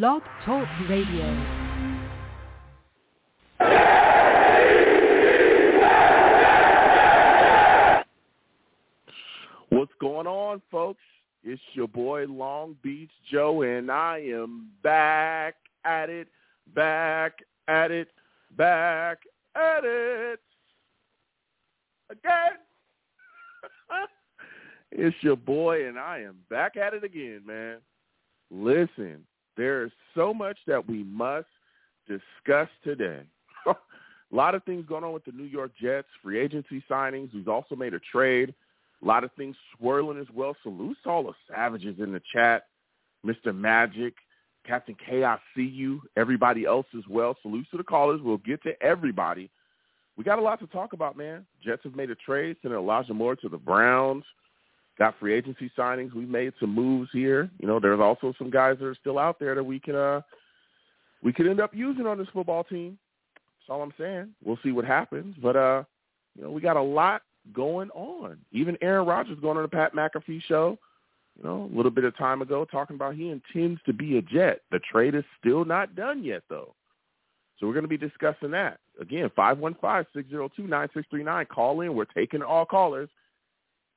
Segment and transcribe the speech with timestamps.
[0.00, 1.26] Blog Talk Radio.
[9.68, 11.02] What's going on, folks?
[11.44, 16.28] It's your boy Long Beach Joe, and I am back at it,
[16.74, 18.08] back at it,
[18.56, 19.18] back
[19.54, 20.40] at it
[22.08, 22.52] again.
[24.90, 27.76] it's your boy, and I am back at it again, man.
[28.50, 31.46] Listen, there is so much that we must
[32.06, 33.20] discuss today.
[33.66, 33.74] a
[34.30, 37.32] lot of things going on with the New York Jets, free agency signings.
[37.34, 38.54] We've also made a trade.
[39.02, 40.56] A lot of things swirling as well.
[40.62, 42.66] Salute to all the savages in the chat.
[43.26, 43.56] Mr.
[43.56, 44.14] Magic,
[44.66, 46.02] Captain K, I see you.
[46.16, 47.36] Everybody else as well.
[47.42, 48.20] Salute to the callers.
[48.22, 49.50] We'll get to everybody.
[50.16, 51.46] We got a lot to talk about, man.
[51.64, 54.24] Jets have made a trade, sending Elijah Moore to the Browns.
[54.98, 56.14] Got free agency signings.
[56.14, 57.50] We've made some moves here.
[57.58, 60.20] You know, there's also some guys that are still out there that we can uh
[61.22, 62.98] we could end up using on this football team.
[63.34, 64.34] That's all I'm saying.
[64.44, 65.36] We'll see what happens.
[65.40, 65.84] But uh,
[66.36, 67.22] you know, we got a lot
[67.54, 68.38] going on.
[68.50, 70.78] Even Aaron Rodgers going on the Pat McAfee show,
[71.36, 74.22] you know, a little bit of time ago talking about he intends to be a
[74.22, 74.62] Jet.
[74.70, 76.74] The trade is still not done yet though.
[77.58, 78.80] So we're going to be discussing that.
[79.00, 81.48] Again, 515-602-9639.
[81.48, 81.94] Call in.
[81.94, 83.08] We're taking all callers.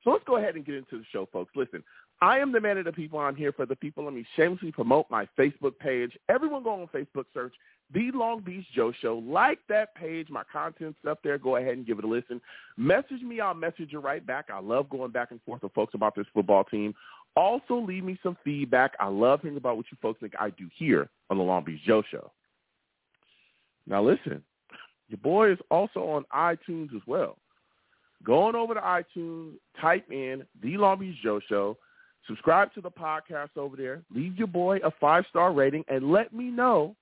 [0.06, 1.50] So let's go ahead and get into the show, folks.
[1.56, 1.82] Listen,
[2.22, 3.18] I am the man of the people.
[3.18, 4.04] I'm here for the people.
[4.04, 6.16] Let me shamelessly promote my Facebook page.
[6.28, 7.52] Everyone go on Facebook, search
[7.92, 9.18] The Long Beach Joe Show.
[9.26, 10.30] Like that page.
[10.30, 11.38] My content's up there.
[11.38, 12.40] Go ahead and give it a listen.
[12.76, 13.40] Message me.
[13.40, 14.46] I'll message you right back.
[14.48, 16.94] I love going back and forth with folks about this football team.
[17.34, 18.92] Also, leave me some feedback.
[19.00, 21.80] I love hearing about what you folks think I do here on The Long Beach
[21.84, 22.30] Joe Show.
[23.88, 24.44] Now, listen,
[25.08, 27.38] your boy is also on iTunes as well.
[28.24, 31.76] Going over to iTunes, type in The Long Beach Joe Show,
[32.26, 36.44] subscribe to the podcast over there, leave your boy a five-star rating, and let me
[36.44, 36.96] know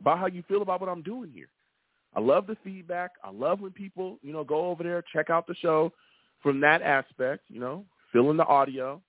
[0.00, 1.48] about how you feel about what I'm doing here.
[2.14, 3.12] I love the feedback.
[3.22, 5.92] I love when people, you know, go over there, check out the show
[6.42, 9.02] from that aspect, you know, fill in the audio,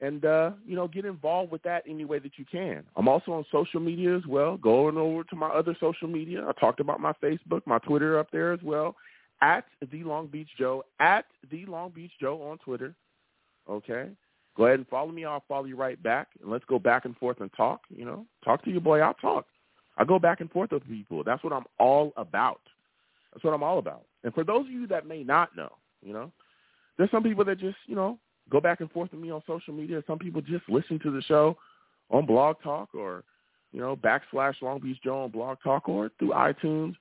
[0.00, 2.84] and uh, you know, get involved with that any way that you can.
[2.96, 4.58] I'm also on social media as well.
[4.58, 6.44] Going over to my other social media.
[6.46, 8.94] I talked about my Facebook, my Twitter up there as well.
[9.42, 12.94] At the Long Beach Joe, at the Long Beach Joe on Twitter.
[13.68, 14.08] Okay.
[14.56, 15.24] Go ahead and follow me.
[15.24, 16.28] I'll follow you right back.
[16.40, 17.82] And let's go back and forth and talk.
[17.90, 19.00] You know, talk to your boy.
[19.00, 19.46] I'll talk.
[19.98, 21.22] I go back and forth with people.
[21.24, 22.60] That's what I'm all about.
[23.32, 24.04] That's what I'm all about.
[24.24, 25.72] And for those of you that may not know,
[26.02, 26.32] you know,
[26.96, 28.18] there's some people that just, you know,
[28.50, 30.02] go back and forth with me on social media.
[30.06, 31.56] Some people just listen to the show
[32.10, 33.24] on Blog Talk or,
[33.72, 36.94] you know, backslash Long Beach Joe on Blog Talk or through iTunes.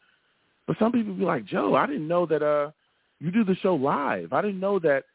[0.68, 2.72] But some people be like, Joe, I didn't know that uh
[3.20, 4.34] you do the show live.
[4.34, 5.06] I didn't know that,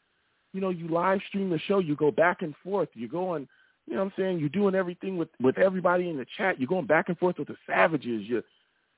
[0.52, 1.78] you know, you live stream the show.
[1.78, 2.88] You go back and forth.
[2.94, 3.46] You're going,
[3.86, 4.38] you know what I'm saying?
[4.38, 6.58] You're doing everything with, with everybody in the chat.
[6.58, 8.22] You're going back and forth with the savages.
[8.26, 8.42] You're,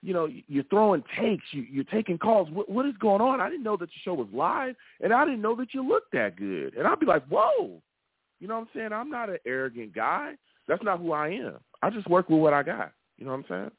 [0.02, 1.44] you know, you're throwing takes.
[1.50, 2.50] You, you're taking calls.
[2.50, 3.40] What, what is going on?
[3.40, 6.12] I didn't know that the show was live, and I didn't know that you looked
[6.12, 6.74] that good.
[6.74, 7.82] And I'd be like, whoa.
[8.40, 8.92] You know what I'm saying?
[8.92, 10.34] I'm not an arrogant guy.
[10.66, 11.58] That's not who I am.
[11.80, 12.92] I just work with what I got.
[13.18, 13.70] You know what I'm saying?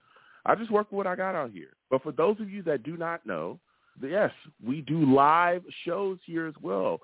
[0.46, 1.70] I just work with what I got out here.
[1.90, 3.60] But for those of you that do not know,
[4.02, 4.32] yes,
[4.66, 7.00] we do live shows here as well.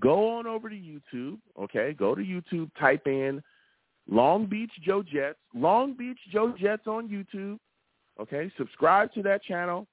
[0.00, 1.94] Go on over to YouTube, okay?
[1.98, 3.42] Go to YouTube, type in
[4.10, 7.58] Long Beach Joe Jets, Long Beach Joe Jets on YouTube,
[8.20, 8.50] okay?
[8.56, 9.86] Subscribe to that channel.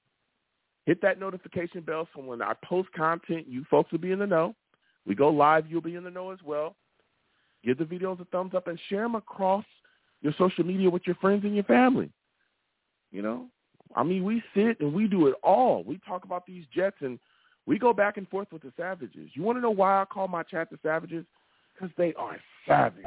[0.86, 4.26] Hit that notification bell so when I post content, you folks will be in the
[4.26, 4.54] know.
[5.06, 6.74] We go live, you'll be in the know as well.
[7.62, 9.64] Give the videos a thumbs up and share them across
[10.22, 12.10] your social media with your friends and your family.
[13.10, 13.46] You know,
[13.96, 15.82] I mean, we sit and we do it all.
[15.82, 17.18] We talk about these Jets and
[17.66, 19.30] we go back and forth with the Savages.
[19.34, 21.24] You want to know why I call my chat the Savages?
[21.74, 23.04] Because they are savage.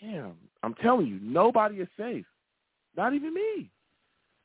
[0.00, 2.26] Damn, I'm telling you, nobody is safe.
[2.96, 3.70] Not even me.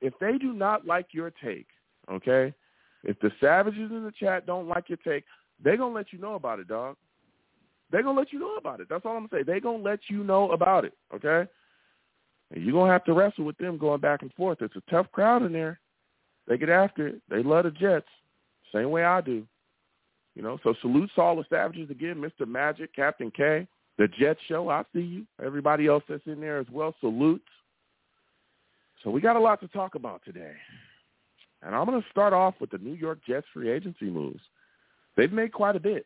[0.01, 1.67] If they do not like your take,
[2.11, 2.53] okay?
[3.03, 5.23] If the savages in the chat don't like your take,
[5.63, 6.97] they're going to let you know about it, dog.
[7.91, 8.87] They're to let you know about it.
[8.89, 9.43] That's all I'm to say.
[9.43, 11.49] They're to let you know about it, okay?
[12.53, 14.61] And you're to have to wrestle with them going back and forth.
[14.61, 15.79] It's a tough crowd in there.
[16.47, 17.21] They get after it.
[17.29, 18.07] They love the Jets,
[18.73, 19.45] same way I do.
[20.35, 22.47] You know, so salute to all the Savages again, Mr.
[22.47, 23.67] Magic, Captain K,
[23.97, 24.69] the Jet Show.
[24.69, 25.25] I see you.
[25.43, 27.43] Everybody else that's in there as well, salutes.
[29.03, 30.53] So we got a lot to talk about today.
[31.61, 34.41] And I'm going to start off with the New York Jets free agency moves.
[35.17, 36.05] They've made quite a bit,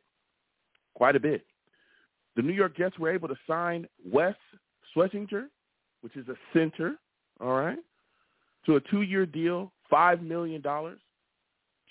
[0.96, 1.46] quite a bit.
[2.36, 4.36] The New York Jets were able to sign Wes
[4.94, 5.50] Schweitzer,
[6.02, 6.96] which is a center,
[7.40, 7.80] all right,
[8.66, 10.62] to a two-year deal, $5 million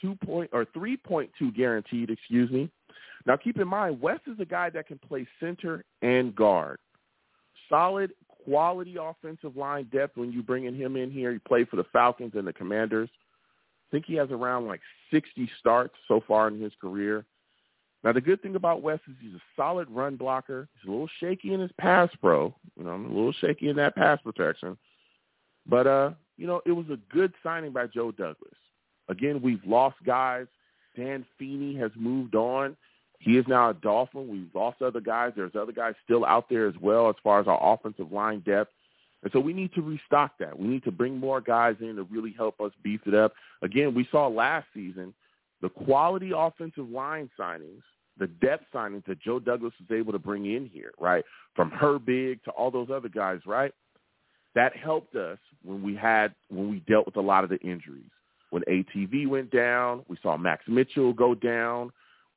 [0.05, 2.11] two point or three point two guaranteed.
[2.11, 2.71] Excuse me.
[3.27, 6.79] Now keep in mind, Wes is a guy that can play center and guard.
[7.69, 8.13] Solid
[8.45, 11.33] quality offensive line depth when you bringing him in here.
[11.33, 13.09] He played for the Falcons and the Commanders.
[13.13, 14.81] I think he has around like
[15.11, 17.25] 60 starts so far in his career.
[18.05, 20.69] Now the good thing about Wes is he's a solid run blocker.
[20.75, 22.55] He's a little shaky in his pass pro.
[22.77, 24.77] You know, a little shaky in that pass protection.
[25.67, 28.55] But uh, you know, it was a good signing by Joe Douglas.
[29.09, 30.47] Again, we've lost guys.
[30.97, 32.77] Dan Feeney has moved on.
[33.19, 34.29] He is now a Dolphin.
[34.29, 35.33] We've lost other guys.
[35.35, 38.71] There's other guys still out there as well as far as our offensive line depth.
[39.23, 40.59] And so we need to restock that.
[40.59, 43.33] We need to bring more guys in to really help us beef it up.
[43.63, 45.15] Again, we saw last season
[45.63, 47.81] the quality offensive line signings,
[48.19, 51.25] the depth signings that Joe Douglas was able to bring in here, right?
[51.55, 53.73] From Herbig to all those other guys, right?
[54.55, 58.11] That helped us when we had when we dealt with a lot of the injuries.
[58.51, 61.91] When ATV went down, we saw Max Mitchell go down.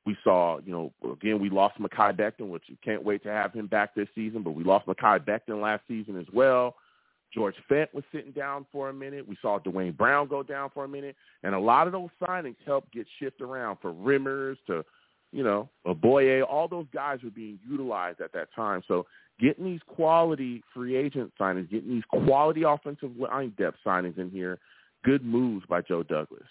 [0.04, 3.52] We saw, you know, again, we lost Mekhi Becton, which we can't wait to have
[3.52, 6.74] him back this season, but we lost Mekhi Becton last season as well.
[7.32, 9.28] George Fant was sitting down for a minute.
[9.28, 11.14] We saw Duane Brown go down for a minute.
[11.42, 14.84] And a lot of those signings helped get shift around for Rimmers to,
[15.32, 16.42] you know, a Boye.
[16.42, 18.82] All those guys were being utilized at that time.
[18.88, 19.06] So
[19.40, 24.58] getting these quality free agent signings, getting these quality offensive line depth signings in here,
[25.04, 26.46] good moves by Joe Douglas.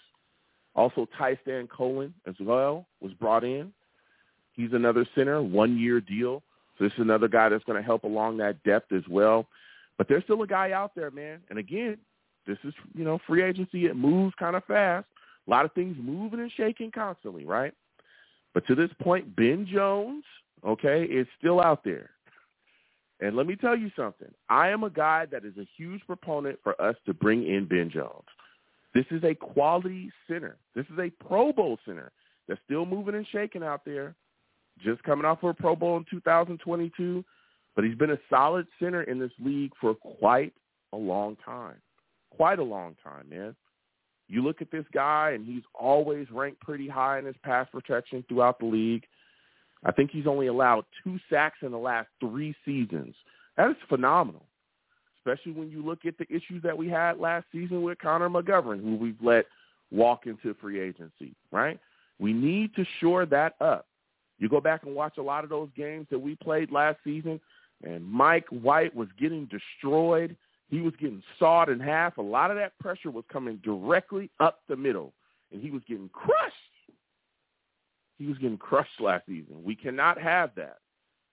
[0.74, 3.72] Also, Trystan Colon as well was brought in.
[4.52, 6.42] He's another center, one-year deal.
[6.78, 9.48] So this is another guy that's going to help along that depth as well.
[9.96, 11.40] But there's still a guy out there, man.
[11.50, 11.98] And again,
[12.46, 13.86] this is, you know, free agency.
[13.86, 15.06] It moves kind of fast.
[15.46, 17.74] A lot of things moving and shaking constantly, right?
[18.54, 20.24] But to this point, Ben Jones,
[20.66, 22.10] okay, is still out there.
[23.20, 24.28] And let me tell you something.
[24.48, 27.90] I am a guy that is a huge proponent for us to bring in Ben
[27.92, 28.26] Jones.
[28.94, 30.56] This is a quality center.
[30.74, 32.12] This is a Pro Bowl center
[32.46, 34.14] that's still moving and shaking out there.
[34.82, 37.24] Just coming off of a Pro Bowl in 2022,
[37.74, 40.54] but he's been a solid center in this league for quite
[40.92, 41.76] a long time.
[42.30, 43.56] Quite a long time, man.
[44.28, 48.24] You look at this guy, and he's always ranked pretty high in his pass protection
[48.28, 49.04] throughout the league.
[49.84, 53.14] I think he's only allowed two sacks in the last three seasons.
[53.56, 54.44] That is phenomenal
[55.28, 58.82] especially when you look at the issues that we had last season with Connor McGovern,
[58.82, 59.46] who we've let
[59.90, 61.78] walk into free agency, right?
[62.18, 63.86] We need to shore that up.
[64.38, 67.40] You go back and watch a lot of those games that we played last season,
[67.84, 70.36] and Mike White was getting destroyed.
[70.68, 72.18] He was getting sawed in half.
[72.18, 75.14] A lot of that pressure was coming directly up the middle,
[75.50, 76.54] and he was getting crushed.
[78.18, 79.62] He was getting crushed last season.
[79.64, 80.78] We cannot have that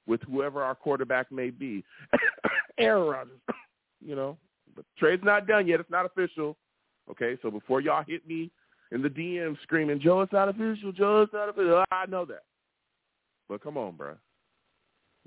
[0.07, 1.83] with whoever our quarterback may be.
[2.77, 3.39] Aaron Rodgers
[4.05, 4.37] you know,
[4.75, 5.79] but trade's not done yet.
[5.79, 6.55] It's not official.
[7.09, 8.51] Okay, so before y'all hit me
[8.91, 10.91] in the DM screaming, Joe, it's not official.
[10.91, 11.83] Joe, it's not official.
[11.91, 12.43] I know that.
[13.49, 14.15] But come on, bro.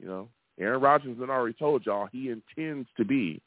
[0.00, 0.28] You know,
[0.58, 3.42] Aaron Rodgers has already told y'all he intends to be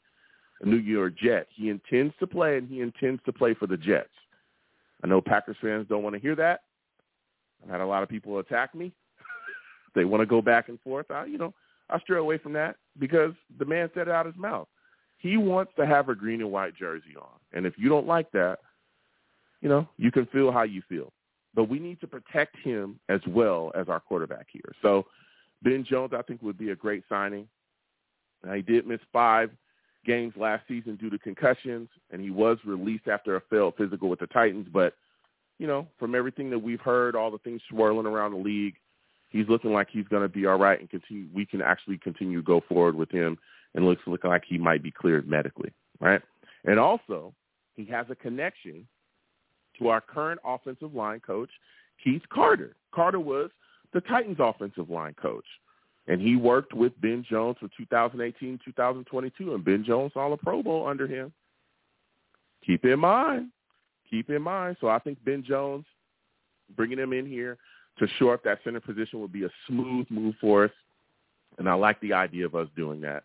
[0.62, 1.46] New York Jet.
[1.54, 4.08] He intends to play, and he intends to play for the Jets.
[5.02, 6.60] I know Packers fans don't want to hear that.
[7.62, 8.92] I've had a lot of people attack me.
[9.94, 11.10] they want to go back and forth.
[11.10, 11.52] I, you know,
[11.90, 14.68] I stray away from that because the man said it out his mouth.
[15.18, 17.38] He wants to have a green and white jersey on.
[17.52, 18.58] And if you don't like that,
[19.60, 21.12] you know, you can feel how you feel.
[21.54, 24.72] But we need to protect him as well as our quarterback here.
[24.80, 25.06] So
[25.62, 27.46] Ben Jones, I think, would be a great signing.
[28.44, 29.50] Now, he did miss five
[30.04, 34.20] games last season due to concussions, and he was released after a failed physical with
[34.20, 34.66] the Titans.
[34.72, 34.94] But,
[35.58, 38.74] you know, from everything that we've heard, all the things swirling around the league,
[39.30, 41.26] he's looking like he's going to be all right and continue.
[41.32, 43.38] We can actually continue to go forward with him
[43.74, 46.20] and looks looking like he might be cleared medically, right?
[46.64, 47.32] And also,
[47.74, 48.86] he has a connection
[49.78, 51.50] to our current offensive line coach,
[52.02, 52.76] Keith Carter.
[52.94, 53.50] Carter was
[53.92, 55.46] the Titans offensive line coach.
[56.08, 60.62] And he worked with Ben Jones for 2018, 2022, and Ben Jones saw a Pro
[60.62, 61.32] Bowl under him.
[62.66, 63.48] Keep in mind,
[64.10, 64.76] keep in mind.
[64.80, 65.84] So I think Ben Jones,
[66.76, 67.56] bringing him in here
[67.98, 70.70] to shore up that center position would be a smooth move for us.
[71.58, 73.24] And I like the idea of us doing that.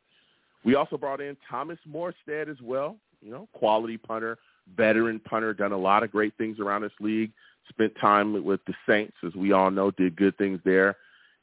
[0.63, 4.38] We also brought in Thomas Morstead as well, you know, quality punter,
[4.75, 7.31] veteran punter, done a lot of great things around this league,
[7.69, 10.98] spent time with the Saints, as we all know, did good things there.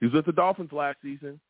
[0.05, 1.41] He was with the Dolphins last season.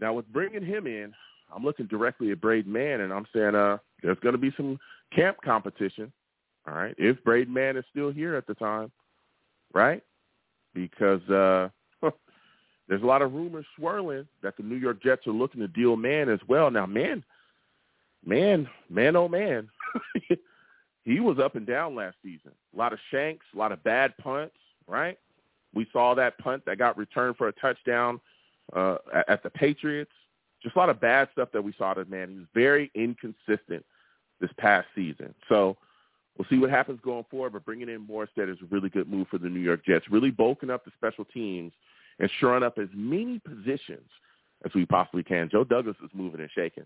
[0.00, 1.12] Now, with bringing him in,
[1.54, 4.78] I'm looking directly at Braden Mann, and I'm saying uh, there's going to be some
[5.14, 6.10] camp competition,
[6.66, 8.90] all right, if Braden Mann is still here at the time,
[9.74, 10.02] right?
[10.72, 11.68] Because uh,
[12.88, 15.96] there's a lot of rumors swirling that the New York Jets are looking to deal
[15.96, 16.70] man as well.
[16.70, 17.22] Now, man,
[18.24, 19.68] man, man, oh man,
[21.04, 22.52] he was up and down last season.
[22.74, 24.56] A lot of shanks, a lot of bad punts,
[24.88, 25.18] right?
[25.74, 28.20] We saw that punt that got returned for a touchdown
[28.74, 28.96] uh,
[29.28, 30.12] at, the Patriots.
[30.62, 32.30] Just a lot of bad stuff that we saw that man.
[32.30, 33.84] He was very inconsistent
[34.40, 35.34] this past season.
[35.48, 35.76] So
[36.38, 39.28] we'll see what happens going forward, but bringing in Morstead is a really good move
[39.28, 41.72] for the New York Jets, really bulking up the special teams
[42.18, 44.08] and shoring up as many positions
[44.64, 45.48] as we possibly can.
[45.50, 46.84] Joe Douglas is moving and shaking.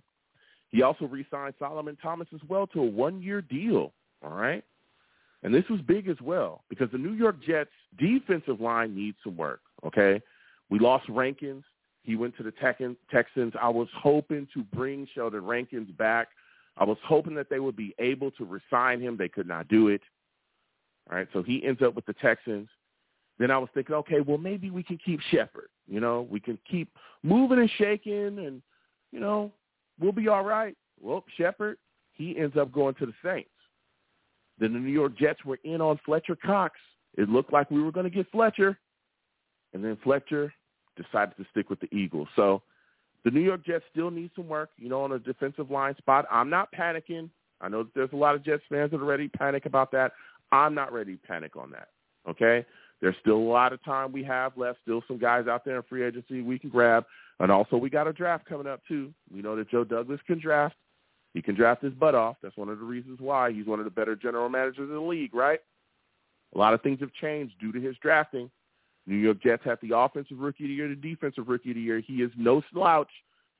[0.71, 3.93] He also re-signed Solomon Thomas as well to a one-year deal,
[4.23, 4.65] all right?
[5.43, 9.37] And this was big as well because the New York Jets defensive line needs some
[9.37, 10.21] work, okay?
[10.69, 11.65] We lost Rankins.
[12.03, 13.55] He went to the Texans.
[13.61, 16.29] I was hoping to bring Sheldon Rankins back.
[16.77, 19.17] I was hoping that they would be able to resign him.
[19.17, 20.01] They could not do it.
[21.11, 22.69] All right, so he ends up with the Texans.
[23.39, 25.69] Then I was thinking, okay, well maybe we can keep Shepard.
[25.87, 26.91] You know, we can keep
[27.23, 28.61] moving and shaking, and
[29.13, 29.53] you know,
[30.01, 30.77] we'll be all right.
[31.01, 31.79] Well, Shepard,
[32.13, 33.49] he ends up going to the Saints.
[34.59, 36.75] Then the New York Jets were in on Fletcher Cox.
[37.17, 38.79] It looked like we were going to get Fletcher,
[39.73, 40.53] and then Fletcher
[40.97, 42.29] decided to stick with the Eagles.
[42.37, 42.63] So
[43.25, 46.27] the New York Jets still need some work, you know, on a defensive line spot.
[46.31, 47.31] I'm not panicking.
[47.61, 49.91] I know that there's a lot of Jets fans that are ready to panic about
[49.93, 50.13] that.
[50.53, 51.89] I'm not ready to panic on that.
[52.29, 52.65] Okay?
[53.01, 54.79] There's still a lot of time we have left.
[54.83, 57.05] Still some guys out there in free agency we can grab.
[57.41, 59.13] And also we got a draft coming up too.
[59.33, 60.75] We know that Joe Douglas can draft.
[61.35, 62.37] He can draft his butt off.
[62.43, 65.01] That's one of the reasons why he's one of the better general managers in the
[65.01, 65.61] league, right?
[66.55, 68.51] A lot of things have changed due to his drafting.
[69.07, 71.83] New York Jets have the offensive rookie of the year, the defensive rookie of the
[71.83, 72.01] year.
[72.01, 73.11] He is no slouch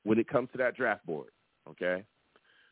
[0.03, 1.29] when it comes to that draft board,
[1.69, 2.03] okay?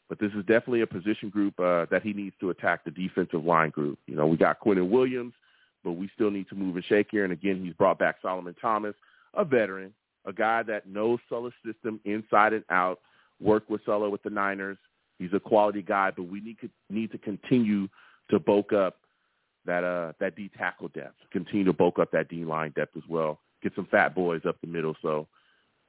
[0.10, 3.44] But this is definitely a position group uh, that he needs to attack the defensive
[3.44, 4.00] line group.
[4.08, 5.34] You know, we got Quinnen Williams,
[5.84, 7.24] but we still need to move and shake here.
[7.24, 8.96] And again, he's brought back Solomon Thomas,
[9.34, 9.94] a veteran,
[10.25, 13.00] a guy that knows Saleh's system inside and out,
[13.39, 14.77] worked with Saleh with the Niners.
[15.19, 16.57] He's a quality guy, but we need
[16.89, 17.88] need to continue
[18.29, 18.97] to bulk up
[19.65, 21.15] that uh that D tackle depth.
[21.31, 23.39] Continue to bulk up that D line depth as well.
[23.63, 25.27] Get some fat boys up the middle, so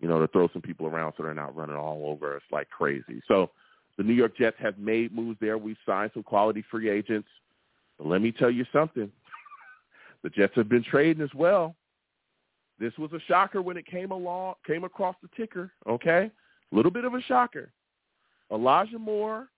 [0.00, 2.70] you know to throw some people around so they're not running all over us like
[2.70, 3.22] crazy.
[3.28, 3.50] So
[3.98, 5.58] the New York Jets have made moves there.
[5.58, 7.28] We've signed some quality free agents.
[7.98, 9.10] But let me tell you something.
[10.22, 11.74] the Jets have been trading as well.
[12.78, 15.72] This was a shocker when it came along, came across the ticker.
[15.86, 16.30] Okay,
[16.72, 17.72] a little bit of a shocker.
[18.52, 19.48] Elijah Moore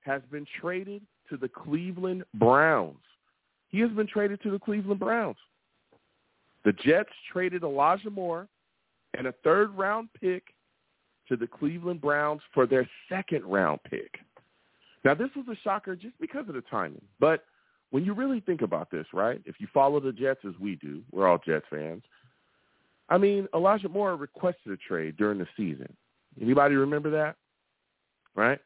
[0.00, 2.98] has been traded to the Cleveland Browns.
[3.68, 5.36] He has been traded to the Cleveland Browns.
[6.64, 8.48] The Jets traded Elijah Moore
[9.16, 10.54] and a third round pick
[11.28, 14.18] to the Cleveland Browns for their second round pick.
[15.04, 17.04] Now this was a shocker just because of the timing.
[17.20, 17.44] But
[17.90, 19.40] when you really think about this, right?
[19.46, 22.02] If you follow the Jets as we do, we're all Jets fans.
[23.08, 25.94] I mean, Elijah Moore requested a trade during the season.
[26.40, 27.36] Anybody remember that?
[28.34, 28.58] Right?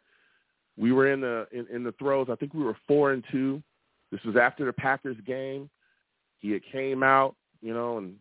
[0.77, 2.29] We were in the in, in the throes.
[2.31, 3.63] I think we were four and two.
[4.11, 5.71] This was after the Packers game.
[6.39, 8.17] He had came out, you know, and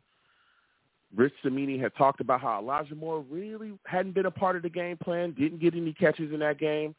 [1.16, 4.70] Rich Cimini had talked about how Elijah Moore really hadn't been a part of the
[4.70, 6.96] game plan, didn't get any catches in that game.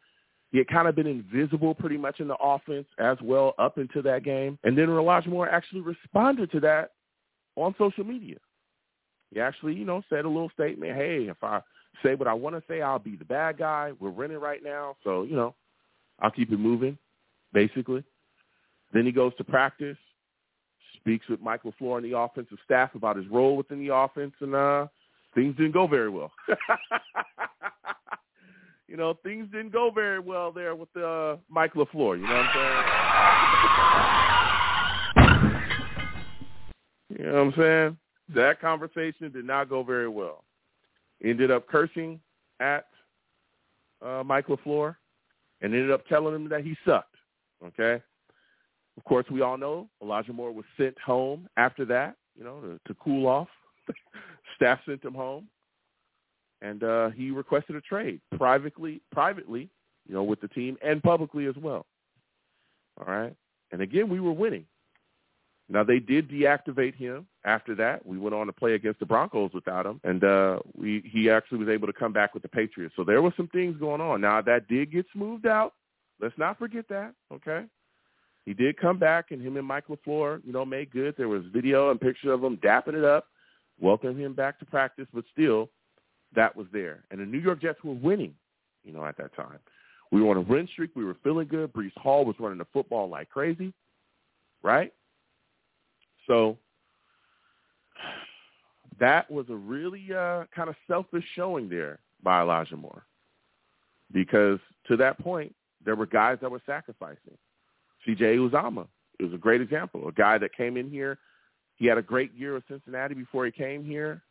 [0.51, 4.03] He had kind of been invisible pretty much in the offense as well up into
[4.03, 4.59] that game.
[4.65, 6.91] And then Elijah Moore actually responded to that
[7.57, 8.37] on social media.
[9.33, 11.61] He actually, you know, said a little statement, hey, if I
[12.03, 13.93] say what I want to say, I'll be the bad guy.
[13.99, 14.97] We're winning right now.
[15.05, 15.55] So, you know,
[16.21, 16.99] I'll keep it moving,
[17.53, 18.05] basically.
[18.93, 19.97] Then he goes to practice,
[20.97, 24.55] speaks with Michael LaFleur and the offensive staff about his role within the offense, and
[24.55, 24.87] uh,
[25.35, 26.31] things didn't go very well.
[28.89, 32.19] you know, things didn't go very well there with uh, Mike LaFleur.
[32.19, 33.03] You know what I'm saying?
[37.19, 37.97] You know what I'm saying?
[38.35, 40.45] That conversation did not go very well.
[41.25, 42.21] Ended up cursing
[42.61, 42.87] at
[44.05, 44.97] uh, Mike LaFleur
[45.61, 47.15] and ended up telling him that he sucked.
[47.65, 48.03] Okay?
[48.97, 52.81] Of course, we all know Elijah Moore was sent home after that, you know, to,
[52.87, 53.49] to cool off.
[54.57, 55.49] Staff sent him home,
[56.61, 59.71] and uh, he requested a trade privately, privately,
[60.07, 61.87] you know, with the team and publicly as well.
[63.01, 63.35] All right,
[63.73, 64.67] and again, we were winning.
[65.73, 68.05] Now they did deactivate him after that.
[68.05, 71.59] We went on to play against the Broncos without him, and uh, we he actually
[71.59, 72.95] was able to come back with the Patriots.
[72.95, 74.21] So there were some things going on.
[74.21, 75.73] Now that did get smoothed out.
[76.21, 77.15] Let's not forget that.
[77.33, 77.65] Okay,
[78.45, 81.15] he did come back, and him and Mike LaFleur, you know, made good.
[81.17, 83.29] There was video and pictures of him dapping it up,
[83.81, 85.71] welcoming him back to practice, but still,
[86.35, 87.05] that was there.
[87.11, 88.35] And the New York Jets were winning,
[88.85, 89.59] you know, at that time.
[90.11, 90.91] We were on a win streak.
[90.95, 91.73] We were feeling good.
[91.73, 93.73] Breece Hall was running the football like crazy,
[94.63, 94.93] right?
[96.27, 96.59] So
[99.01, 103.05] that was a really uh, kind of selfish showing there by Elijah Moore
[104.13, 107.37] because to that point, there were guys that were sacrificing.
[108.05, 108.37] C.J.
[108.37, 108.87] Uzomah
[109.23, 110.09] it was a great example.
[110.09, 111.19] A guy that came in here,
[111.77, 114.23] he had a great year with Cincinnati before he came here.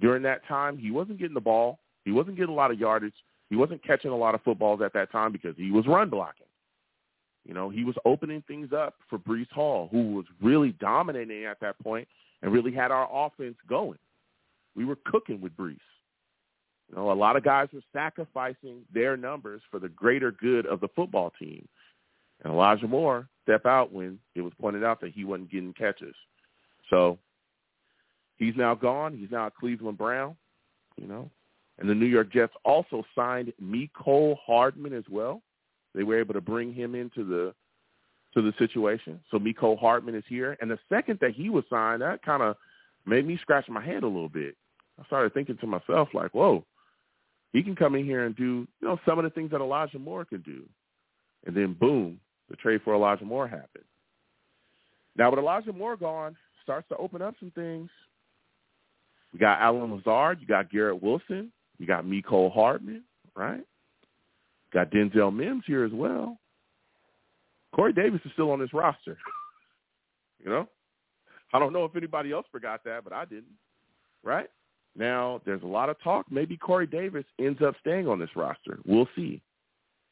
[0.00, 1.78] During that time, he wasn't getting the ball.
[2.04, 3.14] He wasn't getting a lot of yardage.
[3.48, 6.43] He wasn't catching a lot of footballs at that time because he was run blocking.
[7.46, 11.60] You know, he was opening things up for Breece Hall, who was really dominating at
[11.60, 12.08] that point
[12.42, 13.98] and really had our offense going.
[14.74, 15.78] We were cooking with Breece.
[16.88, 20.80] You know, a lot of guys were sacrificing their numbers for the greater good of
[20.80, 21.66] the football team.
[22.42, 26.14] And Elijah Moore stepped out when it was pointed out that he wasn't getting catches.
[26.90, 27.18] So
[28.36, 29.16] he's now gone.
[29.16, 30.36] He's now a Cleveland Brown,
[30.96, 31.30] you know.
[31.78, 35.42] And the New York Jets also signed Mecole Hardman as well.
[35.94, 37.54] They were able to bring him into the
[38.34, 39.20] to the situation.
[39.30, 40.56] So Mecole Hardman is here.
[40.60, 42.56] And the second that he was signed, that kind of
[43.06, 44.56] made me scratch my head a little bit.
[45.00, 46.64] I started thinking to myself, like, whoa,
[47.52, 49.98] he can come in here and do, you know, some of the things that Elijah
[49.98, 50.64] Moore can do.
[51.46, 52.18] And then boom,
[52.50, 53.84] the trade for Elijah Moore happened.
[55.16, 57.90] Now with Elijah Moore gone, starts to open up some things.
[59.32, 63.04] You got Allen Lazard, you got Garrett Wilson, you got Mecole Hardman,
[63.36, 63.64] right?
[64.74, 66.36] Got Denzel Mims here as well.
[67.74, 69.16] Corey Davis is still on this roster.
[70.44, 70.68] you know?
[71.52, 73.54] I don't know if anybody else forgot that, but I didn't.
[74.24, 74.50] Right?
[74.96, 76.26] Now, there's a lot of talk.
[76.30, 78.80] Maybe Corey Davis ends up staying on this roster.
[78.84, 79.40] We'll see.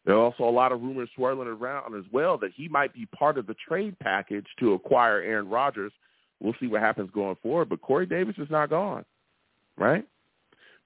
[0.04, 3.06] There are also a lot of rumors swirling around as well that he might be
[3.06, 5.92] part of the trade package to acquire Aaron Rodgers.
[6.40, 9.04] We'll see what happens going forward, but Corey Davis is not gone,
[9.76, 10.04] right?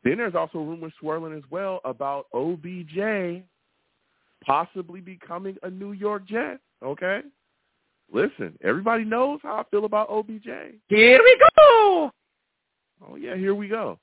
[0.04, 3.42] Then there's also rumors swirling as well about OBJ
[4.45, 7.23] possibly becoming a New York Jet, okay?
[8.12, 10.47] Listen, everybody knows how I feel about OBJ.
[10.88, 12.11] Here we go.
[13.07, 13.99] Oh, yeah, here we go.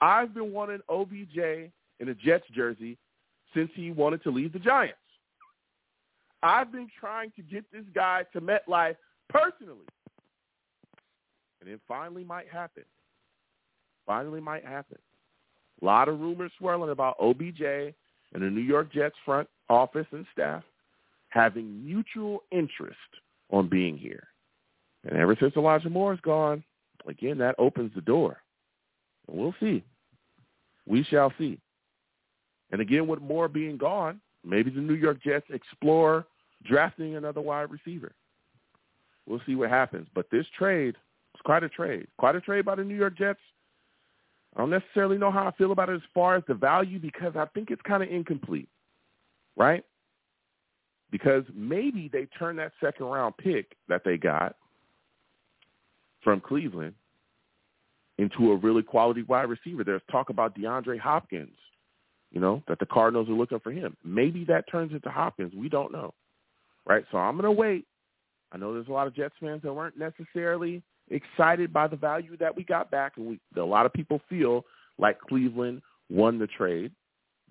[0.00, 2.98] I've been wanting OBJ in a Jets jersey
[3.54, 4.98] since he wanted to leave the Giants.
[6.42, 8.96] I've been trying to get this guy to MetLife
[9.28, 9.86] personally.
[11.60, 12.84] And it finally might happen.
[14.04, 14.98] Finally might happen.
[15.80, 17.94] A lot of rumors swirling about OBJ
[18.32, 20.62] and the New York Jets front office and staff
[21.28, 22.96] having mutual interest
[23.50, 24.28] on being here.
[25.04, 26.64] And ever since Elijah Moore is gone,
[27.06, 28.42] again, that opens the door.
[29.28, 29.84] And we'll see.
[30.86, 31.60] We shall see.
[32.70, 36.26] And again, with Moore being gone, maybe the New York Jets explore
[36.64, 38.12] drafting another wide receiver.
[39.26, 40.08] We'll see what happens.
[40.14, 40.96] But this trade
[41.34, 42.06] is quite a trade.
[42.18, 43.40] Quite a trade by the New York Jets.
[44.56, 47.36] I don't necessarily know how I feel about it as far as the value because
[47.36, 48.68] I think it's kind of incomplete,
[49.54, 49.84] right?
[51.10, 54.56] Because maybe they turn that second round pick that they got
[56.24, 56.94] from Cleveland
[58.18, 59.84] into a really quality wide receiver.
[59.84, 61.56] There's talk about DeAndre Hopkins
[62.36, 63.96] you know, that the Cardinals are looking for him.
[64.04, 65.54] Maybe that turns into Hopkins.
[65.54, 66.12] We don't know.
[66.84, 67.04] Right?
[67.10, 67.86] So I'm going to wait.
[68.52, 72.36] I know there's a lot of Jets fans that weren't necessarily excited by the value
[72.38, 74.64] that we got back, and we, a lot of people feel
[74.98, 76.92] like Cleveland won the trade,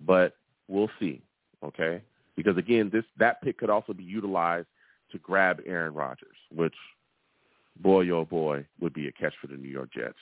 [0.04, 0.34] but
[0.68, 1.22] we'll see.
[1.64, 2.02] Okay?
[2.36, 4.68] Because again, this that pick could also be utilized
[5.12, 6.74] to grab Aaron Rodgers, which,
[7.80, 10.18] boy oh boy, would be a catch for the New York Jets.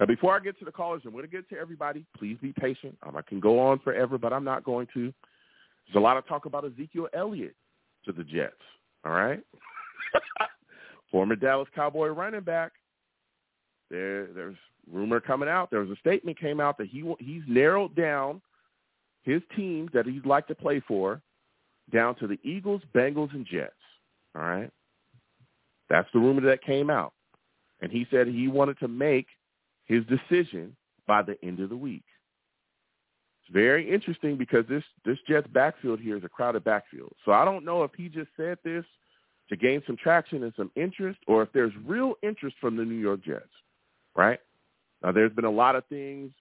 [0.00, 2.04] Now, before I get to the callers, I'm going to get to everybody.
[2.18, 2.96] Please be patient.
[3.06, 5.12] Um, I can go on forever, but I'm not going to.
[5.86, 7.54] There's a lot of talk about Ezekiel Elliott
[8.06, 8.54] to the Jets.
[9.04, 9.40] All right,
[11.12, 12.72] former Dallas Cowboy running back.
[13.90, 14.56] There, there's
[14.90, 15.70] rumor coming out.
[15.70, 18.40] There was a statement came out that he he's narrowed down
[19.22, 21.20] his teams that he'd like to play for
[21.92, 23.74] down to the Eagles, Bengals, and Jets.
[24.34, 24.70] All right,
[25.90, 27.12] that's the rumor that came out,
[27.82, 29.26] and he said he wanted to make
[29.84, 30.74] his decision
[31.06, 32.04] by the end of the week.
[33.42, 37.12] It's very interesting because this this Jets backfield here is a crowded backfield.
[37.26, 38.86] So I don't know if he just said this
[39.52, 42.94] to gain some traction and some interest, or if there's real interest from the New
[42.94, 43.50] York Jets.
[44.16, 44.40] Right
[45.02, 46.32] now, there's been a lot of things.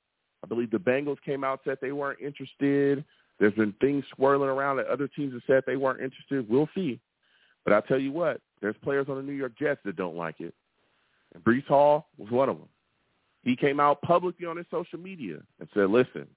[0.41, 3.04] I believe the Bengals came out said they weren't interested.
[3.38, 6.50] There's been things swirling around that other teams have said they weren't interested.
[6.50, 7.02] We'll see.
[7.65, 10.39] But I'll tell you what, there's players on the New York Jets that don't like
[10.39, 10.54] it.
[11.36, 12.69] And Breece Hall was one of them.
[13.43, 16.28] He came out publicly on his social media and said, listen,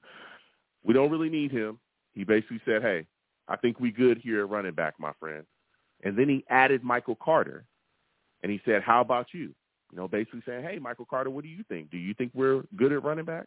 [0.84, 1.78] we don't really need him.
[2.14, 3.06] He basically said, hey,
[3.46, 5.44] I think we good here at running back, my friend.
[6.02, 7.64] And then he added Michael Carter,
[8.42, 9.54] and he said, how about you?
[9.90, 11.90] You know, basically saying, hey, Michael Carter, what do you think?
[11.90, 13.46] Do you think we're good at running back?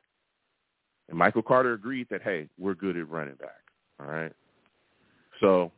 [1.09, 3.61] And Michael Carter agreed that, hey, we're good at running back.
[3.99, 4.31] All right.
[5.39, 5.71] So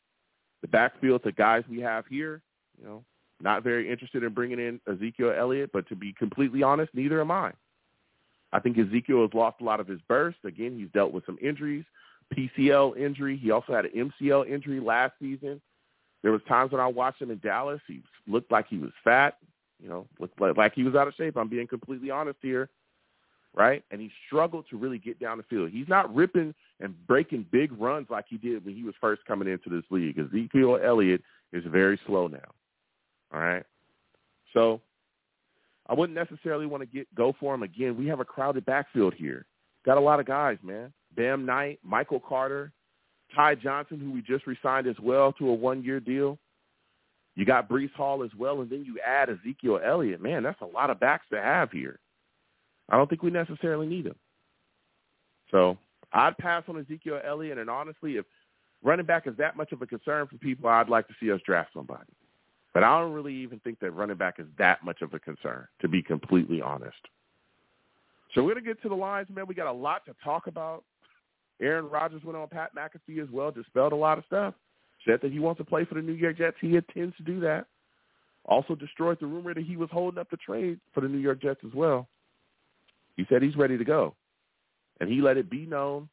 [0.62, 2.42] the backfield, the guys we have here,
[2.78, 3.04] you know,
[3.40, 7.30] not very interested in bringing in Ezekiel Elliott, but to be completely honest, neither am
[7.30, 7.52] I.
[8.52, 10.38] I think Ezekiel has lost a lot of his burst.
[10.44, 11.84] Again, he's dealt with some injuries,
[12.34, 13.36] PCL injury.
[13.36, 15.60] He also had an MCL injury last season.
[16.22, 17.80] There was times when I watched him in Dallas.
[17.86, 19.38] He looked like he was fat.
[19.82, 21.36] You know, looked like, like he was out of shape.
[21.36, 22.70] I'm being completely honest here,
[23.52, 23.82] right?
[23.90, 25.70] And he struggled to really get down the field.
[25.70, 29.48] He's not ripping and breaking big runs like he did when he was first coming
[29.48, 30.18] into this league.
[30.18, 32.38] Ezekiel Elliott is very slow now.
[33.34, 33.64] All right.
[34.52, 34.80] So
[35.88, 37.96] I wouldn't necessarily want to get go for him again.
[37.96, 39.46] We have a crowded backfield here.
[39.84, 40.92] Got a lot of guys, man.
[41.16, 42.72] Bam Knight, Michael Carter,
[43.34, 46.38] Ty Johnson, who we just resigned as well to a one-year deal.
[47.34, 50.20] You got Breece Hall as well, and then you add Ezekiel Elliott.
[50.20, 51.98] Man, that's a lot of backs to have here.
[52.90, 54.16] I don't think we necessarily need him.
[55.50, 55.78] So
[56.12, 58.26] I'd pass on Ezekiel Elliott, and honestly, if
[58.82, 61.40] running back is that much of a concern for people, I'd like to see us
[61.46, 62.12] draft somebody.
[62.74, 65.66] But I don't really even think that running back is that much of a concern,
[65.80, 66.96] to be completely honest.
[68.34, 69.46] So we're going to get to the lines, man.
[69.46, 70.84] We got a lot to talk about.
[71.62, 74.54] Aaron Rodgers went on Pat McAfee as well, dispelled a lot of stuff,
[75.06, 76.56] said that he wants to play for the New York Jets.
[76.60, 77.66] He intends to do that.
[78.44, 81.40] Also destroyed the rumor that he was holding up the trade for the New York
[81.40, 82.08] Jets as well.
[83.16, 84.14] He said he's ready to go.
[85.00, 86.08] And he let it be known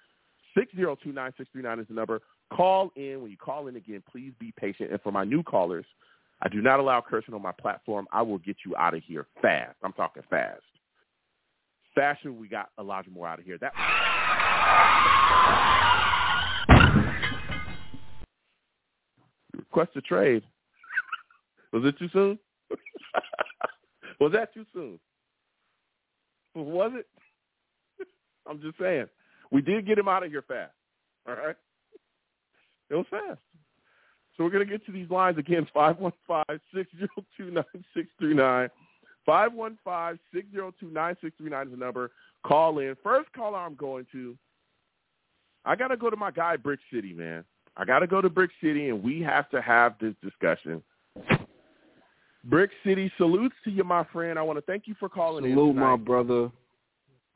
[0.57, 2.23] 515-602-9639 is the number.
[2.55, 3.21] Call in.
[3.21, 4.91] When you call in again, please be patient.
[4.91, 5.85] And for my new callers,
[6.43, 8.07] I do not allow cursing on my platform.
[8.13, 9.77] I will get you out of here fast.
[9.83, 10.63] I'm talking fast.
[11.95, 13.59] Faster, we got Elijah Moore out of here.
[13.59, 13.73] That
[19.57, 20.43] request a trade.
[21.73, 22.39] Was it too soon?
[24.21, 24.99] Was that too soon?
[26.55, 27.07] Was it?
[28.49, 29.07] I'm just saying.
[29.51, 30.73] We did get him out of here fast.
[31.29, 31.57] All right?
[32.89, 33.41] It was fast.
[34.37, 35.67] So we're going to get to these lines again.
[35.77, 38.71] 515-602-9639.
[39.29, 42.13] 515-602-9639 is the number.
[42.45, 42.97] Call in.
[43.03, 44.37] First caller I'm going to,
[45.65, 47.45] I got to go to my guy, Brick City, man.
[47.77, 50.83] I got to go to Brick City, and we have to have this discussion
[52.49, 54.39] Brick City, salutes to you, my friend.
[54.39, 55.59] I want to thank you for calling Salute, in.
[55.59, 56.51] Salute, my brother.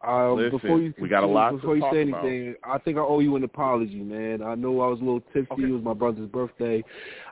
[0.06, 2.76] Uh, Listen, before you we got a lot before you say anything, about.
[2.76, 4.42] I think I owe you an apology, man.
[4.42, 5.52] I know I was a little tipsy.
[5.52, 5.64] Okay.
[5.64, 6.82] It was my brother's birthday.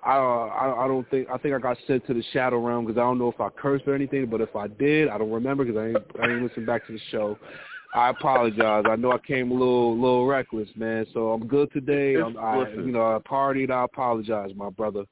[0.05, 2.85] I, uh, I I don't think I think I got sent to the shadow realm
[2.85, 4.27] because I don't know if I cursed or anything.
[4.27, 6.93] But if I did, I don't remember because I ain't I ain't listened back to
[6.93, 7.38] the show.
[7.95, 8.85] I apologize.
[8.87, 11.07] I know I came a little little reckless, man.
[11.14, 12.17] So I'm good today.
[12.17, 13.71] I'm, I you know I partied.
[13.71, 15.05] I apologize, my brother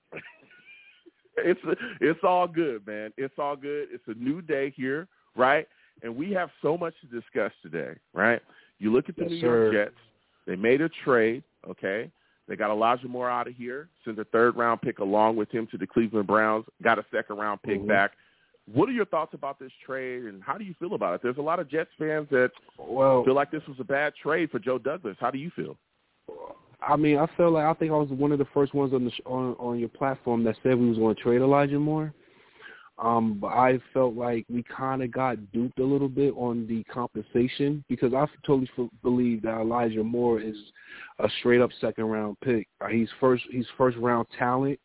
[1.38, 1.61] it's
[2.01, 3.12] it's all good, man.
[3.16, 3.88] It's all good.
[3.92, 5.66] It's a new day here, right?
[6.03, 8.40] And we have so much to discuss today, right?
[8.79, 9.72] You look at the yes, New sir.
[9.72, 10.01] York Jets.
[10.46, 12.11] They made a trade, okay?
[12.49, 15.66] They got Elijah Moore out of here, sent a third round pick along with him
[15.72, 17.88] to the Cleveland Browns, got a second round pick mm-hmm.
[17.88, 18.12] back.
[18.72, 21.20] What are your thoughts about this trade, and how do you feel about it?
[21.22, 24.51] There's a lot of Jets fans that well, feel like this was a bad trade
[24.51, 25.16] for Joe Douglas.
[25.20, 25.77] How do you feel?
[26.80, 29.04] I mean, I felt like I think I was one of the first ones on
[29.04, 32.12] the on on your platform that said we was going to trade Elijah Moore.
[32.98, 36.82] Um, but I felt like we kind of got duped a little bit on the
[36.84, 40.56] compensation because I totally f- believe that Elijah Moore is
[41.18, 42.66] a straight up second round pick.
[42.80, 44.80] Uh, he's first he's first round talent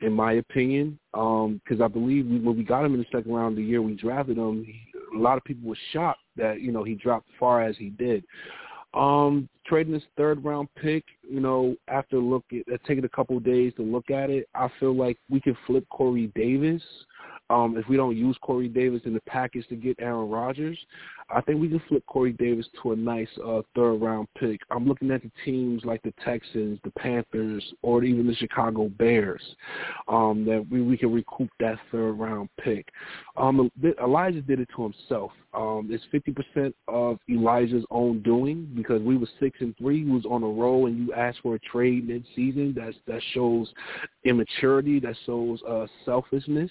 [0.00, 0.98] in my opinion.
[1.14, 3.82] Um, because I believe we, when we got him in the second round the year
[3.82, 4.80] we drafted him, he,
[5.16, 8.24] a lot of people were shocked that you know he dropped far as he did.
[8.94, 13.72] Um, trading this third round pick, you know, after look at, taking a couple days
[13.76, 16.82] to look at it, I feel like we can flip Corey Davis
[17.48, 20.78] um, if we don't use Corey Davis in the package to get Aaron Rodgers,
[21.28, 24.60] I think we can flip Corey Davis to a nice uh, third round pick.
[24.70, 29.42] I'm looking at the teams like the Texans, the Panthers, or even the Chicago Bears
[30.08, 32.88] um, that we, we can recoup that third round pick.
[33.36, 33.70] Um,
[34.02, 35.32] Elijah did it to himself.
[35.52, 40.04] Um, it's 50% of Elijah's own doing because we were six and three.
[40.04, 42.74] He was on a roll, and you asked for a trade mid season.
[42.76, 43.72] That's that shows
[44.24, 45.00] immaturity.
[45.00, 46.70] That shows uh, selfishness.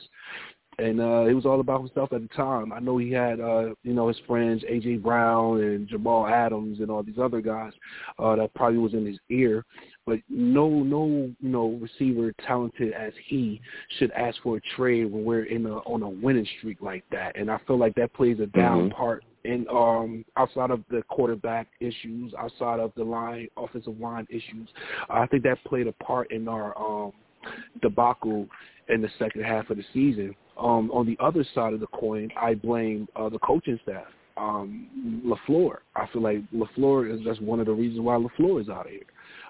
[0.78, 2.72] And uh, it was all about himself at the time.
[2.74, 6.90] I know he had, uh, you know, his friends AJ Brown and Jamal Adams and
[6.90, 7.74] all these other guys
[8.20, 9.66] uh, that probably was in his ear,
[10.06, 11.06] but no, no,
[11.40, 13.62] you know, receiver talented as he
[13.98, 17.38] should ask for a trade when we're in a on a winning streak like that.
[17.38, 18.98] And I feel like that plays a down mm-hmm.
[18.98, 24.68] part and um outside of the quarterback issues, outside of the line offensive line issues,
[25.10, 27.14] I think that played a part in our um
[27.82, 28.48] debacle
[28.90, 30.36] in the second half of the season.
[30.58, 34.06] Um, on the other side of the coin, I blame uh, the coaching staff.
[34.38, 35.78] Um, Lafleur.
[35.96, 38.92] I feel like Lafleur is just one of the reasons why Lafleur is out of
[38.92, 39.04] here.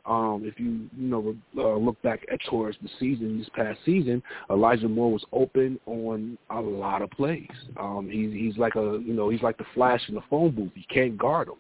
[0.06, 4.22] Um, if you you know uh, look back at towards the season this past season,
[4.52, 7.48] Elijah Moore was open on a lot of plays.
[7.80, 10.72] Um, he's he's like a you know he's like the flash in the phone booth.
[10.76, 11.56] You can't guard him,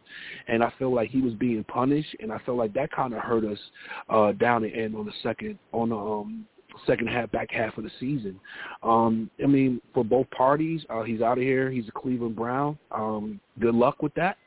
[0.47, 3.21] and I feel like he was being punished, and I feel like that kind of
[3.21, 3.59] hurt us
[4.09, 6.45] uh, down the end on the second on the um,
[6.85, 8.39] second half, back half of the season.
[8.83, 11.69] Um, I mean, for both parties, uh, he's out of here.
[11.69, 12.77] He's a Cleveland Brown.
[12.91, 14.37] Um, good luck with that.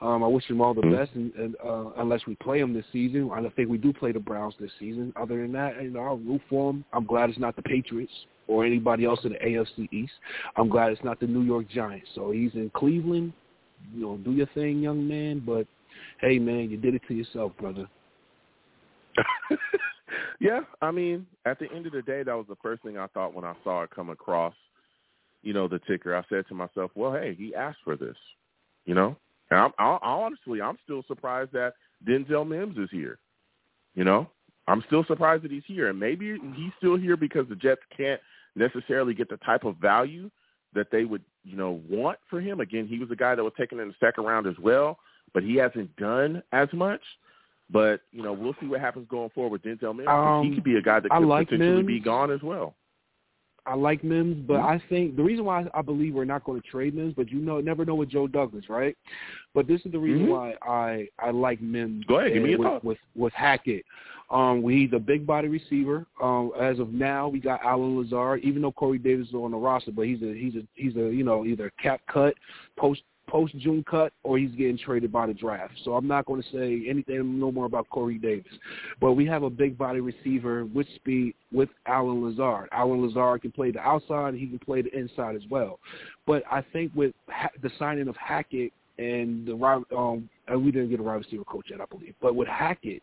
[0.00, 0.96] Um, I wish him all the mm-hmm.
[0.96, 3.92] best, and, and uh, unless we play him this season, I don't think we do
[3.92, 5.12] play the Browns this season.
[5.16, 6.84] Other than that, you know, I'll root for him.
[6.92, 8.12] I'm glad it's not the Patriots
[8.46, 10.12] or anybody else in the AFC East.
[10.56, 12.08] I'm glad it's not the New York Giants.
[12.14, 13.32] So he's in Cleveland.
[13.94, 15.42] You know, do your thing, young man.
[15.44, 15.66] But
[16.20, 17.88] hey, man, you did it to yourself, brother.
[20.40, 23.06] Yeah, I mean, at the end of the day, that was the first thing I
[23.08, 24.54] thought when I saw it come across,
[25.42, 26.14] you know, the ticker.
[26.14, 28.16] I said to myself, well, hey, he asked for this,
[28.84, 29.16] you know.
[29.50, 31.74] And I'm, I, honestly, I'm still surprised that
[32.06, 33.18] Denzel Mims is here.
[33.94, 34.28] You know,
[34.66, 38.20] I'm still surprised that he's here, and maybe he's still here because the Jets can't
[38.56, 40.30] necessarily get the type of value
[40.74, 42.60] that they would, you know, want for him.
[42.60, 44.98] Again, he was a guy that was taken in the second round as well,
[45.32, 47.00] but he hasn't done as much.
[47.74, 50.08] But you know, we'll see what happens going forward with Denzel Mims.
[50.08, 51.86] Um, he could be a guy that could like potentially Mims.
[51.88, 52.76] be gone as well.
[53.66, 54.66] I like Mims, but mm-hmm.
[54.66, 57.40] I think the reason why I believe we're not going to trade Mims, but you
[57.40, 58.96] know, never know with Joe Douglas, right?
[59.54, 60.30] But this is the reason mm-hmm.
[60.30, 62.04] why I I like Mims.
[62.04, 62.84] Go ahead, give me your with, thought.
[62.84, 63.84] with with Hackett.
[64.30, 66.06] Um, he's a big body receiver.
[66.22, 69.56] Um, as of now, we got Allen Lazard, even though Corey Davis is on the
[69.56, 72.34] roster, but he's a he's a he's a you know either cap cut,
[72.78, 75.74] post post June cut or he's getting traded by the draft.
[75.84, 78.52] So I'm not going to say anything no more about Corey Davis.
[79.00, 82.68] But we have a big body receiver with speed with Allen Lazard.
[82.72, 85.78] Allen Lazard can play the outside, he can play the inside as well.
[86.26, 87.14] But I think with
[87.62, 91.66] the signing of Hackett and the um and we didn't get a wide receiver coach
[91.70, 92.14] yet, I believe.
[92.20, 93.02] But with Hackett,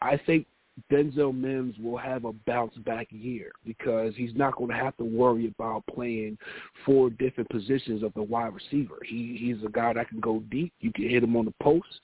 [0.00, 0.46] I think
[0.90, 5.04] Denzel Mims will have a bounce back year because he's not going to have to
[5.04, 6.38] worry about playing
[6.86, 8.96] four different positions of the wide receiver.
[9.04, 10.72] He he's a guy that can go deep.
[10.80, 12.00] You can hit him on the post.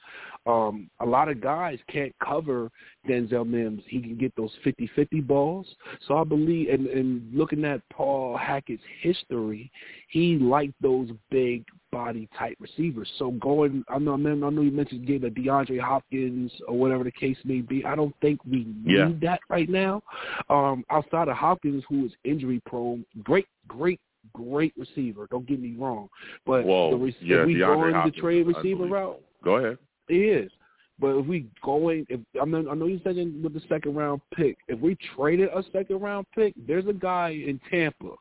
[0.46, 2.70] Um, a lot of guys can't cover
[3.08, 3.82] Denzel Mims.
[3.86, 5.66] He can get those 50-50 balls.
[6.06, 9.70] So I believe, and, and looking at Paul Hackett's history,
[10.08, 13.10] he liked those big body type receivers.
[13.18, 17.10] So going, I know, I know you mentioned getting a DeAndre Hopkins or whatever the
[17.10, 17.84] case may be.
[17.84, 19.08] I don't think we need yeah.
[19.22, 20.02] that right now.
[20.50, 24.00] Um, outside of Hopkins, who is injury prone, great, great,
[24.32, 25.26] great receiver.
[25.30, 26.08] Don't get me wrong,
[26.44, 26.90] but Whoa.
[26.90, 29.78] the rec- yeah, if we DeAndre the trade receiver route, go ahead.
[30.08, 30.50] It is.
[31.00, 34.20] But if we going, if I mean, I know you said with the second round
[34.34, 34.58] pick.
[34.66, 38.14] If we traded a second round pick, there's a guy in Tampa,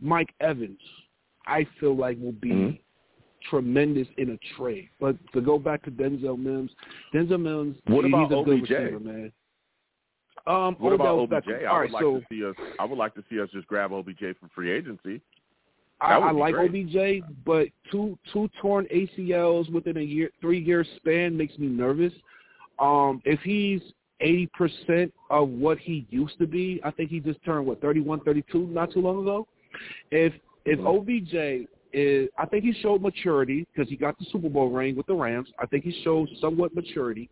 [0.00, 0.80] Mike Evans.
[1.46, 2.76] I feel like will be mm-hmm.
[3.48, 4.90] tremendous in a trade.
[5.00, 6.72] But to go back to Denzel Mims,
[7.14, 8.68] Denzel Mims, what he, about he's a OBJ?
[8.68, 9.32] good receiver, man.
[10.46, 11.48] Um, what Odell about OBJ?
[11.48, 11.66] Beckham.
[11.66, 12.54] I would right, like so to see us.
[12.80, 15.20] I would like to see us just grab OBJ from free agency.
[16.00, 16.70] I, I like great.
[16.70, 22.12] OBJ, but two two torn ACLs within a year, three year span makes me nervous.
[22.78, 23.82] Um, if he's
[24.20, 28.20] eighty percent of what he used to be, I think he just turned what 31,
[28.20, 29.46] 32 not too long ago.
[30.10, 30.32] If
[30.64, 30.86] if mm-hmm.
[30.86, 35.06] OBJ is, I think he showed maturity because he got the Super Bowl ring with
[35.06, 35.48] the Rams.
[35.58, 37.28] I think he showed somewhat maturity.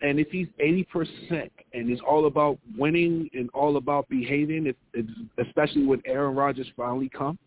[0.00, 4.76] And if he's eighty percent and is all about winning and all about behaving, if,
[4.94, 5.06] if,
[5.44, 7.38] especially when Aaron Rodgers finally comes,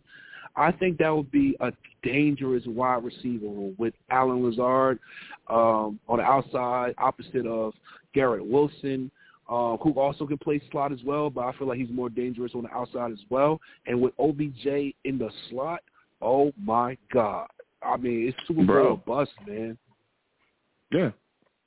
[0.55, 1.71] I think that would be a
[2.03, 4.99] dangerous wide receiver with Allen Lazard
[5.49, 7.73] um, on the outside, opposite of
[8.13, 9.11] Garrett Wilson,
[9.49, 12.53] uh, who also can play slot as well, but I feel like he's more dangerous
[12.55, 13.59] on the outside as well.
[13.85, 15.81] And with OBJ in the slot,
[16.21, 17.47] oh my God.
[17.83, 19.77] I mean, it's Super Bowl bust, man.
[20.91, 21.11] Yeah.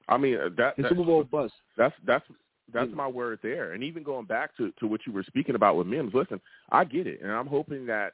[0.09, 1.55] I mean, uh, that, it's Super Bowl bust.
[1.77, 2.25] That's that's
[2.73, 3.73] that's my word there.
[3.73, 6.85] And even going back to to what you were speaking about with Mims, listen, I
[6.85, 8.13] get it, and I'm hoping that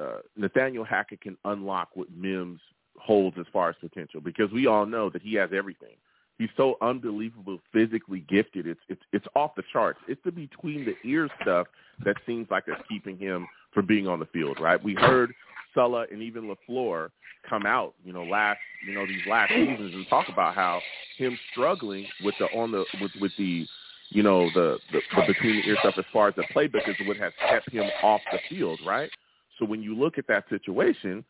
[0.00, 2.60] uh, Nathaniel Hackett can unlock what Mims
[2.98, 5.96] holds as far as potential because we all know that he has everything.
[6.38, 8.66] He's so unbelievable physically gifted.
[8.66, 9.98] It's it's it's off the charts.
[10.06, 11.66] It's the between the ear stuff
[12.04, 14.82] that seems like it's keeping him from being on the field, right?
[14.82, 15.34] We heard
[15.74, 17.10] Saleh and even LaFleur
[17.48, 20.80] come out, you know, last you know, these last seasons and talk about how
[21.16, 23.66] him struggling with the on the with with the
[24.10, 26.96] you know, the, the, the between the ear stuff as far as the playbook is
[27.06, 29.10] what has kept him off the field, right?
[29.58, 31.24] So when you look at that situation,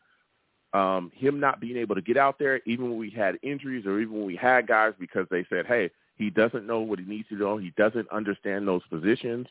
[0.73, 3.99] um, him not being able to get out there, even when we had injuries or
[3.99, 7.27] even when we had guys because they said, hey, he doesn't know what he needs
[7.29, 7.57] to do.
[7.57, 9.47] He doesn't understand those positions.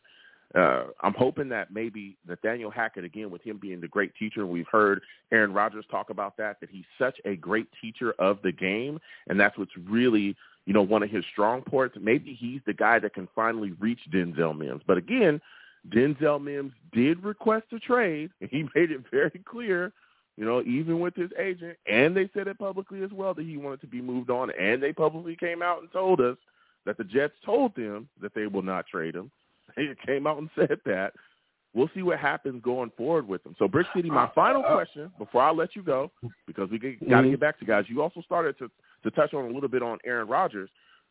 [0.54, 4.50] Uh, I'm hoping that maybe Nathaniel Hackett, again, with him being the great teacher, and
[4.50, 8.52] we've heard Aaron Rodgers talk about that, that he's such a great teacher of the
[8.52, 11.96] game, and that's what's really, you know, one of his strong points.
[12.00, 14.82] Maybe he's the guy that can finally reach Denzel Mims.
[14.86, 15.40] But again,
[15.90, 19.92] Denzel Mims did request a trade, and he made it very clear–
[20.38, 23.56] you know, even with his agent, and they said it publicly as well that he
[23.56, 26.36] wanted to be moved on, and they publicly came out and told us
[26.86, 29.30] that the Jets told them that they will not trade him.
[29.76, 31.12] They came out and said that.
[31.74, 33.54] We'll see what happens going forward with them.
[33.58, 36.10] So, Brick City, my final question before I let you go,
[36.46, 37.30] because we got to mm-hmm.
[37.30, 37.84] get back to guys.
[37.88, 38.70] You also started to
[39.04, 40.70] to touch on a little bit on Aaron Rodgers.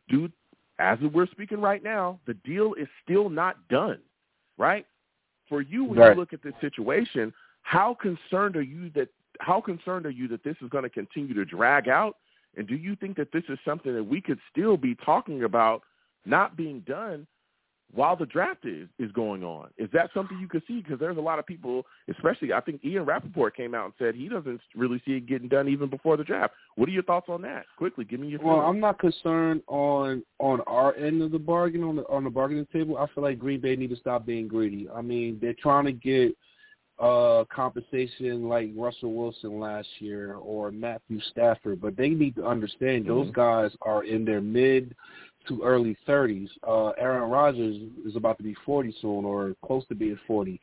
[0.09, 0.33] Dude,
[0.79, 3.99] as we're speaking right now, the deal is still not done,
[4.57, 4.85] right?
[5.49, 6.13] For you, when right.
[6.13, 10.43] you look at this situation, how concerned are you that how concerned are you that
[10.43, 12.17] this is going to continue to drag out?
[12.55, 15.83] And do you think that this is something that we could still be talking about
[16.25, 17.27] not being done
[17.93, 19.69] while the draft is, is going on?
[19.77, 20.81] Is that something you could see?
[20.81, 24.13] Because there's a lot of people, especially I think Ian Rapoport came out and said
[24.13, 26.53] he doesn't really see it getting done even before the draft.
[26.75, 27.65] What are your thoughts on that?
[27.77, 28.39] Quickly, give me your.
[28.39, 28.47] Thoughts.
[28.47, 32.29] Well, I'm not concerned on on our end of the bargain on the on the
[32.29, 32.97] bargaining table.
[32.97, 34.87] I feel like Green Bay need to stop being greedy.
[34.93, 36.35] I mean, they're trying to get
[36.99, 43.05] uh, compensation like Russell Wilson last year or Matthew Stafford, but they need to understand
[43.05, 43.13] mm-hmm.
[43.13, 44.95] those guys are in their mid
[45.47, 46.49] to early 30s.
[46.67, 50.59] Uh, Aaron Rodgers is about to be 40 soon or close to being 40.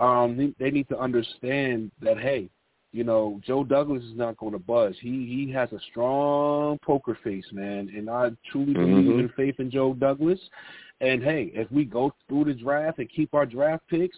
[0.00, 2.48] Um, they, they need to understand that, hey,
[2.92, 4.94] you know, Joe Douglas is not going to buzz.
[5.00, 9.20] He he has a strong poker face, man, and I truly believe mm-hmm.
[9.20, 10.38] in faith in Joe Douglas.
[11.00, 14.16] And hey, if we go through the draft and keep our draft picks,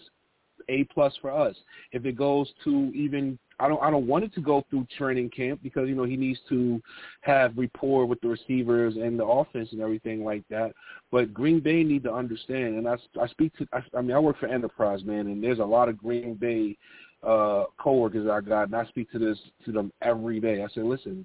[0.68, 1.55] a plus for us.
[1.92, 5.30] If it goes to even I don't I don't want it to go through training
[5.30, 6.82] camp because you know he needs to
[7.22, 10.72] have rapport with the receivers and the offense and everything like that.
[11.10, 14.18] But Green Bay need to understand, and I, I speak to I, I mean I
[14.18, 16.76] work for Enterprise man, and there's a lot of Green Bay
[17.22, 20.62] uh coworkers I got, and I speak to this to them every day.
[20.62, 21.24] I say, listen,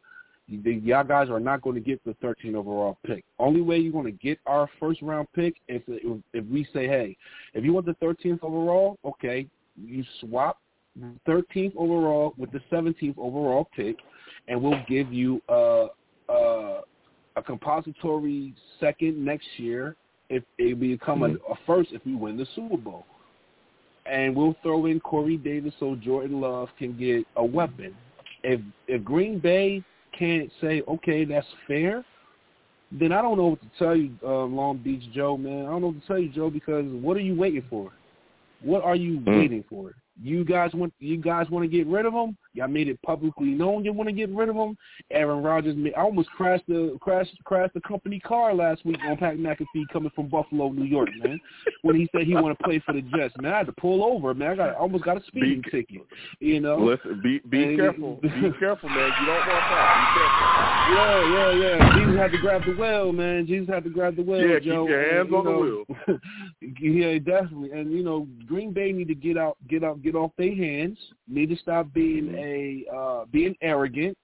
[0.49, 3.23] y'all guys are not going to get the 13 overall pick.
[3.37, 6.87] Only way you're going to get our first round pick is if, if we say,
[6.87, 7.15] hey,
[7.53, 10.57] if you want the 13th overall, okay, you swap
[11.27, 13.97] 13th overall with the 17th overall pick,
[14.47, 15.87] and we'll give you a,
[16.29, 16.81] a,
[17.35, 19.95] a compository second next year
[20.29, 21.35] if it become mm-hmm.
[21.49, 23.05] a, a first if we win the Super Bowl.
[24.05, 27.95] And we'll throw in Corey Davis so Jordan Love can get a weapon.
[28.43, 29.83] If if Green Bay
[30.17, 32.03] can't say, okay, that's fair,
[32.91, 35.65] then I don't know what to tell you, uh, Long Beach Joe, man.
[35.65, 37.91] I don't know what to tell you, Joe, because what are you waiting for?
[38.61, 39.37] What are you mm.
[39.37, 39.93] waiting for?
[40.21, 42.37] You guys want you guys want to get rid of him?
[42.53, 44.77] Y'all made it publicly known you want to get rid of him.
[45.11, 49.17] Aaron Rodgers, made, I almost crashed the crashed crashed the company car last week on
[49.17, 51.39] Pat McAfee coming from Buffalo, New York, man.
[51.83, 54.03] when he said he want to play for the Jets, man, I had to pull
[54.03, 54.51] over, man.
[54.51, 56.01] I got almost got a speeding be, ticket.
[56.39, 56.77] You know.
[56.77, 58.29] Listen, be be and, careful, be
[58.59, 59.11] careful, man.
[59.21, 60.13] You don't want that.
[60.13, 60.75] Be careful.
[60.89, 61.88] Yeah, yeah, yeah.
[62.19, 63.47] Had to grab the wheel, man.
[63.47, 64.41] Jesus had to grab the wheel.
[64.41, 64.83] Yeah, Joe.
[64.83, 66.19] keep your hands and, on know, the wheel.
[66.81, 67.71] yeah, definitely.
[67.71, 70.97] And you know, Green Bay need to get out, get out, get off their hands.
[71.29, 72.91] Need to stop being mm-hmm.
[72.91, 74.17] a uh being arrogant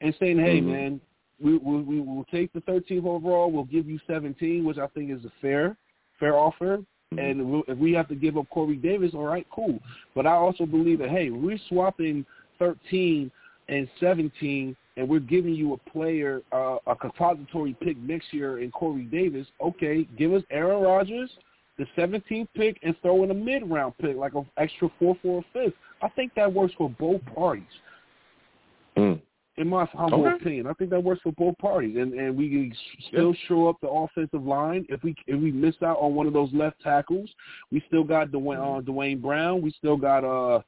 [0.00, 0.70] and saying, "Hey, mm-hmm.
[0.70, 1.00] man,
[1.42, 3.50] we, we we will take the 13th overall.
[3.50, 5.76] We'll give you 17, which I think is a fair
[6.20, 6.78] fair offer.
[6.78, 7.18] Mm-hmm.
[7.18, 9.80] And we'll, if we have to give up Corey Davis, all right, cool.
[10.14, 12.24] But I also believe that hey, we're swapping
[12.60, 13.30] 13
[13.68, 18.70] and 17, and we're giving you a player, uh, a compository pick next year in
[18.70, 19.46] Corey Davis.
[19.60, 21.30] Okay, give us Aaron Rodgers,
[21.78, 25.74] the 17th pick, and throw in a mid-round pick, like an extra four, four, fifth.
[26.02, 27.64] I think that works for both parties.
[28.96, 29.20] Mm.
[29.56, 30.36] In my humble okay.
[30.36, 32.74] opinion, I think that works for both parties, and and we can
[33.06, 33.46] still yeah.
[33.46, 34.84] show up the offensive line.
[34.88, 37.30] If we if we miss out on one of those left tackles,
[37.70, 39.62] we still got Duane, uh, Duane Brown.
[39.62, 40.60] We still got uh,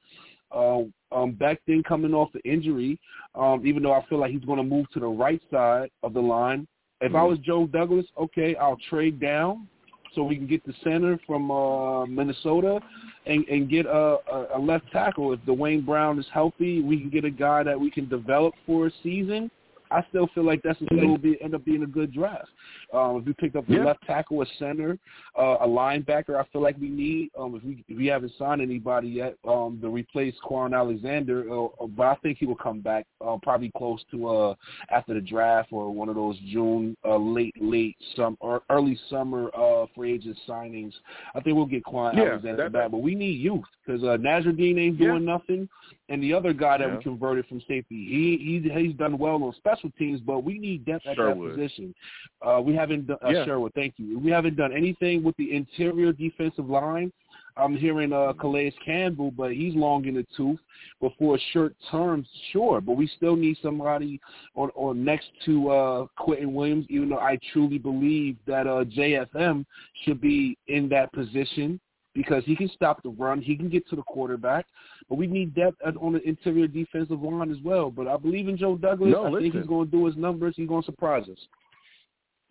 [0.57, 2.99] uh um Becton coming off the injury.
[3.35, 6.15] Um, even though I feel like he's going to move to the right side of
[6.15, 6.67] the line.
[7.01, 9.69] If mm I was Joe Douglas, okay, I'll trade down
[10.17, 12.81] so we can get the center from uh, Minnesota
[13.27, 14.17] and, and get a,
[14.55, 15.33] a, left tackle.
[15.33, 18.87] If Duane Brown is healthy, we can get a guy that we can develop for
[18.87, 19.51] a season.
[19.91, 22.49] I still feel like that's still be end up being a good draft.
[22.93, 23.85] Um, if we picked up the Yeah.
[23.85, 24.99] left tackle, a center,
[25.39, 27.31] uh, a linebacker, I feel like we need.
[27.39, 31.65] Um, if we if we haven't signed anybody yet, um, to replace Kwon Alexander, uh,
[31.81, 34.55] uh, but I think he will come back uh, probably close to uh
[34.91, 39.51] after the draft or one of those June uh, late late some or early summer
[39.57, 40.93] uh free agent signings.
[41.35, 44.17] I think we'll get Kwon Yeah, Alexander that- back, but we need youth because uh,
[44.17, 45.69] Nasirildeen ain't doing nothing,
[46.09, 46.97] and the other guy that Yeah.
[46.97, 50.85] we converted from safety, he he he's done well on special teams, but we need
[50.85, 51.51] depth at Sherwood.
[51.53, 51.95] that position.
[52.43, 53.45] Uh, we haven't done uh, Yeah.
[53.45, 54.19] Sherwood, thank you.
[54.19, 57.13] We haven't done anything with the interior defensive line.
[57.59, 60.61] I'm hearing uh, Calais Campbell, but he's long in the tooth.
[61.01, 64.21] Before a short terms, sure, but we still need somebody
[64.55, 66.85] on, on next to uh, Quinnen Williams.
[66.91, 69.65] Even though I truly believe that uh, JFM
[70.05, 71.81] should be in that position
[72.15, 74.67] because he can stop the run, he can get to the quarterback.
[75.09, 77.91] But we need depth on the interior defensive line as well.
[77.91, 79.13] But I believe in Joe Douglas.
[79.13, 80.55] No, I think he's going to do his numbers.
[80.57, 81.39] He's going to surprise us.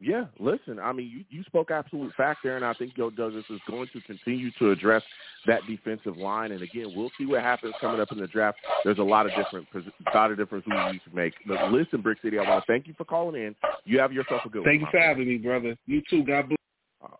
[0.01, 3.45] Yeah, listen, I mean, you, you spoke absolute fact there, and I think Joe Douglas
[3.49, 5.01] is going to continue to address
[5.47, 6.51] that defensive line.
[6.51, 8.57] And again, we'll see what happens coming up in the draft.
[8.83, 11.33] There's a lot of different, a lot of different moves you can make.
[11.47, 13.55] But listen, Brick City, I want to thank you for calling in.
[13.85, 15.77] You have yourself a good Thank you for having me, brother.
[15.85, 16.23] You too.
[16.23, 16.57] God bless.
[17.01, 17.15] Uh,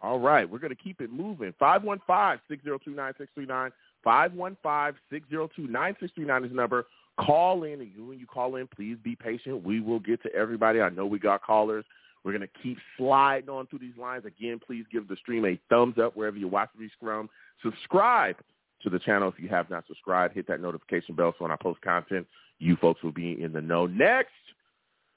[0.00, 1.52] all right, we're going to keep it moving.
[1.60, 3.72] 515-602-9639.
[4.06, 6.86] 515-602-9639 is the number.
[7.18, 9.64] Call in, and you when you call in, please be patient.
[9.64, 10.80] We will get to everybody.
[10.80, 11.84] I know we got callers.
[12.24, 14.26] We're going to keep sliding on through these lines.
[14.26, 17.30] Again, please give the stream a thumbs up wherever you watch the scrum.
[17.62, 18.36] Subscribe
[18.82, 20.34] to the channel if you have not subscribed.
[20.34, 22.26] Hit that notification bell so when I post content,
[22.58, 23.86] you folks will be in the know.
[23.86, 24.32] Next,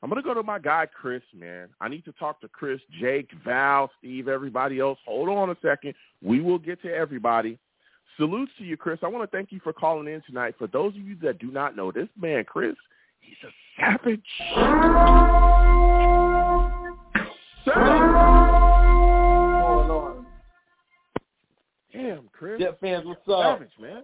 [0.02, 1.70] I'm going to go to my guy, Chris, man.
[1.82, 5.00] I need to talk to Chris, Jake, Val, Steve, everybody else.
[5.06, 5.94] Hold on a second.
[6.22, 7.58] We will get to everybody.
[8.20, 9.00] Salutes to you, Chris.
[9.02, 10.54] I want to thank you for calling in tonight.
[10.58, 12.76] For those of you that do not know, this man, Chris,
[13.22, 13.48] he's a
[13.80, 14.22] savage.
[17.64, 18.26] Savage.
[21.94, 22.60] Damn, Chris.
[22.60, 23.60] Jet fans, what's up?
[23.60, 24.04] Savage, man.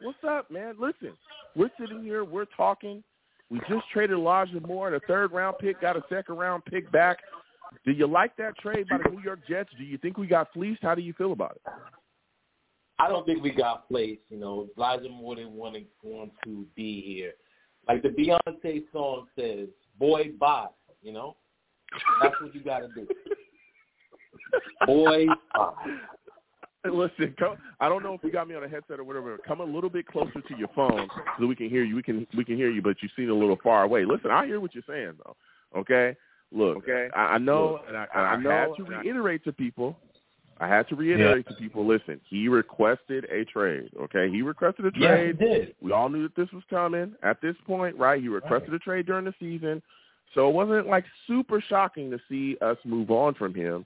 [0.00, 0.76] What's up, man?
[0.78, 1.16] Listen,
[1.56, 3.02] we're sitting here, we're talking.
[3.50, 6.90] We just traded Elijah Moore and a third round pick, got a second round pick
[6.92, 7.18] back.
[7.84, 9.70] Do you like that trade by the New York Jets?
[9.76, 10.82] Do you think we got fleeced?
[10.82, 11.72] How do you feel about it?
[12.98, 14.22] I don't think we got placed.
[14.28, 17.32] You know, Elijah Moore didn't want to, want to be here.
[17.88, 19.68] Like the Beyonce song says,
[19.98, 20.66] boy, bye.
[21.02, 21.36] You know?
[22.22, 23.06] That's what you got to do.
[24.86, 25.72] Boy, bye.
[26.84, 29.38] Listen, come, I don't know if you got me on a headset or whatever.
[29.46, 31.96] Come a little bit closer to your phone so we can hear you.
[31.96, 34.04] We can we can hear you, but you seem a little far away.
[34.04, 35.36] Listen, I hear what you're saying though.
[35.78, 36.14] Okay,
[36.52, 37.08] look, Okay.
[37.16, 39.52] I, I know, Look, and I, I I, know, had to and I- reiterate to
[39.52, 39.96] people.
[40.64, 41.86] I had to reiterate to people.
[41.86, 43.90] Listen, he requested a trade.
[44.00, 45.36] Okay, he requested a trade.
[45.38, 45.74] he did.
[45.82, 48.20] We all knew that this was coming at this point, right?
[48.20, 49.82] He requested a trade during the season.
[50.34, 53.84] So it wasn't like super shocking to see us move on from him.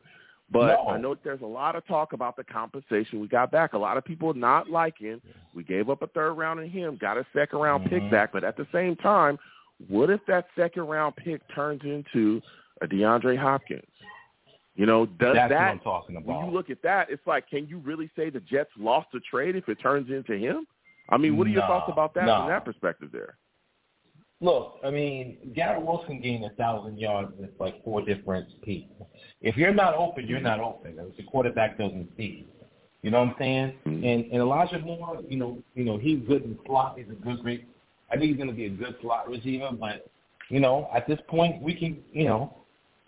[0.50, 0.88] But No.
[0.88, 3.72] I know there's a lot of talk about the compensation we got back.
[3.74, 5.20] A lot of people not liking.
[5.54, 8.10] We gave up a third round in him, got a second round pick Mhm.
[8.10, 8.32] back.
[8.32, 9.38] But at the same time,
[9.88, 12.40] what if that second round pick turns into
[12.80, 13.82] a DeAndre Hopkins?
[14.78, 17.50] You know, does That's what that I'm talking when you look at that, it's like,
[17.50, 20.68] can you really say the Jets lost the trade if it turns into him?
[21.08, 22.42] I mean, what are your Nah, thoughts about that nah.
[22.42, 23.38] from that perspective there?
[24.40, 29.10] Look, I mean, Garrett Wilson gained a thousand yards with like four different people.
[29.40, 30.94] If you're not open, you're not open.
[30.96, 32.46] If the quarterback doesn't see.
[33.02, 33.72] You know what I'm saying?
[33.84, 34.04] Mhm.
[34.04, 36.98] And and Elijah Moore, you know, you know, he's good in slot.
[36.98, 37.66] He's a good great.
[38.12, 39.70] I think he's going to be a good slot receiver.
[39.72, 40.06] But
[40.50, 42.57] you know, at this point, we can, you know,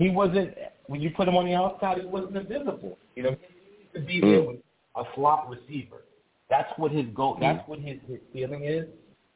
[0.00, 0.54] he wasn't
[0.86, 2.98] when you put him on the outside, he wasn't invisible.
[3.14, 3.36] You know, he
[3.78, 4.46] needs to be there Mm.
[4.48, 4.60] with
[4.96, 6.04] a slot receiver.
[6.48, 7.36] That's what his goal.
[7.40, 8.86] That's what his, his feeling is.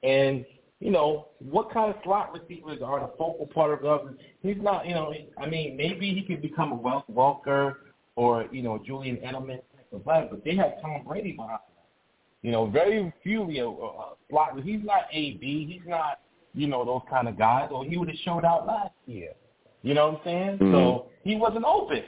[0.03, 0.45] And
[0.81, 4.12] you know, what kind of slot receivers are the focal part of us?
[4.43, 7.77] He's not, you know, I mean, maybe he could become a Wes Welker
[8.17, 11.87] or, you know, Julian Edelman type of player, but they have Tom Brady behind them.
[12.43, 14.61] You know, very few, you know, uh, slot.
[14.62, 15.67] He's not AB.
[15.73, 16.21] He's not,
[16.53, 19.33] you know, those kind of guys, or he would have showed out last year.
[19.85, 20.59] You know what I'm saying?
[20.59, 20.72] Mhm.
[20.72, 22.03] So he wasn't open.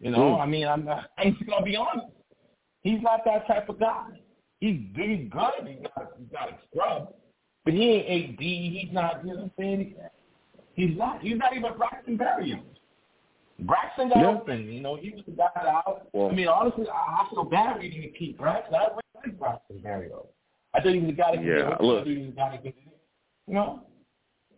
[0.00, 0.40] You know, Mm.
[0.40, 2.08] I mean, I'm not, I'm just gonna be honest.
[2.82, 4.06] He's not that type of guy.
[4.60, 5.66] He's he's good.
[5.66, 7.14] He's not he's not a scrub,
[7.64, 8.40] but he ain't AD.
[8.40, 9.24] He's not.
[9.24, 9.94] You know what I'm saying?
[10.74, 11.22] He's not.
[11.22, 12.62] He's not even Braxton Berrios.
[13.60, 14.28] Braxton got Yeah.
[14.30, 14.70] open.
[14.72, 15.82] You know, he was the guy that I,
[16.12, 18.74] Well- I mean, honestly, I, I feel bad we didn't keep Braxton.
[18.74, 20.26] I really like Braxton Berrios.
[20.74, 22.02] I thought he was the guy that Yeah, look.
[22.02, 22.64] I thought he was the guy that
[23.46, 23.80] you know.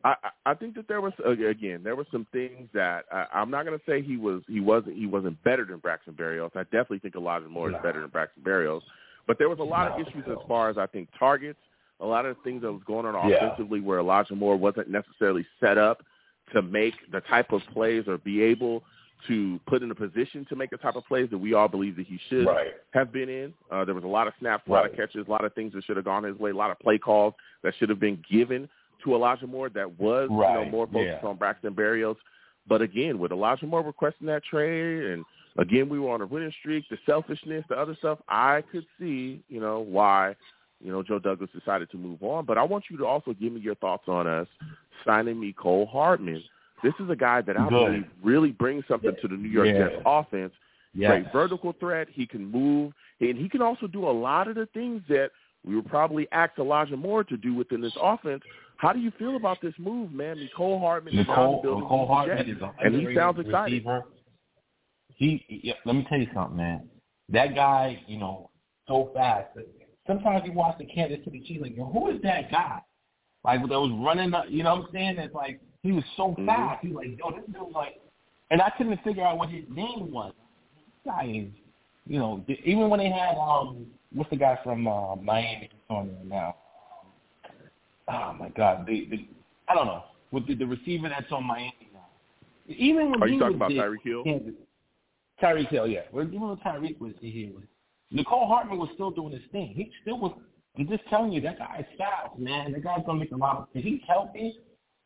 [0.04, 0.14] I,
[0.46, 3.66] I think that there was uh, again there were some things that I, I'm not
[3.66, 6.50] going to say he was he wasn't he wasn't better than Braxton Berrios.
[6.56, 7.82] I definitely think Elijah Moore is No.
[7.82, 8.82] better than Braxton Berrios,
[9.26, 10.34] but there was a lot of issues no.
[10.34, 11.58] as far as I think targets,
[12.00, 13.36] a lot of things that was going on Yeah.
[13.36, 16.02] offensively where Elijah Moore wasn't necessarily set up
[16.54, 18.82] to make the type of plays or be able
[19.28, 21.94] to put in a position to make the type of plays that we all believe
[21.96, 22.72] that he should Right.
[22.94, 23.52] have been in.
[23.70, 25.74] Uh, there was a lot of snaps, a lot of catches, a lot of things
[25.74, 28.22] that should have gone his way, a lot of play calls that should have been
[28.30, 28.66] given
[29.04, 31.28] to Elijah Moore that was you know, more focused yeah.
[31.28, 32.16] on Braxton Berrios.
[32.66, 35.24] But again, with Elijah Moore requesting that trade, and
[35.58, 39.42] again we were on a winning streak, the selfishness, the other stuff, I could see,
[39.48, 40.36] you know, why,
[40.82, 42.44] you know, Joe Douglas decided to move on.
[42.44, 44.46] But I want you to also give me your thoughts on us
[45.04, 46.42] signing Mecole Hardman.
[46.82, 47.70] This is a guy that I Good.
[47.70, 49.88] believe really brings something to the New York Yeah.
[49.88, 50.52] Jets offense.
[50.94, 51.10] Yes.
[51.10, 52.08] Great vertical threat.
[52.10, 55.30] He can move, and he can also do a lot of the things that
[55.64, 58.42] we would probably ask Elijah Moore to do within this offense.
[58.80, 60.38] How do you feel about this move, man?
[60.38, 63.74] Mecole Hardman is now in the Mecole, Mecole Hardman is a and he sounds excited.
[63.74, 64.04] receiver.
[65.16, 66.88] He, yeah, let me tell you something, man.
[67.28, 68.48] That guy, you know,
[68.88, 69.48] so fast.
[70.06, 72.80] Sometimes you watch the Kansas City Chiefs, like, who is that guy?
[73.44, 75.18] Like that was running, up, you know what I'm saying?
[75.18, 76.46] It's like he was so Mhm.
[76.46, 76.80] fast.
[76.80, 78.00] He was like, yo, this dude like,
[78.50, 80.32] and I couldn't figure out what his name was.
[80.74, 81.52] This guy is,
[82.06, 86.06] you know, even when they had um, what's the guy from uh, Miami who's on
[86.08, 86.56] there now?
[88.10, 89.28] Oh my God, the, the
[89.68, 92.06] I don't know with the, the receiver that's on Miami now.
[92.68, 94.24] Even when Are you talking about Tyreek Hill?
[94.24, 94.54] Kansas-
[95.42, 96.02] Tyreek Hill, yeah.
[96.12, 97.52] Well, even when Tyreek was here,
[98.12, 99.72] Mecole Hardman was still doing his thing.
[99.74, 100.32] He still was.
[100.78, 102.72] I'm just telling you, that guy is fast, man.
[102.72, 103.66] That guy's gonna make a lot of.
[103.74, 104.56] If he's healthy,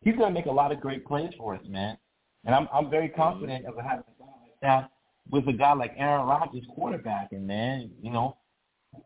[0.03, 1.97] he's gonna make a lot of great plays for us, man.
[2.45, 3.21] And I'm I'm very mm-hmm.
[3.21, 4.91] confident of having a guy like that
[5.31, 7.91] with a guy like Aaron Rodgers quarterbacking, man.
[8.03, 8.37] You know,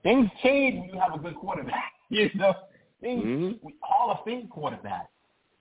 [0.03, 1.92] things change when you have a good quarterback.
[2.11, 2.55] You know,
[3.01, 3.72] things Mhm.
[3.82, 5.09] Hall of Fame quarterback.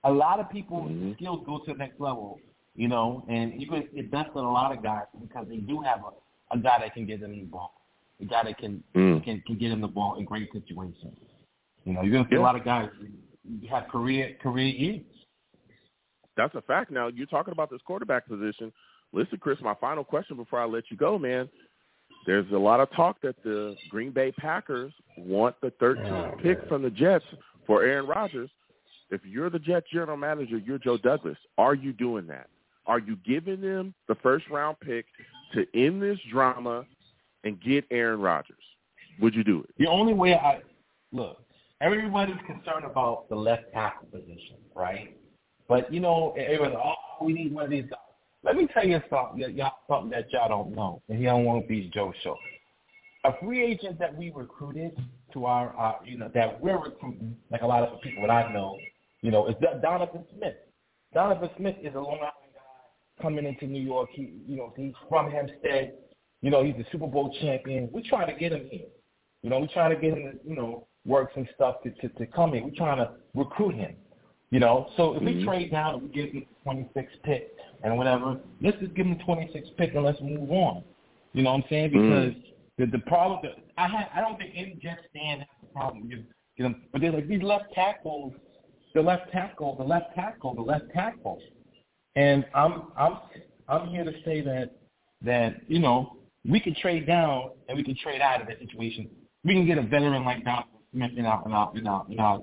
[0.04, 1.14] A lot of people's Mhm.
[1.14, 2.40] skills go to the next level,
[2.74, 6.04] you know, and you can invest in a lot of guys because they do have
[6.04, 7.74] a, a guy that can get them the ball,
[8.20, 9.22] a guy that can Mm.
[9.24, 11.16] can can get him the ball in great situations.
[11.84, 12.42] You know, you're gonna see Yeah.
[12.42, 12.90] a lot of guys
[13.68, 15.04] have career career years.
[16.36, 16.90] That's a fact.
[16.90, 18.72] Now you're talking about this quarterback position.
[19.12, 21.48] Listen, Chris, my final question before I let you go, man.
[22.28, 26.58] There's a lot of talk that the Green Bay Packers want the 13th Oh, pick
[26.58, 26.68] man.
[26.68, 27.24] from the Jets
[27.66, 28.50] for Aaron Rodgers.
[29.08, 31.38] If you're the Jets general manager, you're Joe Douglas.
[31.56, 32.48] Are you doing that?
[32.84, 35.06] Are you giving them the first round pick
[35.54, 36.84] to end this drama
[37.44, 38.58] and get Aaron Rodgers?
[39.22, 39.70] Would you do it?
[39.78, 40.60] The only way I
[41.12, 41.38] look,
[41.80, 45.16] everybody's concerned about the left tackle position, right?
[45.66, 48.00] But you know, everyone's oh, we need one of these guys.
[48.44, 51.68] Let me tell you something, y'all, something that y'all don't know, and don't want to
[51.68, 52.36] be Joe show.
[53.24, 54.96] A free agent that we recruited
[55.32, 58.30] to our, our, you know, that we're recruiting, like a lot of the people that
[58.30, 58.78] I know,
[59.22, 60.54] you know, is Donovan Smith.
[61.12, 64.10] Donovan Smith is a Long Island guy coming into New York.
[64.12, 65.94] He, you know, he's from Hempstead.
[66.40, 67.90] You know, he's a Super Bowl champion.
[67.92, 68.86] We try to get him here.
[69.42, 72.08] You know, we're trying to get him to, you know, work some stuff to, to,
[72.10, 72.64] to come in.
[72.64, 73.96] We're trying to recruit him.
[74.50, 75.44] You know, so if we Mhm.
[75.44, 79.24] trade down and we give him 26 pick and whatever, let's just give him the
[79.24, 80.82] 26 pick and let's move on.
[81.32, 81.90] You know what I'm saying?
[81.90, 81.92] Mhm.
[81.92, 82.34] Because
[82.78, 86.08] the the problem that I had, I don't think any Jets stand has a problem
[86.08, 86.24] with
[86.56, 88.32] you know, but they're like these left tackles,
[88.94, 91.40] the left tackle, the left tackle, the left tackle,
[92.16, 93.18] and I'm I'm
[93.68, 94.70] I'm here to say that
[95.22, 96.16] that you know
[96.48, 99.08] we can trade down and we can trade out of that situation.
[99.44, 102.18] We can get a veteran like Donovan Smith in our in our in our in
[102.18, 102.42] our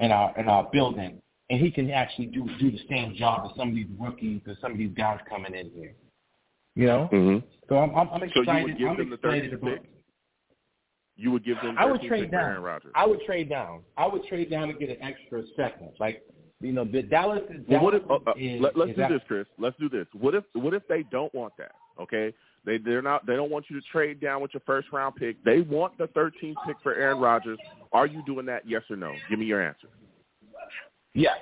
[0.00, 1.20] in our, in our building,
[1.50, 4.54] and he can actually do do the same job as some of these rookies or
[4.60, 5.94] some of these guys coming in here.
[6.74, 7.46] You know, Mm-hmm.
[7.68, 8.60] so I'm I'm, I'm So excited.
[8.60, 9.70] you would give I'm them the excited 13th about.
[9.82, 9.90] pick?
[11.18, 12.64] You would give them I would trade down.
[12.94, 13.80] I would trade down.
[13.96, 15.90] I would trade down to get an extra second.
[15.98, 16.22] Like
[16.60, 17.64] you know, the Dallas is.
[17.68, 18.02] Well, what if?
[18.10, 19.46] Uh, uh, is, let, let's is do at- this, Chris.
[19.58, 20.06] Let's do this.
[20.12, 20.44] What if?
[20.54, 21.72] What if they don't want that?
[22.00, 22.34] Okay,
[22.66, 23.24] they they're not.
[23.26, 25.42] They don't want you to trade down with your first round pick.
[25.44, 27.58] They want the 13th pick for Aaron Rodgers.
[27.92, 28.68] Are you doing that?
[28.68, 29.14] Yes or no?
[29.30, 29.88] Give me your answer.
[31.16, 31.38] Yes,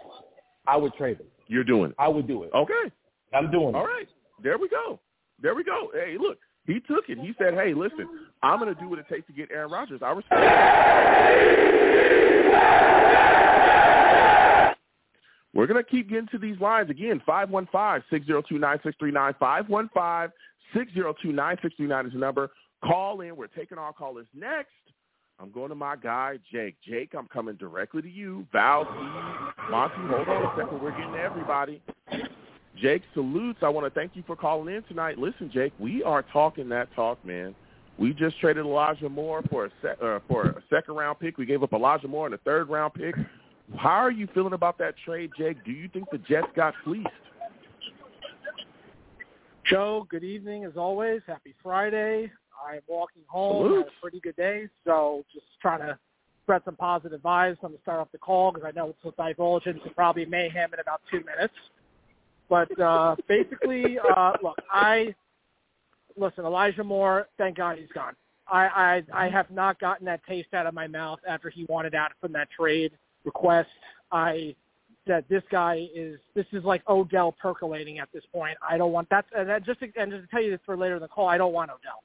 [0.66, 1.29] I would trade it.
[1.49, 1.97] You're doing it.
[1.99, 2.51] I would do it.
[2.55, 2.91] Okay.
[3.35, 3.89] I'm doing All it.
[3.89, 4.09] right.
[4.43, 5.01] There we go.
[5.43, 5.91] There we go.
[5.93, 7.18] Hey, look, he took it.
[7.18, 8.09] He said, "Hey, listen,
[8.43, 10.41] I'm going to do what it takes to get Aaron Rodgers." I respect.
[10.43, 11.85] It.
[15.55, 17.22] We're going to keep getting to these lines again.
[17.25, 19.35] Five one five six zero two nine six three nine.
[19.39, 20.31] Five one five
[20.75, 22.51] six zero two nine six three nine is the number.
[22.85, 23.37] Call in.
[23.37, 24.72] We're taking our callers next.
[25.41, 26.76] I'm going to my guy, Jake.
[26.87, 28.47] Jake, I'm coming directly to you.
[28.53, 28.85] Val,
[29.70, 30.80] Monty, hold on a second.
[30.80, 31.82] We're getting to everybody.
[32.80, 33.59] Jake salutes.
[33.62, 35.18] I want to thank you for calling in tonight.
[35.18, 37.55] Listen, Jake, we are talking that talk, man.
[37.99, 41.39] We just traded Elijah Moore for a sec, uh, for a second round pick.
[41.39, 43.14] We gave up Elijah Moore and a third round pick.
[43.76, 45.64] How are you feeling about that trade, Jake?
[45.64, 47.07] Do you think the Jets got fleeced?
[49.70, 51.22] Joe, good evening as always.
[51.26, 52.30] Happy Friday.
[52.67, 53.67] I'm walking home.
[53.67, 53.79] Salute.
[53.79, 55.99] Had a pretty good day, so just trying to
[56.43, 57.57] spread some positive vibes.
[57.62, 60.27] I'm going to start off the call because I know it's will divulge into probably
[60.27, 61.55] mayhem in about two minutes.
[62.49, 65.15] But uh, basically, uh, look, I
[66.17, 66.45] listen.
[66.45, 68.15] Elijah Moore, thank God he's gone.
[68.47, 71.95] I, I I have not gotten that taste out of my mouth after he wanted
[71.95, 72.93] out from that trade
[73.25, 73.71] request.
[74.12, 74.55] I
[75.07, 78.57] that this guy is this is like Odell percolating at this point.
[78.67, 79.25] I don't want that.
[79.37, 81.39] And that just and just to tell you this for later in the call, I
[81.39, 82.03] don't want Odell.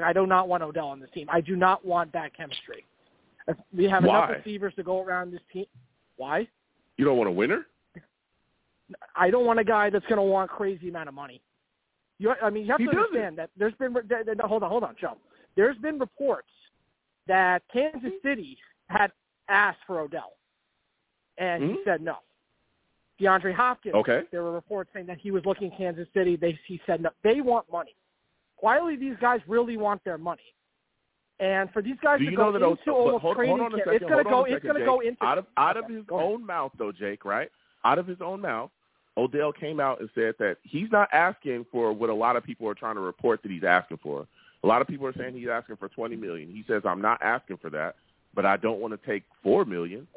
[0.00, 1.26] Like I do not want Odell on this team.
[1.30, 2.84] I do not want that chemistry.
[3.74, 4.18] We have Why?
[4.26, 5.66] enough receivers to go around this team.
[6.16, 6.46] Why?
[6.96, 7.66] You don't want a winner?
[9.16, 11.40] I don't want a guy that's going to want crazy amount of money.
[12.18, 13.04] You, I mean, you have He to doesn't.
[13.04, 13.94] understand that there's been.
[14.40, 15.16] Hold on, hold on, Joe.
[15.56, 16.48] There's been reports
[17.26, 18.56] that Kansas City
[18.88, 19.12] had
[19.48, 20.32] asked for Odell,
[21.36, 21.84] and he Mhm.
[21.84, 22.18] said no.
[23.20, 23.94] DeAndre Hopkins.
[23.94, 24.26] Okay.
[24.30, 26.36] There were reports saying that he was looking at Kansas City.
[26.36, 27.10] They he said no.
[27.22, 27.94] They want money.
[28.58, 30.42] Quietly, these guys really want their money.
[31.40, 33.94] And for these guys to go into but almost hold, training hold camp, second.
[33.94, 34.38] it's going to go.
[34.40, 36.72] on a It's going to go into out of out of Okay, his own mouth,
[36.78, 37.24] though, Jake.
[37.24, 37.48] Right?
[37.84, 38.70] Out of his own mouth,
[39.16, 42.68] Odell came out and said that he's not asking for what a lot of people
[42.68, 44.26] are trying to report that he's asking for.
[44.64, 46.48] A lot of people are saying he's asking for twenty million.
[46.48, 47.94] He says I'm not asking for that,
[48.34, 50.08] but I don't want to take four million.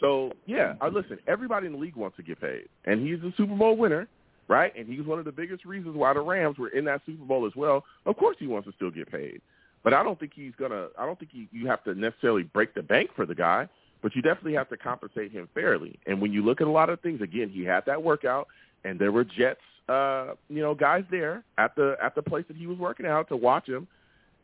[0.00, 1.18] So yeah, uh, listen.
[1.26, 4.08] Everybody in the league wants to get paid, and he's a Super Bowl winner,
[4.48, 4.72] right?
[4.76, 7.46] And he's one of the biggest reasons why the Rams were in that Super Bowl
[7.46, 7.84] as well.
[8.06, 9.40] Of course, he wants to still get paid,
[9.82, 10.88] but I don't think he's gonna.
[10.98, 13.68] I don't think he, you have to necessarily break the bank for the guy,
[14.02, 15.98] but you definitely have to compensate him fairly.
[16.06, 18.48] And when you look at a lot of things, again, he had that workout,
[18.84, 22.56] and there were Jets, uh, you know, guys there at the at the place that
[22.56, 23.86] he was working out to watch him,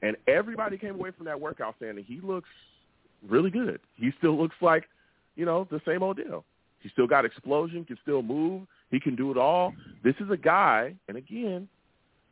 [0.03, 2.49] and everybody came away from that workout saying that he looks
[3.29, 3.81] really good.
[3.97, 4.85] He still looks like,
[5.37, 6.45] you know, the same Odell.
[6.81, 8.67] He still got explosion, can still move.
[8.91, 9.75] He can do it all.
[10.03, 11.69] This is a guy, and again,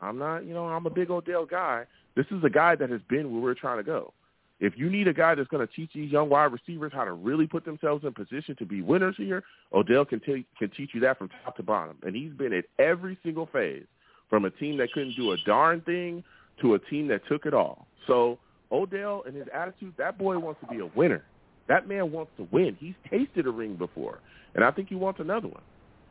[0.01, 1.85] I'm not, you know, I'm a big Odell guy.
[2.17, 4.13] This is a guy that has been where we're trying to go.
[4.61, 7.13] If you need a guy that's going to teach these young wide receivers how to
[7.13, 11.01] really put themselves in position to be winners here, Odell can, t- can teach you
[11.01, 11.97] that from top to bottom.
[12.03, 13.85] And he's been at every single phase,
[14.29, 16.25] from a team that couldn't do a darn thing
[16.61, 17.87] to a team that took it all.
[18.07, 18.39] So
[18.73, 21.25] Odell and his attitude, that boy wants to be a winner.
[21.69, 22.77] That man wants to win.
[22.81, 24.21] He's tasted a ring before,
[24.55, 25.63] and I think he wants another one.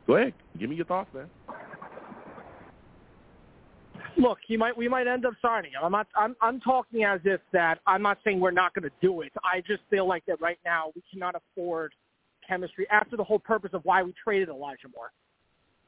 [0.06, 1.28] Go ahead, give me your thoughts, man.
[4.16, 4.76] Look, he might.
[4.76, 5.80] We might end up signing him.
[5.84, 6.08] I'm not.
[6.16, 6.34] I'm.
[6.40, 7.78] I'm talking as if that.
[7.86, 9.32] I'm not saying we're not going to do it.
[9.44, 11.92] I just feel like that right now we cannot afford
[12.46, 15.12] chemistry after the whole purpose of why we traded Elijah Moore.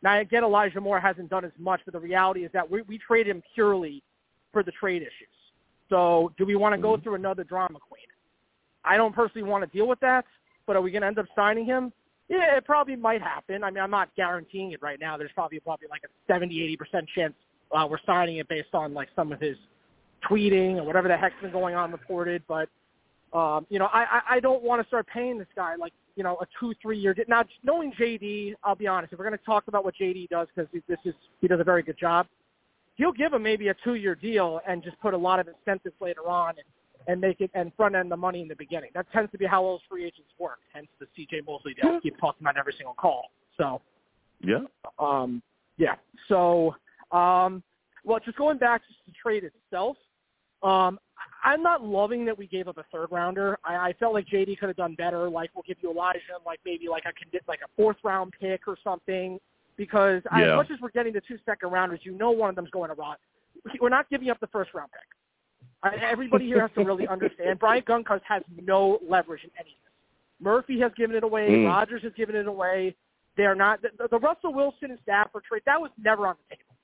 [0.02, 2.82] Now I get Elijah Moore hasn't done as much, but the reality is that we,
[2.82, 4.02] we traded him purely
[4.52, 5.28] for the trade issues.
[5.88, 7.02] So do we want to go mm-hmm.
[7.02, 8.02] through another drama queen?
[8.84, 10.24] I don't personally want to deal with that,
[10.66, 11.92] but are we going to end up signing him?
[12.28, 13.64] Yeah, it probably might happen.
[13.64, 15.16] I mean, I'm not guaranteeing it right now.
[15.16, 17.34] There's probably probably like a 70, 80% chance
[17.72, 19.56] uh, we're signing it based on like some of his
[20.28, 22.42] tweeting or whatever the heck's been going on reported.
[22.48, 22.68] But
[23.32, 26.24] um, you know, I, I, I don't want to start paying this guy like you
[26.24, 27.14] know a two, three year.
[27.28, 29.12] Now, knowing JD, I'll be honest.
[29.12, 31.64] If we're going to talk about what JD does, because this is he does a
[31.64, 32.26] very good job,
[32.96, 35.94] he'll give him maybe a two year deal and just put a lot of incentives
[36.00, 36.66] later on and,
[37.10, 38.90] and make it and front end the money in the beginning.
[38.94, 40.58] That tends to be how those free agents work.
[40.72, 41.96] Hence the CJ Mosley deal.
[41.96, 43.30] I keep talking about every single call.
[43.56, 43.80] So.
[44.42, 44.60] Yeah.
[44.98, 45.42] Um,
[45.76, 45.96] yeah.
[46.28, 46.74] So,
[47.12, 47.62] um,
[48.04, 49.96] well, just going back to the trade itself,
[50.62, 50.98] um,
[51.44, 53.58] I- I'm not loving that we gave up a third rounder.
[53.64, 55.28] I, I felt like JD could have done better.
[55.28, 57.12] Like we'll give you Elijah, like maybe like a
[57.48, 59.38] like a fourth round pick or something.
[59.76, 60.52] Because Yeah.
[60.52, 62.88] as much as we're getting the two second rounders, you know one of them's going
[62.90, 63.18] to rot.
[63.80, 65.02] We're not giving up the first round pick.
[65.82, 67.58] I, everybody here has to really understand.
[67.58, 69.92] Brian Gutekunst has no leverage in any of this.
[70.40, 71.48] Murphy has given it away.
[71.48, 71.66] Mm.
[71.66, 72.94] Rodgers has given it away.
[73.36, 75.62] They're not the, the Russell Wilson and Stafford trade.
[75.66, 76.74] That was never on the table.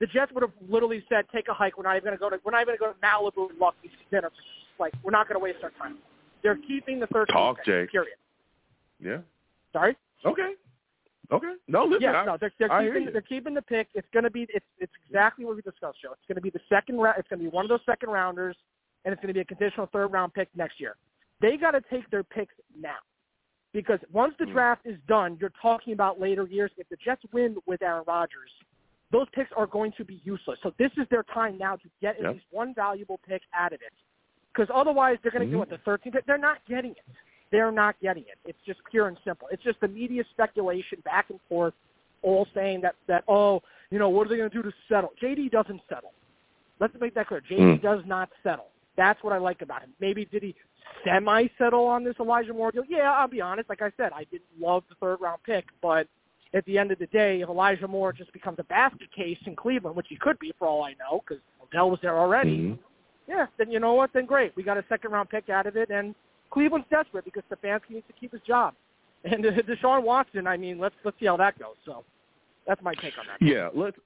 [0.00, 1.76] The Jets would have literally said, "Take a hike.
[1.76, 2.38] We're not even going to go to.
[2.44, 4.30] We're not even going to go to Malibu and Lucky dinner.
[4.78, 5.98] Like we're not going to waste our time."
[6.42, 7.90] They're keeping the 13th Talk, Jake.
[7.90, 8.16] Period.
[8.98, 9.18] Yeah.
[9.72, 9.96] Sorry.
[10.24, 10.52] Okay.
[11.32, 11.52] Okay.
[11.68, 12.02] No, listen.
[12.02, 13.88] Yeah, I, no, they're, they're I keeping they're keeping the pick.
[13.94, 16.12] It's going to be it's it's exactly what we discussed, Joe.
[16.12, 17.16] It's going to be the second round.
[17.18, 18.56] It's going to be one of those second rounders,
[19.04, 20.96] and it's going to be a conditional third round pick next year.
[21.40, 22.98] They got to take their picks now,
[23.72, 24.52] because once the Mm.
[24.52, 26.70] draft is done, you're talking about later years.
[26.76, 28.50] If the Jets win with Aaron Rodgers,
[29.12, 30.58] those picks are going to be useless.
[30.62, 32.34] So this is their time now to get at Yep.
[32.34, 33.92] least one valuable pick out of it,
[34.52, 35.58] because otherwise they're going to Mhm.
[35.58, 36.16] do it the 13th.
[36.26, 37.04] They're not getting it.
[37.52, 38.38] They're not getting it.
[38.44, 39.48] It's just pure and simple.
[39.50, 41.74] It's just the media speculation back and forth,
[42.22, 45.10] all saying that that oh, you know, what are they going to do to settle?
[45.22, 46.12] JD doesn't settle.
[46.78, 47.40] Let's make that clear.
[47.40, 47.82] JD Mm.
[47.82, 48.68] does not settle.
[48.96, 49.90] That's what I like about him.
[50.00, 50.54] Maybe did he
[51.04, 52.84] semi settle on this Elijah Moore deal?
[52.88, 53.68] Yeah, I'll be honest.
[53.68, 56.06] Like I said, I didn't love the third round pick, but
[56.54, 59.54] at the end of the day, if Elijah Moore just becomes a basket case in
[59.56, 62.78] Cleveland, which he could be for all I know, because Odell was there already, Mhm.
[63.28, 64.12] yeah, then you know what?
[64.12, 64.54] Then great.
[64.56, 66.14] We got a second round pick out of it, and
[66.50, 68.74] Cleveland's desperate because Stefanski needs to keep his job.
[69.24, 71.76] And uh, Deshaun Watson, I mean, let's let's see how that goes.
[71.84, 72.04] So
[72.66, 73.44] that's my take on that.
[73.44, 73.96] Yeah, let's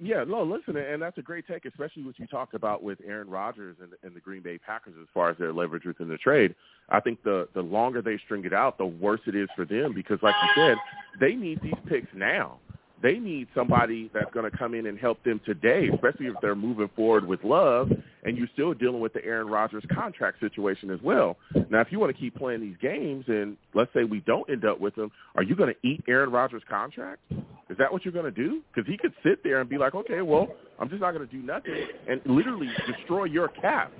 [0.00, 3.30] yeah, no, listen, and that's a great take, especially what you talked about with Aaron
[3.30, 6.54] Rodgers and, and the Green Bay Packers as far as their leverage within the trade.
[6.88, 9.92] I think the the longer they string it out, the worse it is for them
[9.94, 10.76] because, like you said,
[11.20, 12.58] they need these picks now.
[13.04, 16.54] They need somebody that's going to come in and help them today, especially if they're
[16.54, 17.90] moving forward with Love,
[18.22, 21.36] and you're still dealing with the Aaron Rodgers contract situation as well.
[21.68, 24.64] Now, if you want to keep playing these games, and let's say we don't end
[24.64, 27.20] up with him, are you going to eat Aaron Rodgers' contract?
[27.68, 28.62] Is that what you're going to do?
[28.74, 30.48] Because he could sit there and be like, okay, well,
[30.80, 33.92] I'm just not going to do nothing and literally destroy your cap.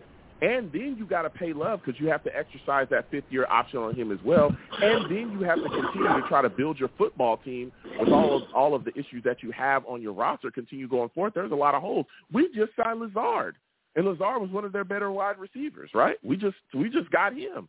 [0.42, 3.46] And then you got to pay love because you have to exercise that fifth year
[3.48, 4.54] option on him as well.
[4.82, 8.36] And then you have to continue to try to build your football team with all
[8.36, 10.50] of all of the issues that you have on your roster.
[10.50, 11.32] Continue going forward.
[11.34, 12.06] There's a lot of holes.
[12.32, 13.56] We just signed Lazard,
[13.96, 16.16] and Lazard was one of their better wide receivers, right?
[16.24, 17.68] We just we just got him.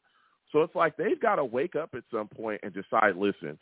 [0.52, 3.58] So it's like they've got to wake up at some point and decide, listen,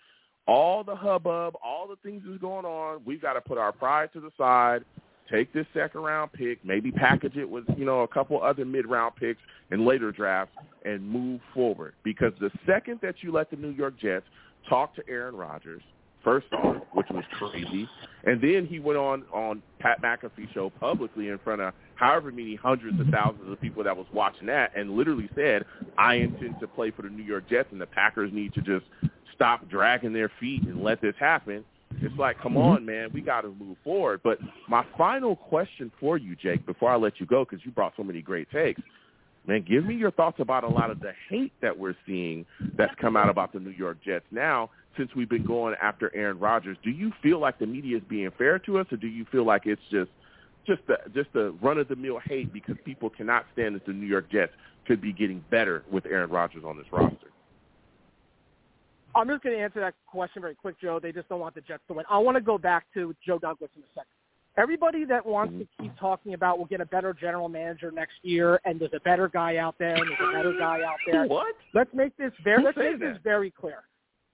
[0.48, 4.10] all the hubbub, all the things that's going on, we've got to put our pride
[4.14, 4.84] to the side,
[5.32, 8.86] take this second round pick, maybe package it with, you know, a couple other mid
[8.86, 10.56] round picks and later drafts
[10.86, 11.94] and move forward.
[12.04, 14.26] Because the second that you let the New York Jets
[14.70, 15.82] talk to Aaron Rodgers,
[16.24, 17.88] first off, which was crazy,
[18.24, 22.56] and then he went on on Pat McAfee show publicly in front of however many
[22.56, 25.66] hundreds of thousands of people that was watching that and literally said,
[25.98, 28.86] I intend to play for the New York Jets and the Packers need to just
[29.36, 31.64] stop dragging their feet and let this happen.
[32.02, 32.62] It's like, come mm-hmm.
[32.62, 34.22] on, man, we got to move forward.
[34.24, 37.94] But my final question for you, Jake, before I let you go, because you brought
[37.96, 38.82] so many great takes,
[39.48, 42.46] man, give me your thoughts about a lot of the hate that we're seeing
[42.78, 46.40] that's come out about the New York Jets now since we've been going after Aaron
[46.40, 46.78] Rodgers.
[46.84, 49.46] Do you feel like the media is being fair to us, or do you feel
[49.46, 50.12] like it's just
[50.66, 53.92] just the just the run of the mill hate because people cannot stand that the
[53.92, 54.54] New York Jets
[54.88, 57.33] could be getting better with Aaron Rodgers on this roster?
[59.16, 61.00] I'm just going to answer that question very quick, Joe.
[61.02, 62.06] They just don't want the Jets to win.
[62.10, 64.08] I want to go back to Joe Douglas in a second.
[64.56, 68.60] Everybody that wants to keep talking about we'll get a better general manager next year
[68.66, 71.26] and there's a better guy out there and there's a better guy out there.
[71.28, 71.56] What?
[71.74, 73.14] Let's make this very let's make that?
[73.14, 73.84] this very clear.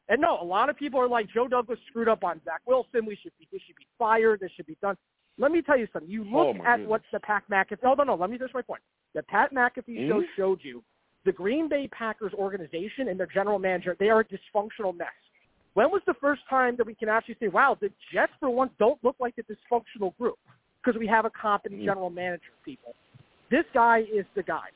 [0.10, 3.06] And no, a lot of people are like Joe Douglas screwed up on Zach Wilson.
[3.06, 4.42] We should be this should be fired.
[4.42, 4.98] This should be done.
[5.38, 6.12] Let me tell you something.
[6.12, 6.90] You look oh at goodness.
[6.90, 7.82] what the Pat McAfee.
[7.82, 8.16] No, no, no.
[8.16, 8.82] Let me finish my point.
[9.16, 10.10] The Pat McAfee mm-hmm.
[10.10, 10.84] show showed you
[11.26, 13.96] the Green Bay Packers organization and their general manager.
[14.00, 15.08] They are a dysfunctional mess.
[15.74, 18.72] When was the first time that we can actually say, wow, the Jets for once
[18.80, 20.38] don't look like a dysfunctional group
[20.84, 21.90] because we have a competent mm-hmm.
[21.90, 22.96] general manager, people.
[23.52, 24.70] This guy is the guy.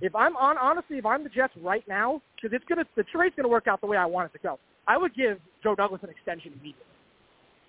[0.00, 3.34] If I'm on, honestly, if I'm the Jets right now, because it's gonna, the trade's
[3.34, 4.58] gonna work out the way I want it to go.
[4.86, 6.84] I would give Joe Douglas an extension immediately.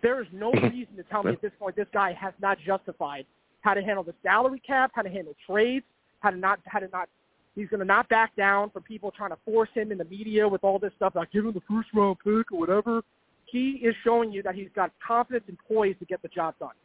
[0.03, 3.25] There is no reason to tell me at this point this guy has not justified
[3.61, 5.85] how to handle the salary cap, how to handle trades,
[6.19, 7.09] how to not, how to not
[7.57, 10.47] He's going to not back down from people trying to force him in the media
[10.47, 13.01] with all this stuff, like give him the first round pick or whatever.
[13.45, 16.75] He is showing you that he's got confidence and poise to get the job done.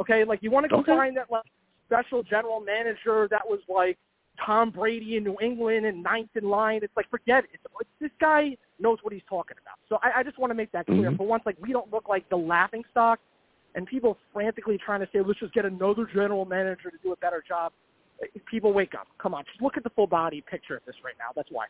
[0.00, 0.90] Okay, like you want to go Okay.
[0.96, 1.44] find that like
[1.86, 3.96] special general manager that was like
[4.44, 6.80] Tom Brady in New England and ninth in line.
[6.82, 7.50] It's like forget it.
[7.54, 9.78] It's, it's, this guy knows what he's talking about.
[9.88, 11.12] So I, I just want to make that clear.
[11.12, 11.16] Mhm.
[11.16, 13.20] For once, like we don't look like the laughing stock,
[13.76, 17.16] and people frantically trying to say let's just get another general manager to do a
[17.18, 17.72] better job
[18.50, 19.06] people wake up.
[19.18, 21.32] Come on, just look at the full body picture of this right now.
[21.34, 21.66] That's why.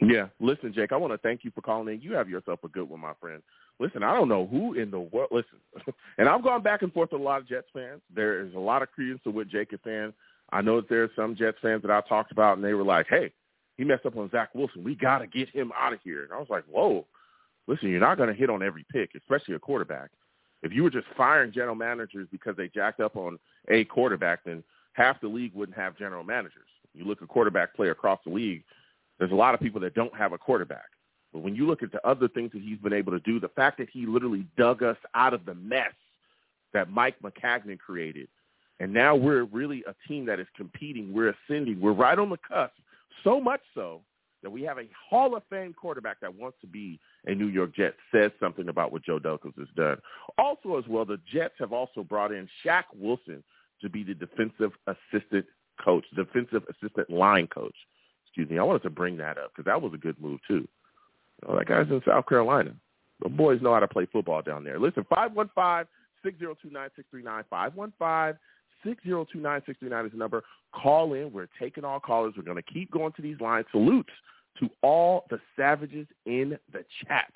[0.00, 2.00] Yeah, listen, Jake, I want to thank you for calling in.
[2.00, 3.42] You have yourself a good one, my friend.
[3.78, 5.30] Listen, I don't know who in the world.
[5.30, 5.58] Listen,
[6.18, 8.00] and I've gone back and forth with a lot of Jets fans.
[8.14, 10.12] There is a lot of credence to what Jake is saying.
[10.50, 12.84] I know that there are some Jets fans that I talked about, and they were
[12.84, 13.32] like, "Hey,
[13.76, 14.84] he messed up on Zach Wilson.
[14.84, 17.06] We got to get him out of here." And I was like, "Whoa,
[17.66, 20.10] listen, you're not going to hit on every pick, especially a quarterback.
[20.62, 24.62] If you were just firing general managers because they jacked up on a quarterback, then
[24.94, 26.62] half the league wouldn't have general managers.
[26.94, 28.64] You look at quarterback play across the league,
[29.18, 30.86] there's a lot of people that don't have a quarterback.
[31.32, 33.48] But when you look at the other things that he's been able to do, the
[33.48, 35.92] fact that he literally dug us out of the mess
[36.72, 38.28] that Mike Maccagnan created,
[38.80, 41.12] and now we're really a team that is competing.
[41.12, 41.80] We're ascending.
[41.80, 42.72] We're right on the cusp.
[43.22, 44.02] So much so
[44.42, 47.74] that we have a Hall of Fame quarterback that wants to be a New York
[47.74, 49.96] Jet says something about what Joe Douglas has done.
[50.38, 53.42] Also, as well, the Jets have also brought in Shaq Wilson
[53.80, 55.46] to be the defensive assistant
[55.82, 57.74] coach, defensive assistant line coach.
[58.26, 58.58] Excuse me.
[58.58, 60.66] I wanted to bring that up because that was a good move too.
[61.42, 62.72] You know, that guy's in South Carolina.
[63.22, 64.78] The boys know how to play football down there.
[64.78, 65.86] Listen, five one five
[66.22, 68.36] six zero two nine six three nine five one five
[68.84, 70.42] six zero two nine six three nine is the number.
[70.72, 71.32] Call in.
[71.32, 72.34] We're taking all callers.
[72.36, 73.66] We're going to keep going to these lines.
[73.70, 74.12] Salutes
[74.60, 77.32] to all the savages in the chat.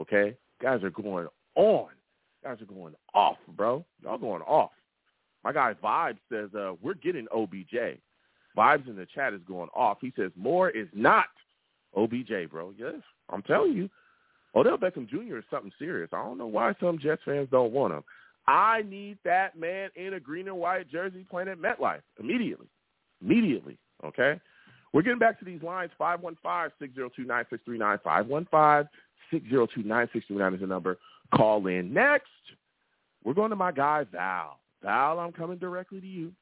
[0.00, 1.88] Okay, guys are going on.
[2.42, 3.84] Guys are going off, bro.
[4.02, 4.70] Y'all going off.
[5.44, 7.98] My guy Vibe says uh, we're getting OBJ.
[8.56, 9.98] Vibes in the chat is going off.
[10.00, 11.26] He says Moore is not
[11.96, 12.72] OBJ, bro.
[12.76, 12.94] Yes,
[13.30, 13.88] I'm telling you.
[14.54, 15.36] Odell Beckham Jr.
[15.36, 16.10] is something serious.
[16.12, 18.02] I don't know why some Jets fans don't want him.
[18.46, 22.66] I need that man in a green and white jersey playing at MetLife immediately.
[23.22, 23.78] Immediately.
[24.04, 24.40] Okay?
[24.92, 25.90] We're getting back to these lines.
[26.00, 28.86] 515-602-9639.
[29.32, 30.96] 515-602-9639 is the number.
[31.34, 31.92] Call in.
[31.92, 32.24] Next,
[33.22, 34.58] we're going to my guy, Val.
[34.82, 36.32] Val, I'm coming directly to you.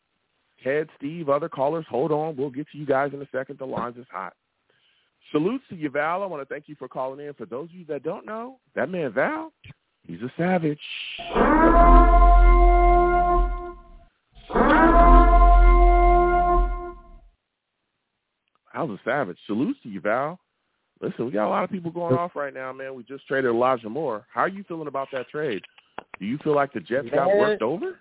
[0.63, 2.37] Ted, Steve, other callers, hold on.
[2.37, 3.59] We'll get to you guys in a second.
[3.59, 4.35] The lines is hot.
[5.33, 6.23] Salutes to you, Val.
[6.23, 7.35] I want to thank you for calling in.
[7.35, 9.53] For those of you that don't know, that man, Val,
[10.07, 10.79] he's a savage.
[18.73, 19.39] Val's a savage.
[19.47, 20.39] Salutes to you, Val.
[21.01, 22.95] Listen, we got a lot of people going off right now, man.
[22.95, 24.27] We just traded Elijah Moore.
[24.33, 25.63] How are you feeling about that trade?
[26.19, 27.99] Do you feel like the Jets got worked over?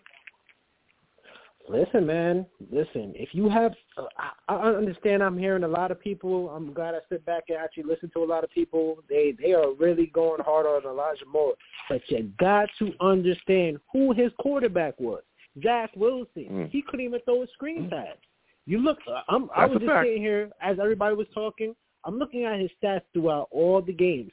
[1.67, 2.45] Listen, man.
[2.71, 4.03] Listen, if you have, uh,
[4.47, 5.23] I, I understand.
[5.23, 6.49] I'm hearing a lot of people.
[6.49, 8.97] I'm glad I sit back and actually listen to a lot of people.
[9.09, 11.55] They they are really going hard on Elijah Moore,
[11.89, 15.23] but you got to understand who his quarterback was.
[15.63, 16.47] Zach Wilson.
[16.51, 16.69] Mm.
[16.69, 17.89] He couldn't even throw a screen mm.
[17.89, 18.17] pass.
[18.65, 18.99] You look.
[19.07, 20.05] Uh, I'm, I was just fact.
[20.05, 21.75] sitting here as everybody was talking.
[22.03, 24.31] I'm looking at his stats throughout all the games.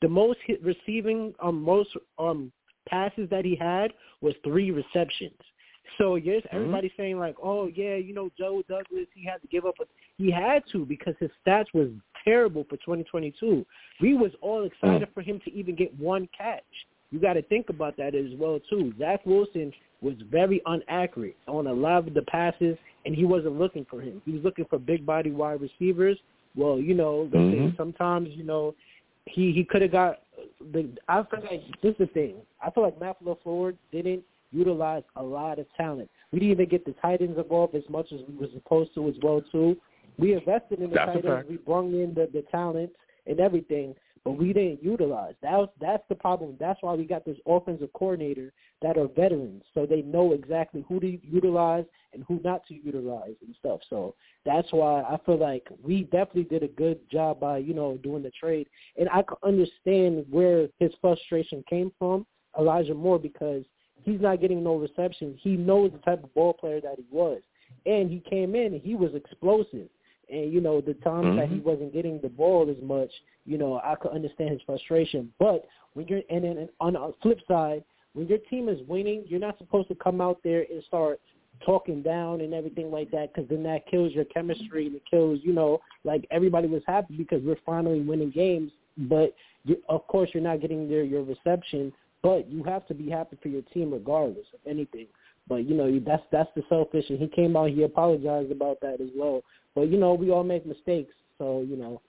[0.00, 2.52] The most hit receiving, um, most um
[2.88, 5.38] passes that he had was three receptions.
[5.98, 6.56] So yes, mm-hmm.
[6.56, 9.74] everybody's saying like, oh yeah, you know Joe Douglas, he had to give up.
[9.80, 9.84] A,
[10.18, 11.88] he had to because his stats was
[12.24, 13.64] terrible for 2022.
[14.00, 15.14] We was all excited mm.
[15.14, 16.62] for him to even get one catch.
[17.10, 18.92] You got to think about that as well too.
[18.98, 23.86] Zach Wilson was very inaccurate on a lot of the passes, and he wasn't looking
[23.90, 24.22] for him.
[24.24, 26.18] He was looking for big body wide receivers.
[26.54, 27.76] Well, you know, mm-hmm.
[27.76, 28.74] sometimes you know
[29.26, 30.20] he he could have got
[30.72, 30.88] the.
[31.08, 32.36] I feel like this is the thing.
[32.62, 34.22] I feel like Matt LaFleur didn't
[34.52, 36.10] utilize a lot of talent.
[36.32, 39.08] We didn't even get the tight ends involved as much as we were supposed to
[39.08, 39.76] as well too.
[40.18, 41.48] We invested in the That's tight ends.
[41.48, 42.90] We brought in the the talent
[43.26, 43.94] and everything,
[44.24, 45.34] but we didn't utilize.
[45.42, 46.56] That was, that's the problem.
[46.60, 51.00] That's why we got this offensive coordinator that are veterans, so they know exactly who
[51.00, 53.80] to utilize and who not to utilize and stuff.
[53.88, 57.98] So that's why I feel like we definitely did a good job by you know
[58.02, 62.26] doing the trade, and I can understand where his frustration came from,
[62.58, 63.64] Elijah Moore, because
[64.10, 65.38] he's not getting no reception.
[65.40, 67.40] He knows the type of ball player that he was,
[67.86, 69.88] and he came in and he was explosive.
[70.30, 71.36] And you know the times mm-hmm.
[71.38, 73.10] that he wasn't getting the ball as much,
[73.44, 75.32] you know I could understand his frustration.
[75.38, 77.82] But when you're and then on the flip side,
[78.14, 81.20] when your team is winning, you're not supposed to come out there and start
[81.64, 85.38] talking down and everything like that because then that kills your chemistry and it kills
[85.42, 89.34] you know like everybody was happy because we're finally winning games but
[89.64, 91.92] you, of course you're not getting their your reception
[92.22, 95.06] but you have to be happy for your team regardless of anything
[95.48, 99.00] but you know that's that's the selfish and he came out he apologized about that
[99.00, 99.42] as well
[99.74, 102.00] but you know we all make mistakes so you know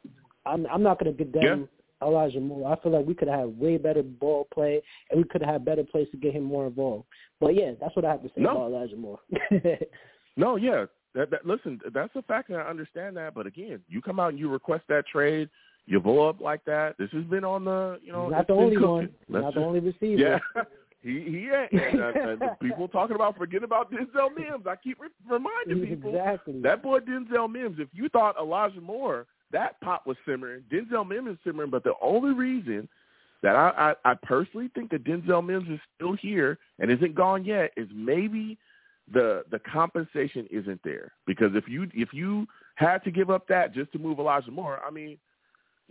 [0.46, 1.66] i'm i'm not going to condemn yeah.
[2.04, 2.72] Elijah Moore.
[2.72, 5.66] I feel like we could have way better ball play, and we could have had
[5.66, 7.06] better plays to get him more involved.
[7.40, 8.52] But yeah, that's what I have to say no.
[8.52, 9.20] about Elijah Moore.
[10.36, 10.86] no, yeah.
[11.14, 13.34] That, that, listen, that's a fact, and I understand that.
[13.34, 15.50] But again, you come out and you request that trade,
[15.86, 16.98] you blow up like that.
[16.98, 19.80] This has been on the, you know, not the only one, not just, the only
[19.80, 20.40] receiver.
[20.56, 20.64] Yeah.
[21.04, 21.72] He he ain't.
[21.72, 24.68] And, uh, and people talking about forget about Denzel Mims.
[24.68, 26.62] I keep re- reminding people exactly.
[26.62, 27.78] that boy Denzel Mims.
[27.80, 30.64] If you thought Elijah Moore that pot was simmering.
[30.72, 32.88] Denzel Mims is simmering, but the only reason
[33.44, 37.44] that I, I, I personally think that Denzel Mims is still here and isn't gone
[37.44, 38.58] yet is maybe
[39.12, 41.12] the the compensation isn't there.
[41.26, 44.80] Because if you if you had to give up that just to move Elijah Moore,
[44.86, 45.18] I mean,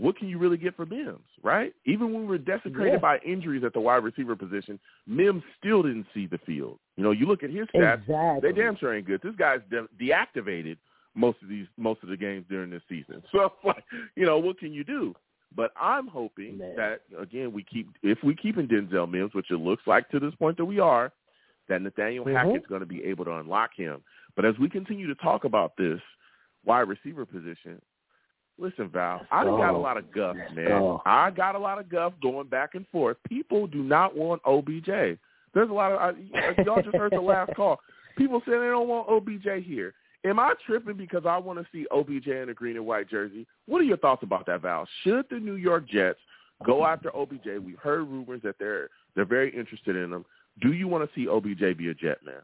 [0.01, 1.74] what can you really get for Mims, right?
[1.84, 2.98] Even when we were desecrated yeah.
[2.98, 6.78] by injuries at the wide receiver position, Mims still didn't see the field.
[6.96, 8.40] You know, you look at his stats; exactly.
[8.40, 9.20] they damn sure ain't good.
[9.22, 10.78] This guy's de- deactivated
[11.14, 13.22] most of these most of the games during this season.
[13.32, 13.84] So like,
[14.16, 15.14] you know, what can you do?
[15.55, 16.76] But I'm hoping Man.
[16.76, 20.18] that again we keep if we keep in Denzel Mims, which it looks like to
[20.18, 21.12] this point that we are,
[21.68, 22.36] that Nathaniel mm-hmm.
[22.36, 24.03] Hackett's going to be able to unlock him.
[24.34, 26.01] But as we continue to talk about this
[26.64, 27.82] wide receiver position,
[28.61, 29.56] listen, Val, I oh.
[29.56, 30.72] got a lot of guff, man.
[30.72, 31.02] Oh.
[31.06, 33.16] I got a lot of guff going back and forth.
[33.28, 35.18] People do not want OBJ.
[35.52, 37.80] There's a lot of I, y'all just heard the last call.
[38.16, 39.94] People saying they don't want OBJ here.
[40.24, 43.46] Am I tripping because I want to see OBJ in a green and white jersey?
[43.66, 44.86] What are your thoughts about that, Val?
[45.02, 46.18] Should the New York Jets
[46.66, 47.46] go after OBJ?
[47.64, 50.24] We've heard rumors that they're they're very interested in him.
[50.61, 52.42] Do you want to see OBJ be a Jet man?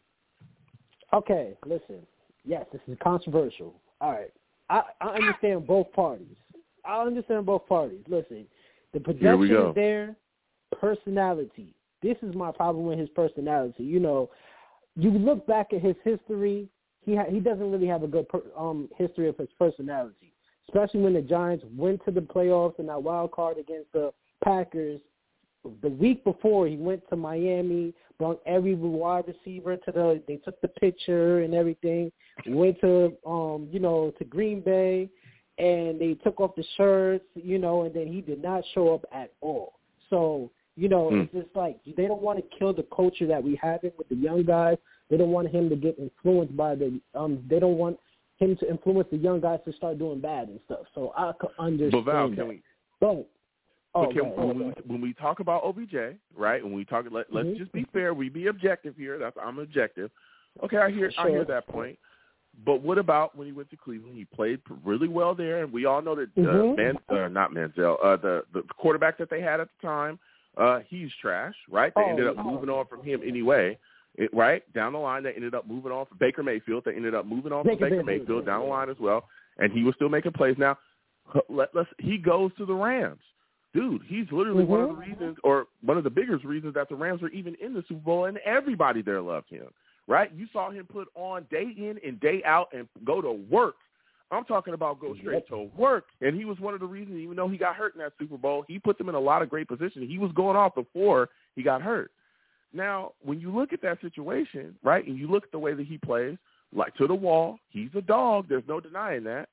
[1.12, 1.98] Okay, listen.
[2.44, 3.74] Yes, this is controversial.
[4.00, 4.32] All right,
[4.68, 6.36] I, I understand both parties.
[6.84, 8.04] I understand both parties.
[8.08, 8.46] Listen,
[8.92, 10.16] the production is there.
[10.80, 11.74] Personality.
[12.02, 13.84] This is my problem with his personality.
[13.84, 14.30] You know,
[14.96, 16.68] you look back at his history
[17.06, 20.34] he ha- he doesn't really have a good per- um history of his personality,
[20.68, 24.12] especially when the Giants went to the playoffs in that wild card against the
[24.44, 25.00] Packers.
[25.82, 30.22] The week before, he went to Miami, brought every wide receiver to the.
[30.26, 32.10] They took the picture and everything.
[32.46, 35.08] Went to um you know to Green Bay,
[35.58, 39.04] and they took off the shirts, you know, and then he did not show up
[39.12, 39.74] at all.
[40.10, 41.22] So you know, Mm.
[41.24, 44.08] it's just like they don't want to kill the culture that we have it with
[44.10, 44.76] the young guys.
[45.08, 47.00] They don't want him to get influenced by the.
[47.14, 47.98] Um, they don't want
[48.38, 50.80] him to influence the young guys to start doing bad and stuff.
[50.94, 52.46] So I could But understand Val, that.
[52.46, 52.62] we?
[53.00, 53.26] But
[53.97, 54.38] oh, go ahead.
[54.38, 56.62] when, we, when we talk about OBJ, right?
[56.62, 57.57] When we talk, let, let's Mhm.
[57.59, 58.14] just be fair.
[58.14, 59.18] We be objective here.
[59.18, 60.11] That's I'm objective.
[60.64, 61.99] Okay, I hear I hear that point.
[62.64, 64.16] But what about when he went to Cleveland?
[64.16, 66.76] He played really well there, and we all know that uh, Mhm.
[66.76, 70.18] Man, uh, not Manziel, uh, the the quarterback that they had at the time,
[70.57, 71.92] uh, he's trash, right?
[71.94, 72.42] They Oh, ended up yeah.
[72.44, 73.78] moving on from him anyway.
[74.14, 76.84] It, right down the line, they ended up moving on from Baker Mayfield.
[76.84, 79.28] They ended up moving on from Baker Baker Mayfield, Mayfield down the line as well,
[79.59, 80.57] and he was still making plays.
[80.57, 80.78] Now,
[81.51, 83.20] let, let's he goes to the Rams
[83.77, 85.07] dude, he's literally one of the Mhm.
[85.07, 88.01] reasons, or one of the biggest reasons that the Rams are even in the Super
[88.01, 89.68] Bowl, and everybody there loved him,
[90.07, 90.33] right?
[90.33, 93.77] You saw him put on day in and day out and go to work.
[94.31, 95.49] I'm talking about go straight Yep.
[95.49, 97.18] to work, and he was one of the reasons.
[97.18, 99.43] Even though he got hurt in that Super Bowl, he put them in a lot
[99.43, 100.09] of great positions.
[100.09, 102.11] He was going off before he got hurt.
[102.72, 105.87] Now, when you look at that situation, right, and you look at the way that
[105.87, 106.37] he plays,
[106.72, 108.49] like to the wall, he's a dog.
[108.49, 109.49] There's no denying that.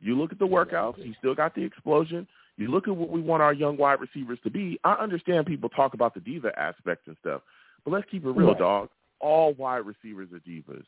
[0.00, 2.26] You look at the workouts, he's still got the explosion.
[2.58, 4.78] You look at what we want our young wide receivers to be.
[4.84, 7.40] I understand people talk about the diva aspect and stuff,
[7.84, 8.58] but let's keep it real, Right.
[8.58, 8.88] dog.
[9.20, 10.84] All wide receivers are divas.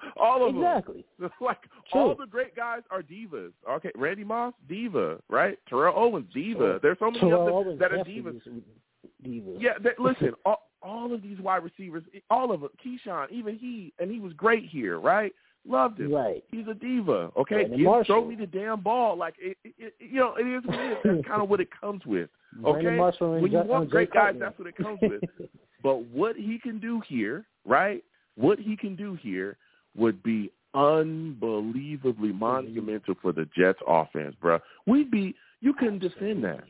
[0.16, 1.04] All of exactly.
[1.18, 1.30] them.
[1.40, 1.58] like
[1.92, 2.00] True.
[2.00, 3.52] all the great guys are divas.
[3.68, 5.58] Okay, Randy Moss, diva, right?
[5.68, 6.80] Terrell Owens, diva.
[6.82, 8.40] There's so many Terrell of them that are divas.
[9.24, 9.56] divas.
[9.60, 13.92] Yeah, that, listen, all, all of these wide receivers, all of them, Keyshawn, even he,
[13.98, 15.32] and he was great here, right?
[15.68, 16.12] Loved him.
[16.12, 16.42] Right.
[16.50, 17.30] He's a diva.
[17.36, 19.16] Okay, Brandon Give- throw me the damn ball.
[19.16, 20.98] Like it, it, you know, it is what it is.
[21.04, 22.30] That's kind of what it comes with.
[22.64, 25.22] Okay, when you want great guys, that's what it comes with.
[25.82, 28.04] But what he can do here, right?
[28.34, 29.56] What he can do here
[29.96, 32.38] would be unbelievably mm-hmm.
[32.38, 34.58] monumental for the Jets offense, bro.
[34.86, 36.64] We'd be you couldn't defend that.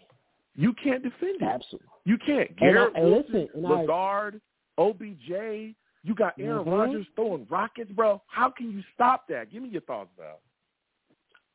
[0.54, 1.42] You can't defend it.
[1.42, 1.88] Absolutely.
[2.04, 2.50] You can't.
[2.60, 4.40] And I- Garrett and Wilson, listen, and I- Lazard,
[4.78, 5.74] OBJ.
[6.02, 6.72] You got Aaron Mhm.
[6.72, 8.22] Rodgers throwing rockets, bro.
[8.26, 9.50] How can you stop that?
[9.50, 10.40] Give me your thoughts, Val.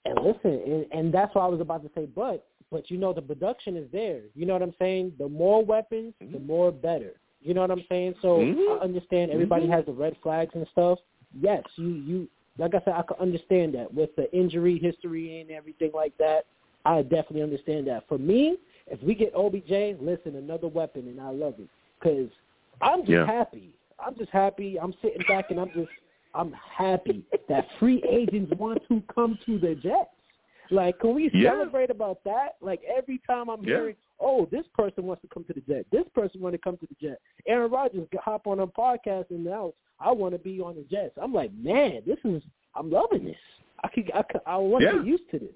[0.05, 2.05] And listen, and, and that's what I was about to say.
[2.05, 4.21] But but you know the production is there.
[4.33, 5.13] You know what I'm saying?
[5.17, 6.45] The more weapons, the Mhm.
[6.45, 7.13] more better.
[7.41, 8.15] You know what I'm saying?
[8.21, 8.77] So Mhm.
[8.77, 9.71] I understand everybody Mhm.
[9.71, 10.99] has the red flags and stuff.
[11.39, 12.27] Yes, you you
[12.57, 16.45] like I said, I can understand that with the injury history and everything like that.
[16.85, 18.07] I definitely understand that.
[18.07, 21.67] For me, if we get OBJ, listen, another weapon, and I love it
[21.99, 22.29] because
[22.81, 23.25] I'm just Yeah.
[23.25, 23.73] happy.
[24.05, 24.77] I'm just happy.
[24.79, 25.89] I'm sitting back and I'm just
[26.33, 30.09] I'm happy that free agents want to come to the Jets.
[30.69, 31.51] Like, can we Yeah.
[31.51, 32.55] celebrate about that?
[32.61, 33.75] Like every time I'm Yeah.
[33.77, 35.87] hearing, oh, this person wants to come to the Jets.
[35.91, 37.21] This person want to come to the Jets.
[37.45, 41.17] Aaron Rodgers hop on a podcast and now I want to be on the Jets.
[41.21, 42.43] I'm like, man, this is
[42.75, 43.37] I'm loving this.
[43.83, 44.97] I could I could, I want to Yeah.
[44.97, 45.55] get used to this.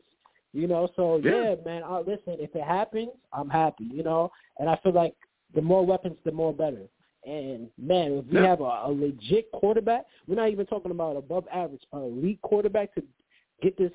[0.53, 1.49] You know, so Yeah.
[1.49, 1.83] yeah, man.
[1.83, 3.83] I, listen, if it happens, I'm happy.
[3.83, 5.15] You know, and I feel like
[5.53, 6.87] the more weapons, the more better.
[7.25, 11.45] And man, if we have a, a legit quarterback, we're not even talking about above
[11.53, 13.03] average, an elite quarterback to
[13.61, 13.91] get this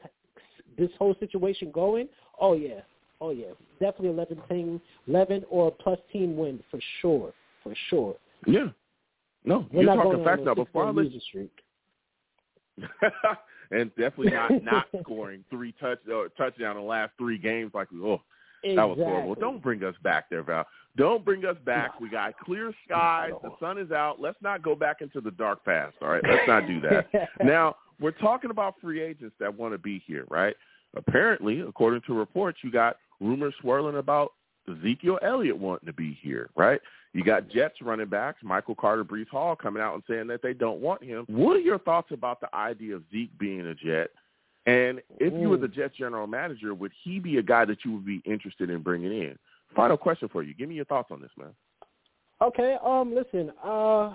[0.77, 2.09] this whole situation going.
[2.41, 2.81] Oh yeah,
[3.21, 8.17] oh yeah, definitely 11 team, 11 or plus team win for sure, for sure.
[8.47, 8.69] Yeah.
[9.47, 10.55] No, We're you're talking facts now.
[10.55, 11.07] Before I let
[13.71, 17.89] and definitely not not scoring three touch or touchdown in the last three games like
[17.95, 18.21] oh
[18.65, 19.35] that was horrible.
[19.35, 20.67] Don't bring us back there, Val.
[20.97, 22.01] Don't bring us back.
[22.01, 23.33] We got clear skies.
[23.43, 24.21] The sun is out.
[24.21, 25.97] Let's not go back into the dark past.
[26.01, 27.09] All right, let's not do that.
[27.45, 30.55] now we're talking about free agents that want to be here, right?
[30.97, 34.33] Apparently, according to reports, you got rumors swirling about
[34.71, 36.81] Ezekiel Elliott wanting to be here, right?
[37.13, 40.53] You got Jets running backs, Michael Carter, Breece Hall coming out and saying that they
[40.53, 41.25] don't want him.
[41.29, 44.11] What are your thoughts about the idea of Zeke being a Jet?
[44.67, 47.93] And if you were the Jets general manager, would he be a guy that you
[47.93, 49.39] would be interested in bringing in?
[49.75, 50.55] Final question for you.
[50.55, 51.55] Give me your thoughts on this, man.
[52.43, 54.15] Okay, um, listen, uh,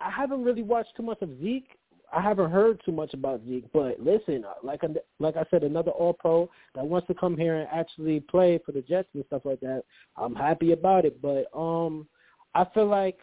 [0.00, 1.78] I haven't really watched too much of Zeke.
[2.12, 4.82] I haven't heard too much about Zeke, but listen, like
[5.18, 8.72] like I said, another All Pro that wants to come here and actually play for
[8.72, 9.84] the Jets and stuff like that.
[10.16, 12.06] I'm happy about it, but um,
[12.54, 13.18] I feel like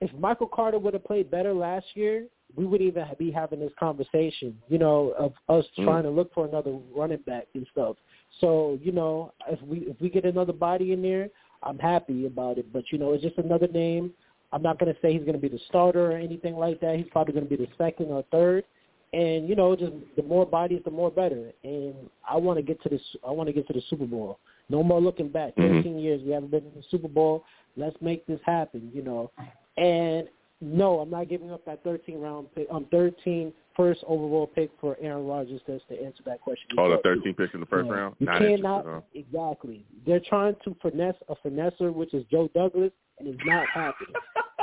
[0.00, 3.72] if Michael Carter would have played better last year, we wouldn't even be having this
[3.78, 5.84] conversation, you know, of us Mm.
[5.84, 7.96] trying to look for another running back and stuff.
[8.40, 11.28] So, you know, if we if we get another body in there,
[11.62, 12.72] I'm happy about it.
[12.72, 14.12] But you know, it's just another name.
[14.52, 16.96] I'm not going to say he's going to be the starter or anything like that.
[16.96, 18.64] He's probably going to be the second or third.
[19.12, 21.52] And you know, just the more bodies, the more better.
[21.64, 21.94] And
[22.28, 23.02] I want to get to this.
[23.26, 24.38] I want to get to the Super Bowl.
[24.68, 25.56] No more looking back.
[25.56, 25.82] Mhm.
[25.82, 27.44] 13 years we haven't been in the Super Bowl.
[27.76, 28.90] Let's make this happen.
[28.94, 29.30] You know.
[29.76, 30.28] And
[30.60, 32.66] no, I'm not giving up that 13 round pick.
[32.70, 35.60] Um, 13 first overall pick for Aaron Rodgers.
[35.66, 36.66] Just to answer that question.
[36.76, 37.92] Oh, the 13 picks in the first yeah.
[37.92, 38.16] round.
[38.18, 39.00] You Not cannot huh?
[39.14, 39.84] exactly.
[40.06, 44.14] They're trying to finesse a finesser, which is Joe Douglas, and it's not happening.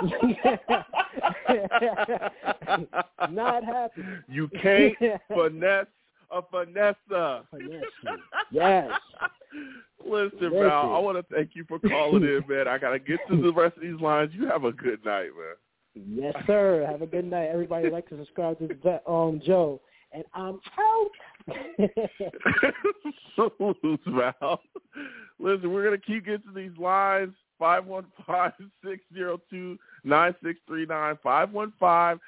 [3.31, 4.23] not happening.
[4.27, 4.93] You can't
[5.33, 5.87] finesse
[6.31, 6.41] a.
[7.51, 7.83] Finesse.
[8.51, 8.91] Yes.
[10.05, 10.51] Listen, Listen.
[10.51, 12.67] Val, I want to thank you for calling in, man.
[12.67, 14.31] I got to get to the rest of these lines.
[14.33, 15.55] You have a good night, man.
[15.95, 16.85] Yes, sir.
[16.89, 17.47] Have a good night.
[17.47, 19.81] Everybody like to subscribe to the, um Joe.
[20.11, 21.11] And I'm out.
[23.35, 24.61] Salute, Val.
[25.39, 27.33] Listen, we're going to keep getting to these lines.
[27.61, 28.59] 515-602-9639.
[31.25, 32.19] 515-602-9639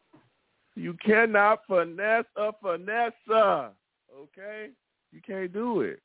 [0.75, 3.13] You cannot finesse a finesse.
[3.29, 4.69] Okay?
[5.11, 6.01] You can't do it.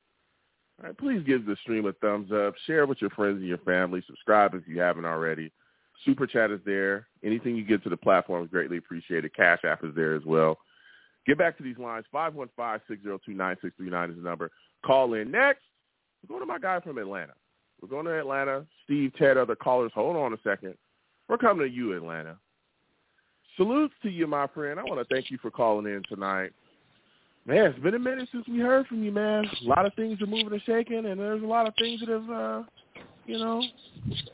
[0.82, 2.54] Right, please give the stream a thumbs up.
[2.66, 4.02] Share with your friends and your family.
[4.06, 5.52] Subscribe if you haven't already.
[6.06, 7.06] Super Chat is there.
[7.22, 9.34] Anything you get to the platform is greatly appreciated.
[9.34, 10.56] Cash App is there as well.
[11.26, 12.06] Get back to these lines.
[12.14, 14.50] 515-602-9639 is the number.
[14.84, 15.60] Call in next.
[16.22, 17.34] We're going to my guy from Atlanta.
[17.82, 18.64] We're going to Atlanta.
[18.84, 19.92] Steve, Ted, other callers.
[19.94, 20.74] Hold on a second.
[21.28, 22.38] We're coming to you, Atlanta.
[23.56, 24.80] Salutes to you, my friend.
[24.80, 26.52] I want to thank you for calling in tonight.
[27.50, 29.44] Man, it's been a minute since we heard from you, man.
[29.44, 32.08] A lot of things are moving and shaking, and there's a lot of things that
[32.08, 32.62] have, uh,
[33.26, 33.60] you know,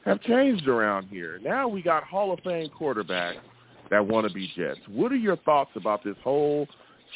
[0.04, 1.40] have changed around here.
[1.42, 3.36] Now we got Hall of Fame quarterbacks
[3.90, 4.80] that want to be Jets.
[4.86, 6.68] What are your thoughts about this whole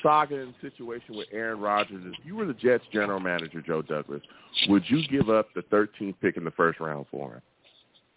[0.03, 2.03] saga and situation with Aaron Rodgers?
[2.07, 4.23] If you were the Jets general manager, Joe Douglas,
[4.69, 7.43] would you give up the 13th pick in the first round for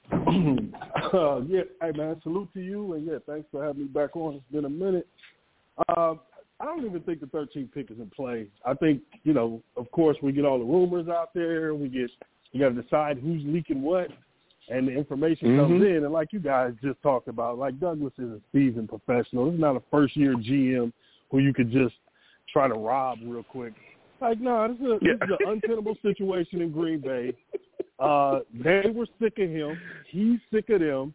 [0.09, 0.73] him?
[1.13, 4.35] uh, yeah, hey man, salute to you, and yeah, thanks for having me back on.
[4.35, 5.05] It's been a minute.
[5.89, 6.13] Uh,
[6.63, 8.47] I don't even think the 13th pick is in play.
[8.65, 11.75] I think you know, of course, we get all the rumors out there.
[11.75, 12.09] We get
[12.53, 14.07] you got to decide who's leaking what,
[14.69, 15.97] and the information comes Mhm.
[15.97, 16.03] in.
[16.05, 19.45] And like you guys just talked about, like Douglas is a seasoned professional.
[19.47, 20.93] This is not a first year GM
[21.31, 21.95] who you could just
[22.47, 23.73] try to rob real quick.
[24.21, 27.35] Like, no, this is, a, this is an untenable situation in Green Bay.
[27.99, 29.79] Uh, they were sick of him.
[30.09, 31.13] He's sick of them.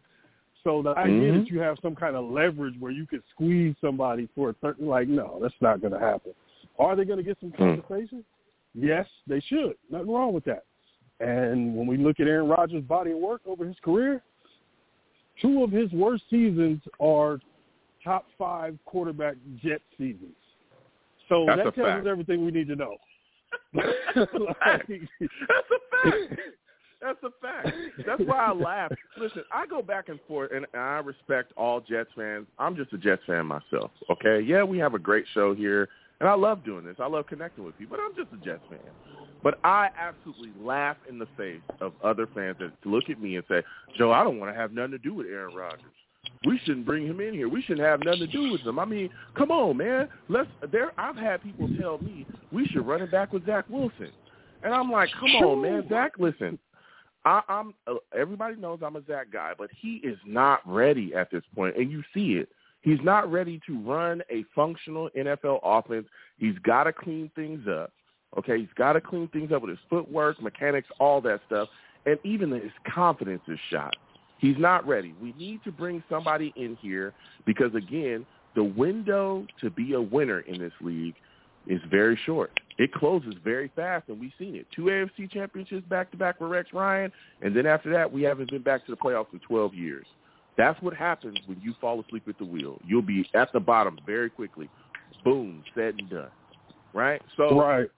[0.63, 1.39] So the idea Mhm.
[1.39, 4.87] that you have some kind of leverage where you could squeeze somebody for a certain,
[4.87, 6.33] like, no, that's not going to happen.
[6.77, 8.23] Are they going to get some compensation?
[8.73, 9.77] Yes, they should.
[9.89, 10.65] Nothing wrong with that.
[11.19, 14.21] And when we look at Aaron Rodgers' body of work over his career,
[15.41, 17.39] two of his worst seasons are
[18.03, 20.35] top five quarterback Jet seasons.
[21.27, 22.05] So That's that tells fact.
[22.05, 22.97] us everything we need to know.
[23.73, 24.89] That's a fact.
[24.89, 25.09] Like-
[25.47, 26.41] That's a fact.
[27.01, 27.75] That's a fact.
[28.05, 28.91] That's why I laugh.
[29.17, 32.45] Listen, I go back and forth, and I respect all Jets fans.
[32.57, 33.91] I'm just a Jets fan myself.
[34.09, 35.87] Okay, yeah, we have a great show here,
[36.19, 36.97] and I love doing this.
[36.99, 38.79] I love connecting with people, but I'm just a Jets fan.
[39.41, 43.45] But I absolutely laugh in the face of other fans that look at me and
[43.47, 43.63] say,
[43.97, 45.81] "Joe, I don't want to have nothing to do with Aaron Rodgers.
[46.45, 47.47] We shouldn't bring him in here.
[47.47, 48.77] We shouldn't have nothing to do with him.
[48.77, 50.09] I mean, come on, man.
[50.27, 54.11] Let's." There, I've had people tell me we should run it back with Zach Wilson,
[54.63, 56.13] and I'm like, "Come on, man, Zach.
[56.19, 56.59] Listen,
[57.25, 57.73] I, I'm.
[57.87, 61.75] Uh, everybody knows I'm a Zach guy, but he is not ready at this point,
[61.75, 62.49] and you see it.
[62.81, 66.07] He's not ready to run a functional NFL offense.
[66.37, 67.91] He's got to clean things up.
[68.37, 71.67] Okay, he's got to clean things up with his footwork, mechanics, all that stuff,
[72.05, 73.95] and even his confidence is shot.
[74.37, 75.13] He's not ready.
[75.21, 77.13] We need to bring somebody in here
[77.45, 81.15] because again, the window to be a winner in this league
[81.67, 82.57] is very short.
[82.79, 84.65] It closes very fast, and we've seen it.
[84.73, 87.11] Two AFC championships back to back with Rex Ryan,
[87.41, 90.05] and then after that, we haven't been back to the playoffs in 12 years.
[90.57, 92.79] That's what happens when you fall asleep at the wheel.
[92.87, 94.69] You'll be at the bottom very quickly.
[95.25, 96.29] Boom, said and done.
[96.93, 97.21] Right?
[97.35, 97.89] So right.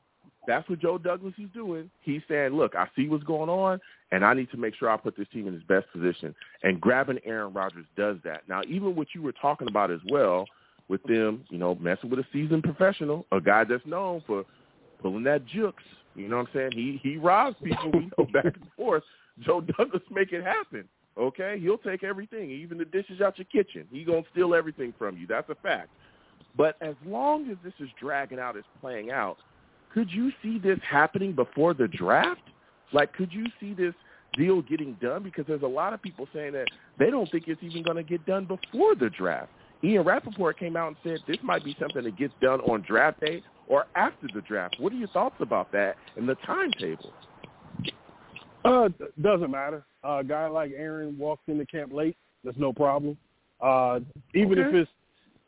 [0.48, 1.92] that's what Joe Douglas is doing.
[2.02, 3.80] He's saying, look, I see what's going on,
[4.12, 6.34] and I need to make sure I put this team in its best position.
[6.64, 8.50] And grabbing Aaron Rodgers does that.
[8.50, 10.48] Now, even what you were talking about as well,
[10.88, 14.44] with them, you know, messing with a seasoned professional, a guy that's known for
[15.02, 15.84] pulling that jukes.
[16.16, 16.72] You know what I'm saying?
[16.74, 17.92] He he robs people.
[17.94, 19.04] We know back and forth.
[19.40, 20.88] Joe Douglas make it happen.
[21.18, 23.86] Okay, he'll take everything, even the dishes out your kitchen.
[23.92, 25.28] He gonna steal everything from you.
[25.28, 25.90] That's a fact.
[26.56, 29.38] But as long as this is dragging out, is playing out,
[29.94, 32.42] could you see this happening before the draft?
[32.94, 33.94] Like, could you see this
[34.38, 35.24] deal getting done?
[35.24, 36.68] Because there's a lot of people saying that
[36.98, 39.52] they don't think it's even going to get done before the draft.
[39.84, 43.20] Ian Rapoport came out and said this might be something that gets done on draft
[43.20, 43.42] day
[43.72, 44.76] or after the draft.
[44.80, 47.14] What are your thoughts about that and the timetable?
[48.66, 48.90] Uh,
[49.22, 49.86] doesn't matter.
[50.04, 52.18] Uh, a guy like Aaron walks into camp late.
[52.44, 53.18] That's no problem.
[53.62, 54.02] Uh,
[54.36, 54.68] even Okay.
[54.68, 54.92] if it's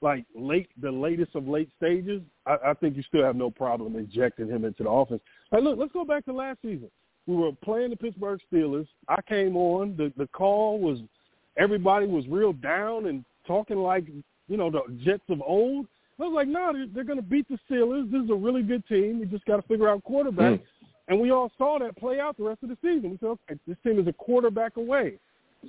[0.01, 3.97] like late, the latest of late stages, I, I think you still have no problem
[3.97, 5.21] injecting him into the offense.
[5.51, 6.89] Hey, look, let's go back to last season.
[7.27, 8.87] We were playing the Pittsburgh Steelers.
[9.09, 9.95] I came on.
[9.97, 10.99] The the call was
[11.57, 14.05] everybody was real down and talking like
[14.47, 15.87] you know the Jets of old.
[16.19, 18.11] I was like, no, they're, they're going to beat the Steelers.
[18.11, 19.19] This is a really good team.
[19.19, 20.59] We just got to figure out quarterback.
[20.59, 20.63] Mm.
[21.09, 23.11] And we all saw that play out the rest of the season.
[23.11, 25.19] We said, okay, this team is a quarterback away.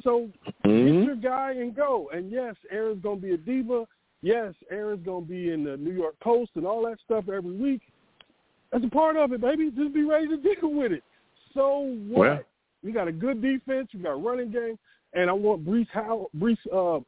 [0.03, 0.29] So
[0.65, 0.99] Mhm.
[0.99, 2.11] get your guy and go.
[2.13, 3.87] And yes, Aaron's going to be a diva.
[4.23, 7.53] Yes, Aaron's going to be in the New York Post and all that stuff every
[7.53, 7.81] week.
[8.71, 9.71] That's a part of it, baby.
[9.71, 11.03] Just be ready to deal with it.
[11.53, 12.19] So what?
[12.19, 12.41] Well.
[12.83, 13.89] you got a good defense.
[13.93, 14.79] You got a running game.
[15.15, 17.01] And I want Breece Hall, Breece, uh,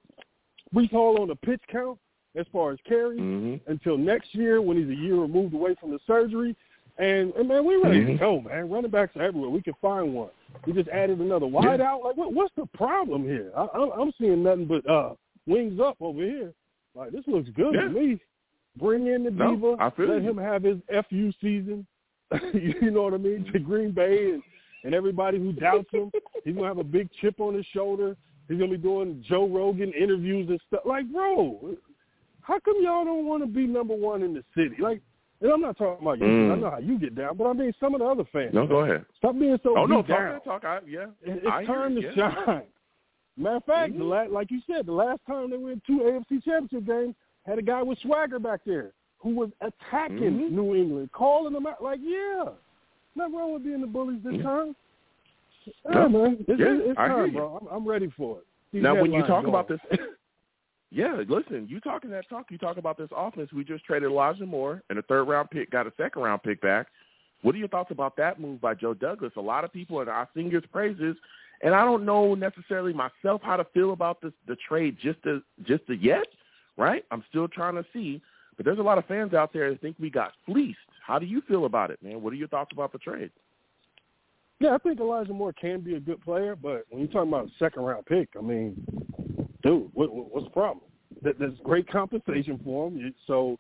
[0.75, 1.99] Breece Hall on the pitch count
[2.37, 3.61] as far as carries Mhm.
[3.67, 6.55] until next year when he's a year removed away from the surgery.
[6.99, 8.19] And, and man, we ready to Mhm.
[8.19, 8.71] go, man.
[8.71, 9.51] Running backs are everywhere.
[9.51, 10.31] We can find one.
[10.67, 12.03] We just added another wide out.
[12.05, 13.53] Like, what, what's the problem here?
[13.57, 15.15] I, I'm, I'm seeing nothing but uh,
[15.47, 16.53] wings up over here.
[16.95, 17.83] Like, this looks good Yeah.
[17.83, 18.21] to me.
[18.79, 19.77] Bring in the No, diva.
[19.79, 20.31] I feel let you.
[20.31, 20.79] him have his
[21.11, 21.87] fu season.
[22.53, 23.45] you know what I mean?
[23.53, 24.43] To Green Bay and,
[24.85, 26.11] and everybody who doubts him.
[26.45, 28.17] He's gonna have a big chip on his shoulder.
[28.49, 30.81] He's gonna be doing Joe Rogan interviews and stuff.
[30.85, 31.75] Like, bro,
[32.47, 34.77] how come y'all don't want to be number one in the city?
[34.81, 35.01] Like,
[35.41, 36.25] and I'm not talking about you.
[36.27, 36.53] Mm.
[36.53, 38.55] I know how you get down, but I mean some of the other fans.
[38.55, 39.05] No, go ahead.
[39.19, 40.41] Stop being so Oh no, talk down.
[40.43, 40.65] talk.
[40.65, 42.45] I, yeah, It- I It's hear time it, to yeah.
[42.45, 42.63] shine.
[43.37, 44.09] Matter of fact, the Mhm.
[44.11, 47.15] last, like you said, the last time they went two AFC Championship games,
[47.45, 50.51] had a guy with swagger back there who was attacking Mhm.
[50.53, 51.83] New England, calling them out.
[51.83, 52.45] Like, yeah,
[53.15, 54.43] nothing wrong with being the bullies this Yeah.
[54.43, 54.77] time.
[55.85, 56.09] Yeah, No.
[56.09, 57.59] man, it's, Yeah, it's I hear time, bro.
[57.61, 58.47] I'm, I'm ready for it.
[58.73, 59.49] These Now, when you talk going.
[59.49, 59.81] about this,
[60.97, 62.47] yeah, listen, you talking that talk.
[62.49, 63.53] You talk about this offense.
[63.53, 66.59] We just traded Elijah Moore and a third round pick, got a second round pick
[66.63, 66.87] back.
[67.43, 69.33] What are your thoughts about that move by Joe Douglas?
[69.37, 71.15] A lot of people I sing his praises,
[71.63, 75.43] and I don't know necessarily myself how to feel about this the trade just as
[75.65, 76.27] just as yet.
[76.79, 77.05] Right?
[77.11, 78.23] I'm still trying to see,
[78.57, 80.79] but there's a lot of fans out there that think we got fleeced.
[81.07, 82.23] How do you feel about it, man?
[82.23, 83.31] What are your thoughts about the trade?
[84.61, 87.49] Yeah, I think Elijah Moore can be a good player, but when you're talking about
[87.49, 88.83] a second round pick, I mean,
[89.67, 90.85] dude, what, what, what's the problem?
[91.23, 93.57] There's great compensation for him, so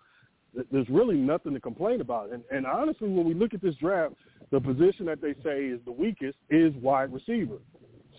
[0.73, 2.33] there's really nothing to complain about.
[2.33, 4.15] And, and honestly, when we look at this draft,
[4.51, 7.59] the position that they say is the weakest is wide receiver.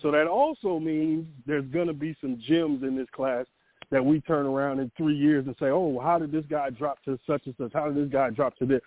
[0.02, 3.46] So that also means there's going to be some gems in this class
[3.90, 7.02] that we turn around in three years and say, oh, how did this guy drop
[7.04, 7.72] to such and such?
[7.72, 8.80] How did this guy drop to this?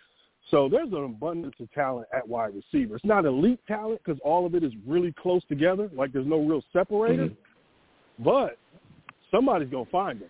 [0.50, 2.96] So there's an abundance of talent at wide receiver.
[2.96, 5.90] It's not elite talent because all of it is really close together.
[5.94, 7.28] Like there's no real separator.
[7.28, 7.36] Mhm.
[8.20, 8.58] But
[9.32, 10.30] somebody's gonna find him.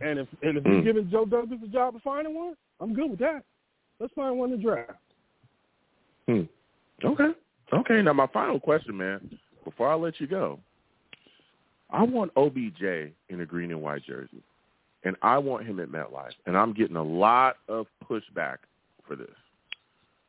[0.00, 0.84] And if and if you're Mm.
[0.84, 3.44] giving Joe Douglas a job of finding one, I'm good with that.
[3.98, 4.98] Let's find one to draft.
[6.26, 6.42] Hmm.
[7.04, 7.34] Okay.
[7.72, 8.02] Okay.
[8.02, 10.58] Now my final question, man, before I let you go,
[11.90, 14.42] I want OBJ in a green and white jersey,
[15.04, 18.58] and I want him at MetLife, and I'm getting a lot of pushback
[19.06, 19.34] for this.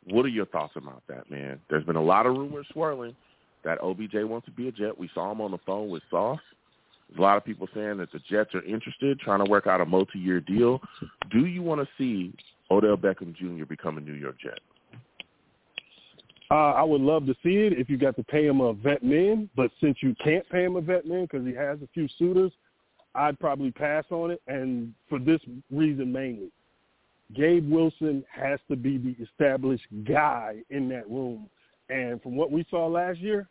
[0.05, 1.61] What are your thoughts about that, man?
[1.69, 3.15] There's been a lot of rumors swirling
[3.63, 4.97] that OBJ wants to be a Jet.
[4.97, 6.39] We saw him on the phone with Sauce.
[7.17, 9.85] A lot of people saying that the Jets are interested, trying to work out a
[9.85, 10.81] multi-year deal.
[11.29, 12.33] Do you want to see
[12.69, 13.65] Odell Beckham Jr.
[13.65, 14.59] become a New York Jet?
[16.49, 19.03] Uh, I would love to see it if you got to pay him a vet
[19.03, 22.07] min, but since you can't pay him a vet min because he has a few
[22.19, 22.51] suitors,
[23.15, 25.39] I'd probably pass on it, and for this
[25.69, 26.51] reason mainly.
[27.33, 31.49] Gabe Wilson has to be the established guy in that room.
[31.89, 33.47] And from what we saw last year,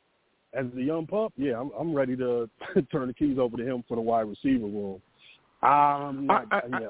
[0.53, 2.49] as a young pup, yeah, I'm, I'm ready to
[2.93, 5.01] turn the keys over to him for the wide receiver room.
[5.63, 6.87] Um, I- I- I- yeah.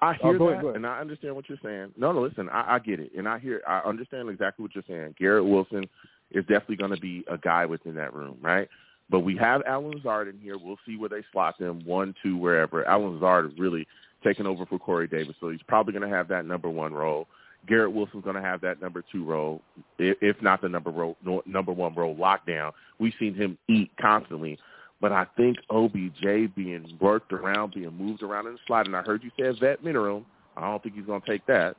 [0.00, 0.76] I Oh, hear that, ahead, ahead.
[0.76, 1.92] and I understand what you're saying.
[1.96, 4.84] No, no, listen, I, I get it, and I hear, I understand exactly what you're
[4.86, 5.14] saying.
[5.18, 5.88] Garrett Wilson
[6.30, 8.68] is definitely going to be a guy within that room, right?
[9.08, 10.58] But we have Allen Lazard in here.
[10.58, 12.84] We'll see where they slot them, one, two, wherever.
[12.86, 13.86] Allen Lazard is really
[14.22, 17.26] taking over for Corey Davis, so he's probably going to have that number one role.
[17.66, 19.62] Garrett Wilson's going to have that number two role,
[19.98, 21.16] if, not the number role,
[21.46, 22.72] number one role lockdown.
[22.98, 24.58] We've seen him eat constantly.
[25.00, 29.02] But I think OBJ being worked around, being moved around in the slot, and I
[29.02, 30.24] heard you say vet minimum.
[30.56, 31.76] I don't think he's going to take that.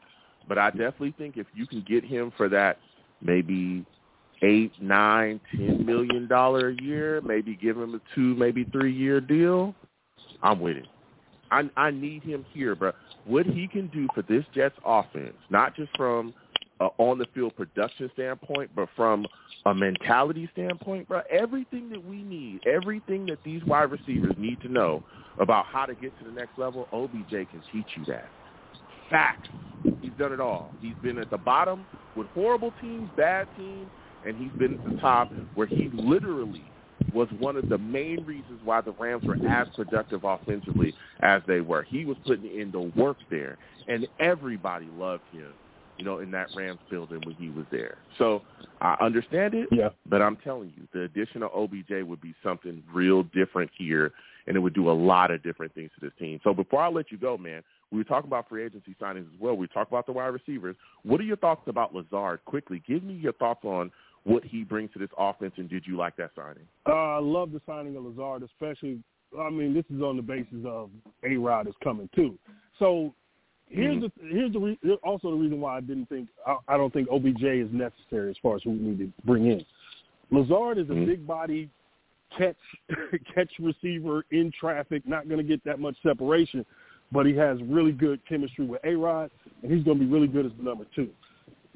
[0.48, 2.78] But I definitely think if you can get him for that
[3.22, 3.86] maybe
[4.44, 9.20] eight, nine, ten million dollar a year, maybe give him a two, maybe three year
[9.22, 9.74] deal,
[10.44, 10.86] I'm with it.
[11.56, 12.91] I I need him here, bro.
[13.26, 16.34] What he can do for this Jets offense, not just from
[16.80, 19.26] a on the field production standpoint, but from
[19.65, 24.68] a mentality standpoint, bro, everything that we need, everything that these wide receivers need to
[24.68, 25.03] know
[25.40, 28.30] about how to get to the next level, OBJ can teach you that.
[29.10, 29.49] Facts.
[30.02, 30.73] He's done it all.
[30.82, 33.88] He's been at the bottom with horrible teams, bad teams,
[34.26, 36.64] and he's been at the top where he literally
[37.14, 41.61] was one of the main reasons why the Rams were as productive offensively as they
[41.61, 41.84] were.
[41.84, 43.57] He was putting in the work there,
[43.88, 45.53] and everybody loved him,
[45.98, 47.98] you know, in that Rams building when he was there.
[48.18, 48.41] So
[48.82, 49.90] I understand it, Yeah.
[50.07, 54.11] but I'm telling you, the addition of OBJ would be something real different here,
[54.48, 56.40] and it would do a lot of different things to this team.
[56.44, 59.40] So before I let you go, man, we were talking about free agency signings as
[59.40, 59.56] well.
[59.56, 60.76] We talked about the wide receivers.
[61.03, 62.44] What are your thoughts about Lazard?
[62.45, 63.91] Quickly, give me your thoughts on
[64.26, 66.68] what he brings to this offense, and did you like that signing?
[66.88, 68.99] Uh, I love the signing of Lazard, especially.
[69.39, 70.89] I mean, this is on the basis of
[71.23, 72.38] A Rod is coming too.
[72.80, 73.14] So
[73.69, 76.91] here's the here's the re- also the reason why I didn't think I, I don't
[76.91, 79.65] think OBJ is necessary as far as who we need to bring in.
[80.31, 81.06] Lazard is a Mhm.
[81.06, 81.69] big body
[82.38, 82.56] catch
[83.35, 86.65] catch receiver in traffic, not going to get that much separation,
[87.11, 89.30] but he has really good chemistry with A Rod,
[89.61, 91.10] and he's going to be really good as the number two.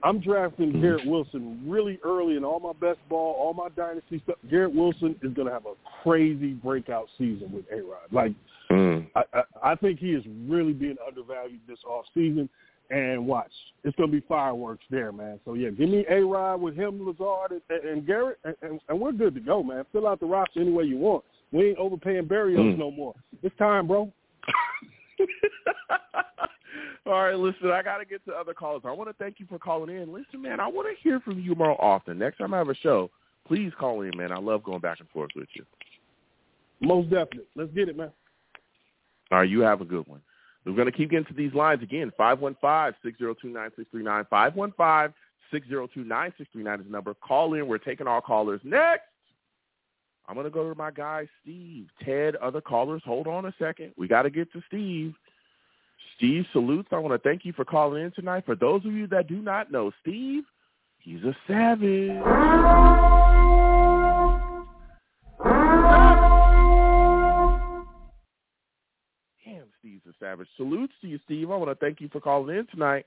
[0.04, 4.38] I'm drafting Garrett Wilson really early in all my best ball, all my dynasty stuff.
[4.50, 5.74] Garrett Wilson is going to have a
[6.04, 8.12] crazy breakout season with A Rod.
[8.12, 8.34] Like
[8.72, 9.08] Mm.
[9.16, 12.48] I, I, I think he is really being undervalued this off season.
[12.92, 13.52] And watch,
[13.84, 15.40] it's going to be fireworks there, man.
[15.46, 19.00] So yeah, give me A Rod with him, Lazard, and, and Garrett, and, and, and
[19.00, 19.86] we're good to go, man.
[19.92, 21.24] Fill out the roster any way you want.
[21.52, 22.78] We ain't overpaying Berrios Mm.
[22.78, 23.16] no more.
[23.42, 24.12] It's time, bro.
[27.06, 28.84] All right, listen, I got to get to other callers.
[28.86, 30.14] I want to thank you for calling in.
[30.14, 32.20] Listen, man, I want to hear from you more often.
[32.20, 33.10] Next time I have a show,
[33.48, 34.32] please call in, man.
[34.32, 35.66] I love going back and forth with you.
[36.82, 37.48] Most definitely.
[37.56, 38.12] Let's get it, man.
[39.32, 40.22] All right, you have a good one.
[40.66, 42.12] We're going to keep getting to these lines again.
[42.20, 45.14] 515-602-9639.
[45.54, 47.14] 515-602-9639 is the number.
[47.16, 47.68] Call in.
[47.68, 48.62] We're taking all callers.
[48.64, 49.04] Next,
[50.28, 51.88] I'm going to go to my guy, Steve.
[52.04, 53.94] Ted, other callers, hold on a second.
[53.98, 55.16] We got to get to Steve.
[56.18, 56.90] Steve salutes.
[56.92, 58.46] I want to thank you for calling in tonight.
[58.46, 60.44] For those of you that do not know, Steve,
[61.00, 62.10] he's a savage.
[69.46, 70.48] Damn, Steve's a savage.
[70.58, 71.52] Salutes to you, Steve.
[71.52, 73.06] I want to thank you for calling in tonight.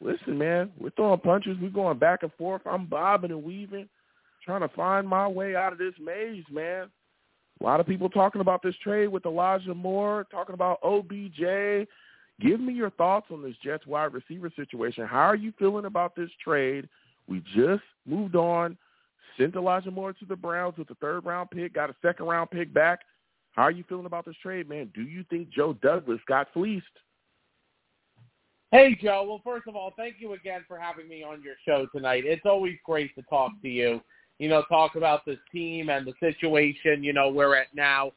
[0.00, 1.56] Listen, man, we're throwing punches.
[1.60, 2.62] We're going back and forth.
[2.66, 3.88] I'm bobbing and weaving,
[4.44, 6.88] trying to find my way out of this maze, man.
[7.60, 11.86] A lot of people talking about this trade with Elijah Moore, talking about OBJ.
[12.42, 15.06] Give me your thoughts on this Jets wide receiver situation.
[15.06, 16.88] How are you feeling about this trade?
[17.28, 18.76] We just moved on,
[19.38, 22.50] sent Elijah Moore to the Browns with a third round pick, got a second round
[22.50, 23.00] pick back.
[23.52, 24.90] How are you feeling about this trade, man?
[24.94, 26.86] Do you think Joe Douglas got fleeced?
[28.72, 29.24] Hey, Joe.
[29.28, 32.24] Well, first of all, thank you again for having me on your show tonight.
[32.26, 34.00] It's always great to talk to you.
[34.38, 38.12] You know, talk about this team and the situation, you know, we're at now.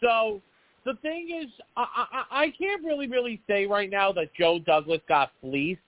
[0.00, 0.40] So
[0.88, 5.02] the thing is, I, I, I can't really, really say right now that Joe Douglas
[5.06, 5.82] got fleeced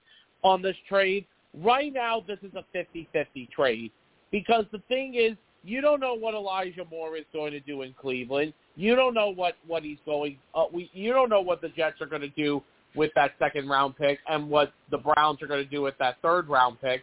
[0.45, 1.25] on this trade.
[1.59, 3.93] Right now, this is a 50-50 trade
[4.31, 7.95] because the thing is, you don't know what Elijah Moore is going to do in
[7.99, 8.53] Cleveland.
[8.77, 10.39] You don't know what what he's going.
[10.55, 12.63] Uh, we you don't know what the Jets are going to do
[12.95, 16.17] with that second round pick and what the Browns are going to do with that
[16.23, 17.03] third round pick.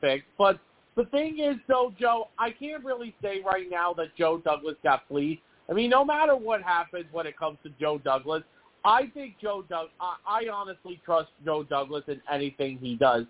[0.00, 0.58] Pick, but
[0.96, 5.02] the thing is, though, Joe, I can't really say right now that Joe Douglas got
[5.08, 5.42] fleeced.
[5.72, 8.42] I mean, no matter what happens when it comes to Joe Douglas,
[8.84, 9.88] I think Joe Doug.
[9.98, 13.24] I, I honestly trust Joe Douglas in anything he does.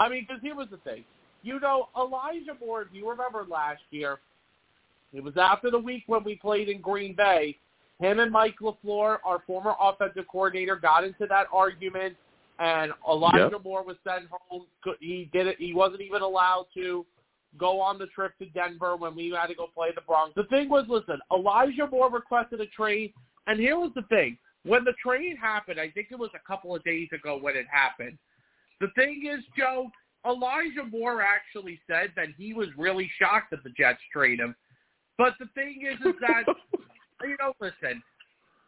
[0.00, 1.04] I mean, because here was the thing.
[1.44, 4.18] You know, Elijah Moore, if you remember last year,
[5.12, 7.56] it was after the week when we played in Green Bay.
[8.00, 12.16] Him and Mike LaFleur, our former offensive coordinator, got into that argument,
[12.58, 13.62] and Elijah Yep.
[13.62, 14.64] Moore was sent home.
[14.98, 15.56] He did it.
[15.60, 17.06] He wasn't even allowed to
[17.58, 20.32] go on the trip to Denver when we had to go play the Bronx.
[20.36, 23.12] The thing was, listen, Elijah Moore requested a trade,
[23.46, 24.38] and here was the thing.
[24.64, 27.66] When the trade happened, I think it was a couple of days ago when it
[27.70, 28.18] happened.
[28.80, 29.90] The thing is, Joe,
[30.26, 34.54] Elijah Moore actually said that he was really shocked that the Jets trade him.
[35.18, 36.42] But the thing is, is that
[37.22, 38.02] you know, listen,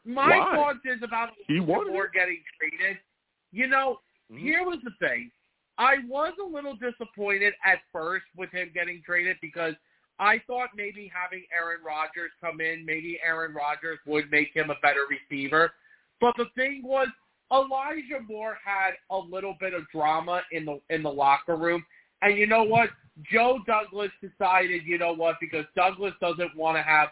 [0.05, 0.55] my Why?
[0.55, 2.13] thoughts is about He Elijah Moore it.
[2.15, 2.99] getting traded.
[3.53, 3.99] You know,
[4.31, 4.39] Mhm.
[4.41, 5.31] here was the thing.
[5.79, 9.75] I was a little disappointed at first with him getting traded because
[10.19, 14.75] I thought maybe having Aaron Rodgers come in, maybe Aaron Rodgers would make him a
[14.83, 15.73] better receiver.
[16.21, 17.07] But the thing was,
[17.53, 21.85] Elijah Moore had a little bit of drama in the in the locker room,
[22.21, 22.91] and you know what?
[23.33, 27.09] Joe Douglas decided, you know what, because Douglas doesn't want to have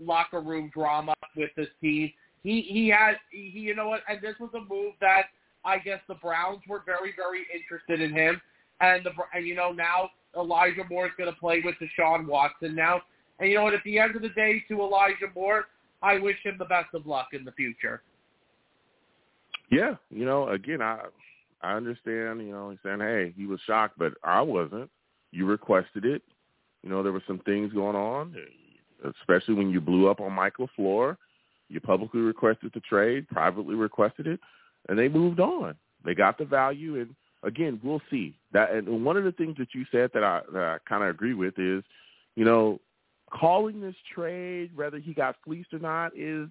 [0.00, 2.12] locker room drama with this team.
[2.42, 5.24] He he had he you know what, and this was a move that
[5.64, 8.40] I guess the Browns were very very interested in him,
[8.80, 12.74] and the and you know now Elijah Moore is going to play with Deshaun Watson
[12.74, 13.02] now,
[13.38, 15.64] and you know what, at the end of the day, to Elijah Moore,
[16.02, 18.02] I wish him the best of luck in the future.
[19.70, 21.00] Yeah, you know, again, I
[21.62, 22.40] I understand.
[22.40, 24.90] You know, he's saying, "Hey, he was shocked, but I wasn't.
[25.32, 26.22] You requested it.
[26.82, 30.32] You know, there were some things going on, eh, especially when you blew up on
[30.32, 31.16] Michael LaFleur.
[31.68, 34.38] You publicly requested the trade, privately requested it,
[34.88, 35.74] and they moved on.
[36.04, 38.72] They got the value, and again, we'll see that.
[38.72, 41.58] And one of the things that you said that I, I kind of agree with
[41.58, 41.82] is,
[42.36, 42.80] you know,
[43.30, 46.48] calling this trade, whether he got fleeced or not, is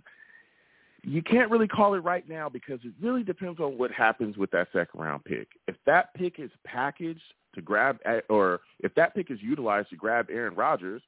[1.03, 4.51] you can't really call it right now because it really depends on what happens with
[4.51, 5.49] that second round pick.
[5.67, 7.21] If that pick is packaged
[7.55, 7.99] to grab,
[8.29, 11.01] or if that pick is utilized to grab Aaron Rodgers,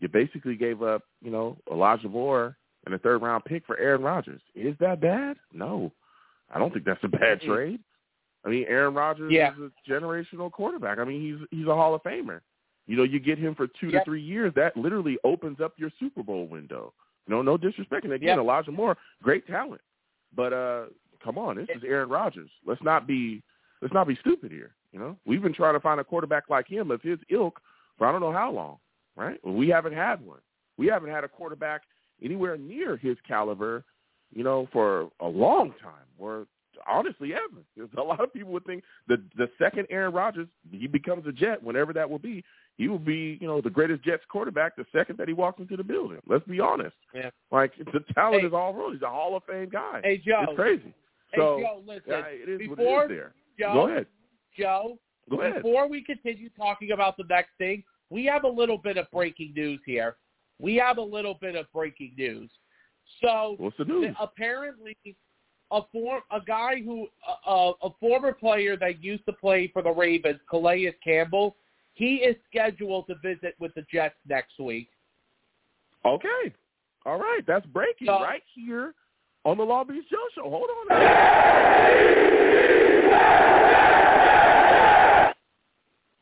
[0.00, 4.02] you basically gave up, you know, Elijah Moore and a third round pick for Aaron
[4.02, 4.40] Rodgers.
[4.54, 5.36] Is that bad?
[5.52, 5.92] No,
[6.52, 7.80] I don't think that's a bad trade.
[8.44, 9.52] I mean, Aaron Rodgers yeah.
[9.52, 10.98] is a generational quarterback.
[10.98, 12.40] I mean, he's he's a Hall of Famer.
[12.86, 14.04] You know, you get him for two yep.
[14.04, 14.52] to three years.
[14.56, 16.94] That literally opens up your Super Bowl window.
[17.26, 18.04] No, no disrespect.
[18.04, 18.38] And again, yep.
[18.38, 19.82] Elijah Moore, great talent,
[20.34, 20.84] but uh,
[21.22, 22.50] come on, this is Aaron Rodgers.
[22.66, 23.42] Let's not be
[23.82, 24.74] let's not be stupid here.
[24.92, 27.60] You know, we've been trying to find a quarterback like him of his ilk
[27.98, 28.78] for I don't know how long,
[29.16, 29.38] right?
[29.44, 30.40] Well, we haven't had one.
[30.78, 31.82] We haven't had a quarterback
[32.22, 33.84] anywhere near his caliber,
[34.32, 36.06] you know, for a long time.
[36.18, 36.46] Or
[36.86, 37.62] honestly, ever.
[37.74, 41.32] Because a lot of people would think the the second Aaron Rodgers he becomes a
[41.32, 42.44] Jet, whenever that will be,
[42.76, 45.76] he will be, you know, the greatest Jets quarterback the second that he walks into
[45.76, 46.18] the building.
[46.26, 46.94] Let's be honest.
[47.14, 47.30] Yeah.
[47.50, 48.92] Like the talent hey, is all real.
[48.92, 50.00] He's a Hall of Fame guy.
[50.02, 50.44] Hey Joe.
[50.48, 50.94] It's crazy.
[51.32, 52.02] Hey Joe, listen.
[52.06, 53.32] Yeah, it is before, what it is there.
[53.58, 54.06] Joe, Go ahead.
[54.58, 54.98] Joe,
[55.30, 55.62] Go ahead.
[55.62, 59.52] before we continue talking about the next thing, we have a little bit of breaking
[59.54, 60.16] news here.
[60.60, 62.50] We have a little bit of breaking news.
[63.22, 64.14] So What's the news?
[64.20, 64.96] apparently,
[65.70, 67.06] a form a guy who
[67.46, 71.56] uh, a former player that used to play for the Ravens, Calais Campbell,
[71.94, 74.88] he is scheduled to visit with the Jets next week.
[76.04, 76.52] Okay.
[77.04, 77.40] All right.
[77.46, 78.94] That's breaking So- right here
[79.44, 80.48] on the Long Beach Joe Show.
[80.48, 80.94] Hold on.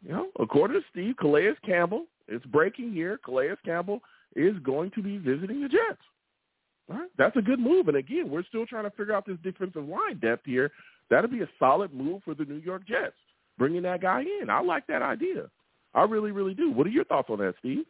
[0.02, 3.18] You know, according to Steve, Calais Campbell, it's breaking here.
[3.24, 4.00] Calais Campbell
[4.34, 6.00] is going to be visiting the Jets.
[6.88, 7.08] Right.
[7.18, 7.88] That's a good move.
[7.88, 10.70] And again, we're still trying to figure out this defensive line depth here.
[11.10, 13.16] That'll be a solid move for the New York Jets,
[13.58, 14.50] bringing that guy in.
[14.50, 15.48] I like that idea.
[15.94, 16.70] I really, really do.
[16.70, 17.84] What are your thoughts on that, Steve?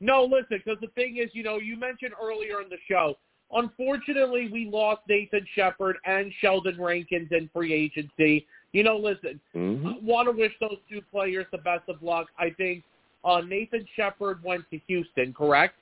[0.00, 3.14] No, listen, because the thing is, you know, you mentioned earlier in the show,
[3.52, 8.46] unfortunately, we lost Nathan Shepherd and Sheldon Rankins in free agency.
[8.72, 9.86] You know, listen, mm-hmm.
[9.86, 12.28] I want to wish those two players the best of luck.
[12.38, 12.84] I think
[13.24, 15.74] uh, Nathan Shepherd went to Houston, correct?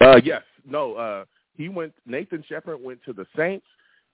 [0.00, 0.42] Uh, yes.
[0.64, 1.24] No, uh,
[1.54, 3.66] he went, Nathan Shepherd went to the Saints.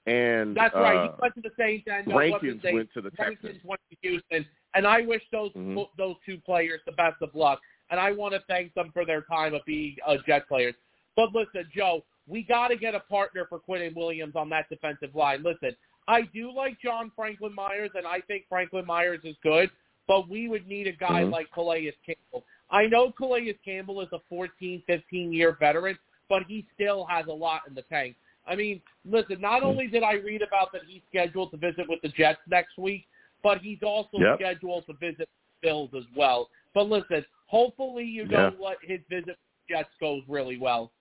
[0.06, 0.96] And That's right.
[0.96, 3.64] Uh, he went to the Saints and uh, Rankins went, went to the Rankins Texans.
[3.64, 5.86] went to Houston, and I wish those Mhm.
[5.96, 7.60] those two players the best of luck.
[7.90, 10.74] And I want to thank them for their time of being uh, Jet players.
[11.14, 15.14] But listen, Joe, we got to get a partner for Quinnen Williams on that defensive
[15.14, 15.44] line.
[15.44, 15.76] Listen,
[16.08, 19.70] I do like John Franklin Myers, and I think Franklin Myers is good,
[20.08, 21.30] but we would need a guy Mhm.
[21.30, 22.44] like Calais Campbell.
[22.70, 25.98] I know Calais Campbell is a 14, 15-year veteran,
[26.28, 28.16] but he still has a lot in the tank.
[28.46, 29.66] I mean, listen, not mm-hmm.
[29.66, 33.06] only did I read about that he's scheduled to visit with the Jets next week,
[33.42, 34.38] but he's also Yep.
[34.38, 36.48] scheduled to visit the Bills as well.
[36.74, 38.50] But listen, hopefully you Yeah.
[38.50, 39.36] know what his visit with
[39.68, 40.92] the Jets goes really well.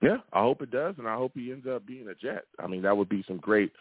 [0.00, 2.44] Yeah, I hope it does, and I hope he ends up being a Jet.
[2.58, 3.72] I mean, that would be some great,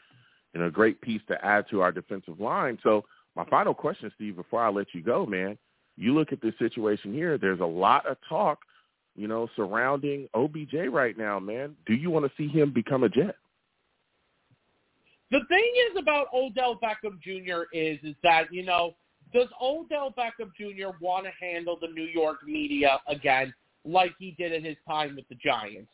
[0.54, 2.80] you know, great piece to add to our defensive line.
[2.82, 5.58] So, my final question, Steve, before I let you go, man,
[5.98, 7.38] you look at this situation here.
[7.38, 8.60] There's a lot of talk,
[9.16, 11.76] you know, surrounding OBJ right now, man.
[11.86, 13.36] Do you want to see him become a Jet?
[15.32, 17.64] The thing is about Odell Beckham Jr.
[17.74, 18.94] is is that you know
[19.34, 20.96] does Odell Beckham Jr.
[21.02, 23.54] want to handle the New York media again
[23.84, 25.92] like he did in his time with the Giants?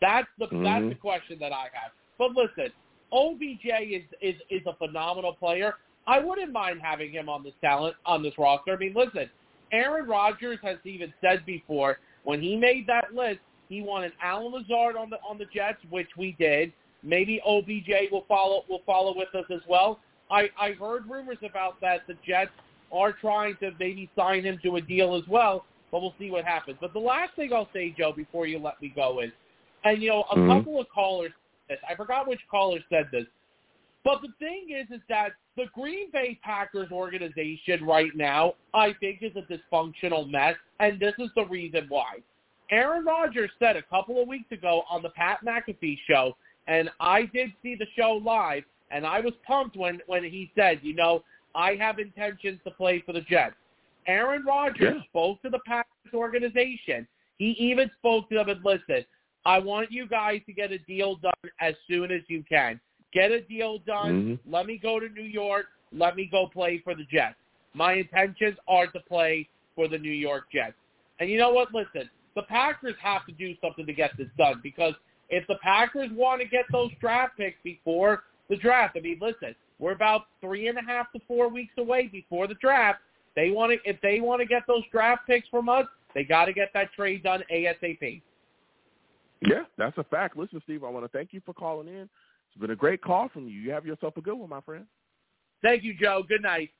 [0.00, 0.62] That's the Mhm.
[0.62, 1.92] that's the question that I have.
[2.16, 2.72] But listen,
[3.12, 5.76] OBJ is is is a phenomenal player.
[6.06, 8.72] I wouldn't mind having him on this talent on this roster.
[8.72, 9.28] I mean, listen,
[9.72, 14.96] Aaron Rodgers has even said before when he made that list, he wanted Allen Lazard
[14.96, 16.72] on the on the Jets, which we did.
[17.02, 20.00] Maybe OBJ will follow will follow with us as well.
[20.30, 22.50] I I heard rumors about that the Jets
[22.92, 26.44] are trying to maybe sign him to a deal as well, but we'll see what
[26.44, 26.78] happens.
[26.80, 29.30] But the last thing I'll say, Joe, before you let me go is,
[29.84, 30.46] and you know, a Mhm.
[30.46, 31.32] couple of callers
[31.68, 31.84] said this.
[31.88, 33.26] I forgot which caller said this,
[34.08, 39.18] but the thing is, is that the Green Bay Packers organization right now, I think,
[39.20, 42.20] is a dysfunctional mess, and this is the reason why.
[42.70, 46.34] Aaron Rodgers said a couple of weeks ago on the Pat McAfee show,
[46.68, 50.80] and I did see the show live, and I was pumped when when he said,
[50.80, 51.22] you know,
[51.54, 53.56] I have intentions to play for the Jets.
[54.06, 55.02] Aaron Rodgers Yeah.
[55.10, 57.06] spoke to the Packers organization.
[57.36, 59.04] He even spoke to them and listen,
[59.44, 62.80] I want you guys to get a deal done as soon as you can.
[63.12, 64.38] Get a deal done.
[64.46, 64.52] Mhm.
[64.52, 65.66] Let me go to New York.
[65.92, 67.36] Let me go play for the Jets.
[67.74, 70.76] My intentions are to play for the New York Jets.
[71.20, 71.72] And you know what?
[71.72, 74.94] Listen, the Packers have to do something to get this done because
[75.28, 79.54] if the Packers want to get those draft picks before the draft, I mean, listen,
[79.78, 83.00] we're about three and a half to four weeks away before the draft.
[83.36, 86.46] They want to, if they want to get those draft picks from us, they got
[86.46, 88.22] to get that trade done ASAP.
[89.42, 90.36] Yeah, that's a fact.
[90.36, 92.08] Listen, Steve, I want to thank you for calling in.
[92.58, 93.60] It's been a great call from you.
[93.60, 94.84] You have yourself a good one, my friend.
[95.62, 96.24] Thank you, Joe.
[96.28, 96.70] Good night.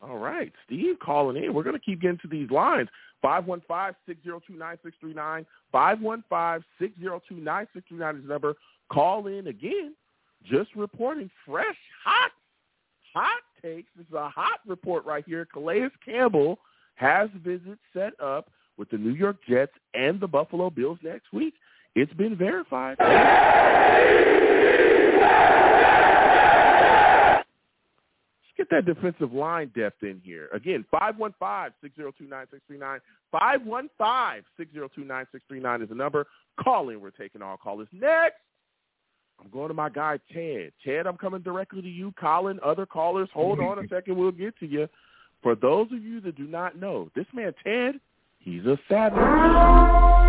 [0.00, 1.52] All right, Steve calling in.
[1.52, 2.88] We're going to keep getting to these lines.
[3.22, 5.44] 515-602-9639.
[5.74, 6.64] 515-602-9639 is
[7.92, 8.54] the number.
[8.90, 9.94] Call in again.
[10.42, 12.30] Just reporting fresh, hot,
[13.12, 13.90] hot takes.
[13.94, 15.46] This is a hot report right here.
[15.52, 16.58] Calais Campbell
[16.94, 21.52] has visits set up with the New York Jets and the Buffalo Bills next week.
[21.94, 22.96] It's been verified.
[27.40, 27.46] Let's
[28.56, 30.48] get that defensive line depth in here.
[30.52, 32.98] Again, 515-602-9639.
[33.34, 36.26] 515-602-9639 is the number.
[36.62, 37.00] Call in.
[37.00, 37.88] We're taking all callers.
[37.92, 38.36] Next,
[39.42, 40.72] I'm going to my guy, Ted.
[40.84, 42.12] Ted, I'm coming directly to you.
[42.18, 44.16] Colin, other callers, hold on a second.
[44.16, 44.88] We'll get to you.
[45.42, 47.96] For those of you that do not know, this man, Ted,
[48.38, 50.21] he's a savage.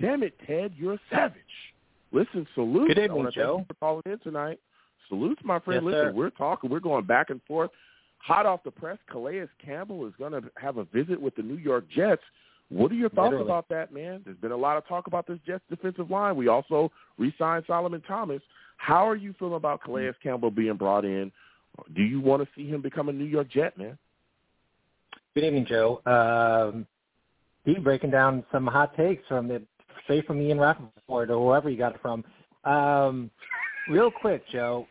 [0.00, 1.34] Damn it, Ted, you're a savage.
[2.12, 2.88] Listen, salute.
[2.88, 3.56] Good evening, Joe.
[3.56, 4.58] Thank you for calling in tonight.
[5.08, 5.84] Salutes, my friend.
[5.84, 6.12] Yes, Listen, sir.
[6.14, 6.70] we're talking.
[6.70, 7.70] We're going back and forth.
[8.18, 11.56] Hot off the press, Calais Campbell is going to have a visit with the New
[11.56, 12.22] York Jets.
[12.68, 13.44] What are your thoughts Literally.
[13.46, 14.22] about that, man?
[14.24, 16.36] There's been a lot of talk about this Jets defensive line.
[16.36, 18.40] We also re-signed Solomon Thomas.
[18.76, 21.32] How are you feeling about Calais Campbell being brought in?
[21.94, 23.98] Do you want to see him become a New York Jet, man?
[25.40, 26.02] Good evening, Joe.
[26.04, 26.86] Um,
[27.62, 29.62] Steve breaking down some hot takes from the
[30.04, 32.22] straight from Ian Rapoport or whoever you got it from.
[32.64, 33.30] Um,
[33.88, 34.86] real quick, Joe,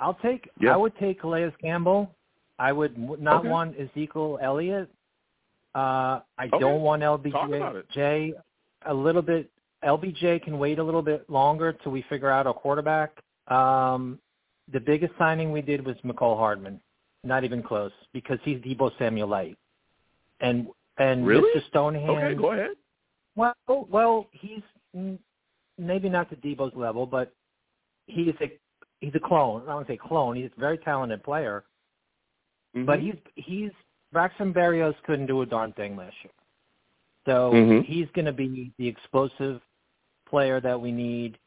[0.00, 0.50] I'll take.
[0.60, 0.74] Yeah.
[0.74, 2.12] I would take Calais Campbell.
[2.58, 3.48] I would not Okay.
[3.48, 4.90] want Ezekiel Elliott.
[5.72, 6.58] Uh, I Okay.
[6.58, 7.86] don't want Talk about it.
[7.88, 8.34] OBJ.
[8.86, 9.48] A little bit.
[9.84, 13.22] OBJ can wait a little bit longer till we figure out a quarterback.
[13.46, 14.18] Um,
[14.66, 16.80] the biggest signing we did was Mecole Hardman.
[17.22, 19.56] Not even close because he's Deebo Samuel light.
[20.42, 20.66] And
[20.98, 21.48] and Really?
[21.56, 21.66] Mr.
[21.68, 22.10] Stonehand.
[22.10, 22.76] Okay, go ahead.
[23.34, 24.62] Well, well, he's
[24.94, 25.18] mm,
[25.78, 27.32] maybe not to Deebo's level, but
[28.06, 28.52] he's a
[29.00, 29.62] he's a clone.
[29.62, 30.36] I don't want to say clone.
[30.36, 31.64] He's a very talented player,
[32.74, 33.02] but Mhm.
[33.02, 33.70] he's he's
[34.12, 36.32] Braxton Berrios couldn't do a darn thing last year.
[37.24, 37.84] So Mhm.
[37.86, 39.62] he's going to be the explosive
[40.26, 41.38] player that we need.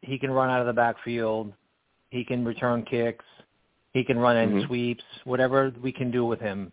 [0.00, 1.52] He can run out of the backfield.
[2.10, 3.24] He can return kicks.
[3.92, 4.66] He can run in Mhm.
[4.66, 5.04] sweeps.
[5.24, 6.72] Whatever we can do with him,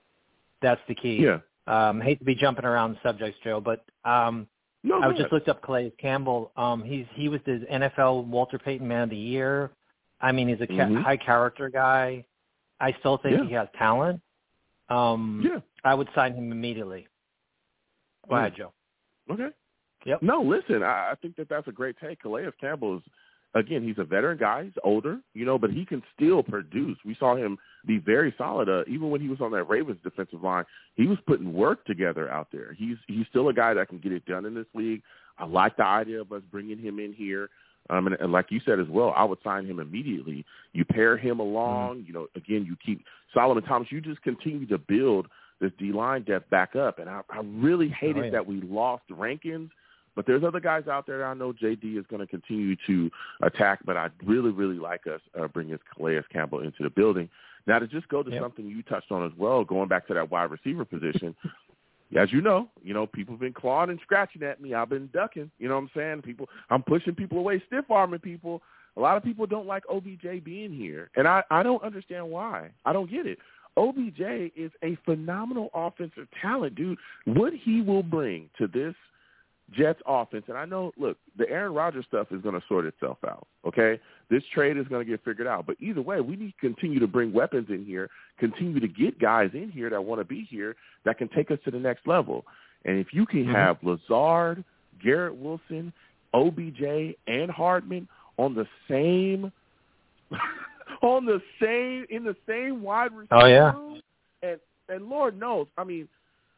[0.61, 1.23] that's the key.
[1.23, 1.41] yeah.
[1.69, 4.47] Um, hate to be jumping around subjects, Joe, but um,
[4.83, 6.51] No, I was just looked up Calais Campbell.
[6.57, 9.71] Um, he's he was the NFL Walter Payton Man of the Year.
[10.21, 11.01] I mean, he's a ca- Mhm.
[11.03, 12.25] high character guy.
[12.79, 13.45] I still think Yeah.
[13.45, 14.21] he has talent.
[14.89, 15.59] Um, Yeah.
[15.83, 17.07] I would sign him immediately.
[18.27, 18.39] Go Mm.
[18.39, 18.73] ahead, Joe.
[19.29, 19.49] Okay.
[20.05, 20.21] Yep.
[20.23, 22.21] No, listen, I, I think that that's a great take.
[22.21, 23.03] Calais Campbell is,
[23.55, 24.65] again, he's a veteran guy.
[24.65, 26.97] He's older, you know, but he can still produce.
[27.05, 28.69] We saw him be very solid.
[28.69, 30.65] Uh, even when he was on that Ravens defensive line,
[30.95, 32.73] he was putting work together out there.
[32.73, 35.01] He's he's still a guy that can get it done in this league.
[35.37, 37.49] I like the idea of us bringing him in here.
[37.89, 40.45] Um, and, and like you said as well, I would sign him immediately.
[40.73, 43.03] You pair him along, you know, again, you keep
[43.33, 43.87] Solomon Thomas.
[43.91, 45.27] You just continue to build
[45.59, 46.99] this D line depth back up.
[46.99, 48.31] And I, I really hated Oh, yeah.
[48.31, 49.71] that we lost Rankins.
[50.15, 53.09] But there's other guys out there that I know JD is going to continue to
[53.41, 53.79] attack.
[53.85, 57.29] But I'd really, really like us uh, bringing Calais Campbell into the building.
[57.67, 58.41] Now to just go to Yep.
[58.41, 61.35] something you touched on as well, going back to that wide receiver position.
[62.17, 64.73] As you know, you know people have been clawing and scratching at me.
[64.73, 65.51] I've been ducking.
[65.59, 66.21] You know what I'm saying?
[66.23, 68.63] People, I'm pushing people away, stiff arming people.
[68.97, 72.71] A lot of people don't like OBJ being here, and I I don't understand why.
[72.83, 73.37] I don't get it.
[73.77, 76.97] OBJ is a phenomenal offensive talent, dude.
[77.25, 78.95] What he will bring to this
[79.71, 83.17] Jets offense, and I know, look, the Aaron Rodgers stuff is going to sort itself
[83.27, 83.47] out.
[83.65, 85.65] Okay, this trade is going to get figured out.
[85.65, 88.09] But either way, we need to continue to bring weapons in here,
[88.39, 90.75] continue to get guys in here that want to be here
[91.05, 92.45] that can take us to the next level.
[92.85, 93.53] And if you can Mhm.
[93.53, 94.63] have Lazard,
[95.03, 95.93] Garrett Wilson,
[96.33, 99.51] OBJ, and Hardman on the same
[101.01, 103.73] on the same in the same wide receiver Oh, yeah.
[103.73, 104.01] room,
[104.41, 104.59] and
[104.89, 106.07] and Lord knows, I mean,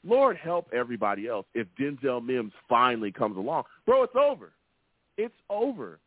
[0.04, 4.04] Lord help everybody else if Denzel Mims finally comes along, bro.
[4.04, 4.52] It's over.
[5.18, 6.00] It's over.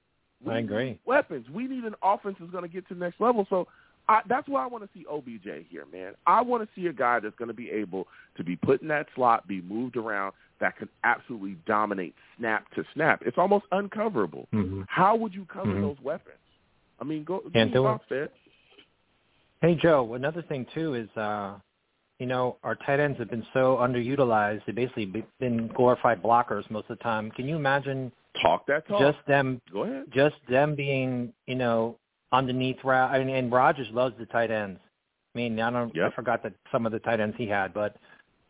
[0.45, 0.85] We I agree.
[0.91, 1.47] need Weapons.
[1.51, 3.47] We need an offense that's going to get to the next level.
[3.49, 3.69] So
[4.09, 6.13] I, that's why I want to see OBJ here, man.
[6.27, 8.07] I want to see a guy that's going to be able
[8.37, 12.85] to be put in that slot, be moved around, that can absolutely dominate snap to
[12.95, 13.23] snap.
[13.25, 14.47] It's almost uncoverable.
[14.53, 14.83] Mm-hmm.
[14.89, 15.81] How would you cover Mhm.
[15.81, 16.37] those weapons?
[17.01, 18.33] I mean, go Can't do it.
[19.61, 21.59] Hey Joe, another thing too is uh
[22.19, 24.63] you know, our tight ends have been so underutilized.
[24.67, 27.31] They've basically been glorified blockers most of the time.
[27.33, 28.13] Can you imagine
[28.43, 29.01] Talk that talk.
[29.01, 30.05] just them go ahead.
[30.13, 31.97] just them being, you know,
[32.33, 34.81] underneath I mean, and Rodgers loves the tight ends.
[35.35, 36.13] I mean, I don't Yep.
[36.13, 37.97] I forgot that some of the tight ends he had, but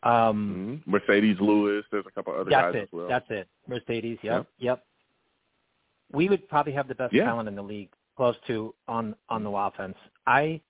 [0.02, 1.84] um hmm Marcedes Lewis.
[1.90, 2.82] There's a couple other that's guys it.
[2.84, 3.08] as well.
[3.08, 3.48] That's it.
[3.68, 4.46] Marcedes, yep, Yep.
[4.58, 4.84] yep.
[6.12, 7.24] We would probably have the best Yeah.
[7.24, 9.96] talent in the league close to on on the offense.
[10.26, 10.60] I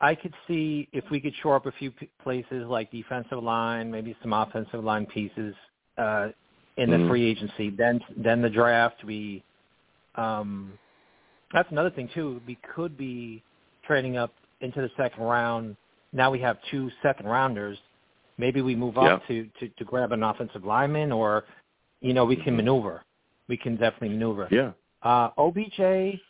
[0.00, 3.90] I could see if we could shore up a few p- places like defensive line,
[3.90, 5.54] maybe some offensive line pieces
[5.96, 6.28] uh
[6.76, 7.08] in the Mhm.
[7.08, 7.70] free agency.
[7.70, 9.42] Then then the draft we
[10.14, 10.78] um
[11.52, 12.40] that's another thing too.
[12.46, 13.42] We could be
[13.84, 15.76] trading up into the second round.
[16.12, 17.78] Now we have two second rounders.
[18.38, 21.44] Maybe we move up to, to, to grab an offensive lineman or
[22.00, 23.02] you know, we can maneuver.
[23.48, 24.46] We can definitely maneuver.
[24.52, 24.72] Yeah.
[25.02, 26.20] Uh OBJ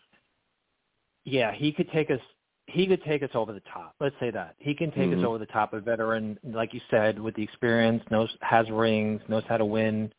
[1.25, 2.21] yeah, he could take us
[2.69, 3.95] he could take us over the top.
[3.99, 4.55] Let's say that.
[4.59, 5.19] He can take Mhm.
[5.19, 5.73] us over the top.
[5.73, 10.13] A veteran, like you said, with the experience, knows has rings, knows how to win.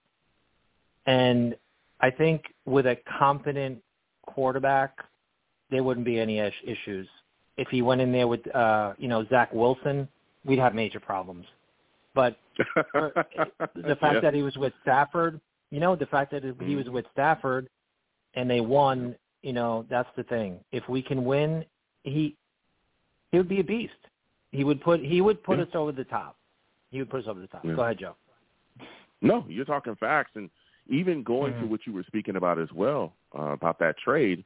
[1.05, 1.55] And
[1.99, 3.83] I think with a competent
[4.25, 4.97] quarterback,
[5.69, 7.07] there wouldn't be any issues.
[7.57, 10.07] If he went in there with uh, you know, Zach Wilson,
[10.43, 11.45] we'd have major problems.
[12.15, 12.35] But
[12.93, 14.19] the fact Yeah.
[14.21, 15.39] that he was with Stafford,
[15.69, 17.69] you know, the fact that he was with Stafford
[18.33, 20.59] and they won, you know, that's the thing.
[20.71, 21.63] If we can win,
[22.03, 22.35] he
[23.31, 23.93] he would be a beast.
[24.51, 25.65] He would put he would put Yeah.
[25.65, 26.37] us over the top.
[26.91, 27.63] He would put us over the top.
[27.63, 27.75] Yeah.
[27.75, 28.15] Go ahead, Joe.
[29.21, 30.49] No, you're talking facts, and
[30.87, 31.69] even going to Mhm.
[31.69, 34.43] what you were speaking about as well uh, about that trade.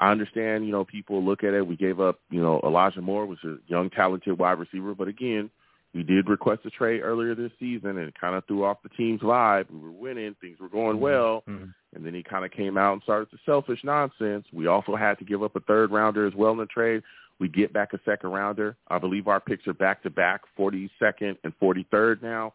[0.00, 1.66] I understand, you know, people look at it.
[1.66, 5.48] We gave up, you know, Elijah Moore was a young, talented wide receiver, but again,
[5.94, 8.88] we did request a trade earlier this season, and it kind of threw off the
[8.90, 9.70] team's vibe.
[9.70, 11.72] We were winning, things were going well, Mhm.
[11.94, 14.46] and then he kind of came out and started the selfish nonsense.
[14.52, 17.02] We also had to give up a third rounder as well in the trade.
[17.42, 18.76] We get back a second rounder.
[18.86, 22.52] I believe our picks are back to back, 42nd and 43rd now.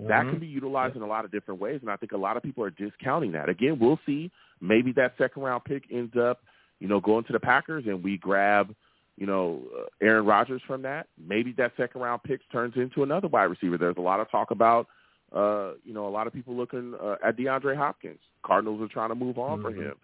[0.00, 0.30] That Mhm.
[0.30, 2.42] can be utilized in a lot of different ways, and I think a lot of
[2.42, 3.48] people are discounting that.
[3.48, 4.32] Again, we'll see.
[4.60, 6.42] Maybe that second round pick ends up,
[6.80, 8.74] you know, going to the Packers, and we grab,
[9.16, 11.06] you know, uh, Aaron Rodgers from that.
[11.16, 13.78] Maybe that second round pick turns into another wide receiver.
[13.78, 14.88] There's a lot of talk about,
[15.32, 18.18] uh, you know, a lot of people looking uh, at DeAndre Hopkins.
[18.42, 19.82] Cardinals are trying to move on for Mhm.
[19.82, 19.94] him.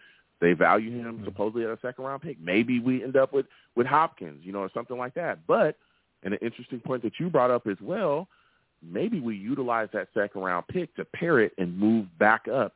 [0.43, 2.37] They value him supposedly at a second round pick.
[2.41, 3.47] Maybe we end up with
[3.77, 5.39] with Hopkins, you know, or something like that.
[5.47, 5.77] But
[6.25, 8.27] and an interesting point that you brought up as well,
[8.83, 12.75] maybe we utilize that second round pick to pair it and move back up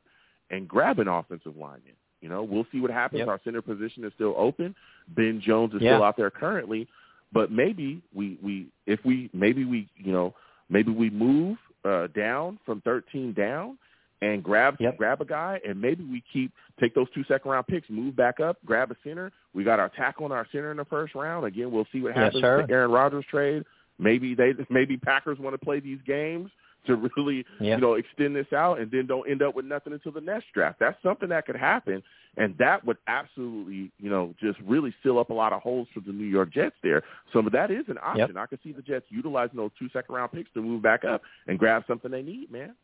[0.51, 1.97] and grab an offensive lineman.
[2.21, 3.19] You know, we'll see what happens.
[3.19, 3.29] Yep.
[3.29, 4.73] Our center position is still open.
[5.09, 5.97] Ben Jones is Yeah.
[5.97, 6.87] still out there currently,
[7.33, 10.35] but maybe we we if we maybe we you know
[10.71, 13.77] maybe we move uh, down from 13 down
[14.23, 14.97] and grab Yep.
[14.97, 18.41] grab a guy, and maybe we keep take those two second round picks, move back
[18.41, 19.33] up, grab a center.
[19.55, 21.47] We got our tackle and our center in the first round.
[21.47, 23.65] Again, we'll see what happens with the Aaron Rodgers trade.
[23.99, 26.51] Maybe they maybe Packers want to play these games
[26.87, 27.75] to really Yeah.
[27.77, 30.47] you know extend this out, and then don't end up with nothing until the next
[30.53, 30.79] draft.
[30.79, 32.03] That's something that could happen,
[32.37, 36.01] and that would absolutely you know just really fill up a lot of holes for
[36.01, 37.03] the New York Jets there.
[37.33, 38.37] So that is an option.
[38.37, 41.23] I could see the Jets utilizing those two second round picks to move back up
[41.49, 42.75] and grab something they need, man.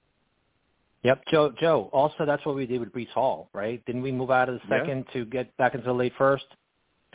[1.02, 1.52] Yep, Joe.
[1.60, 1.90] Joe.
[1.92, 3.84] Also, that's what we did with Breece Hall, right?
[3.86, 4.80] Didn't we move out of the Yeah.
[4.80, 6.46] second to get back into the late first,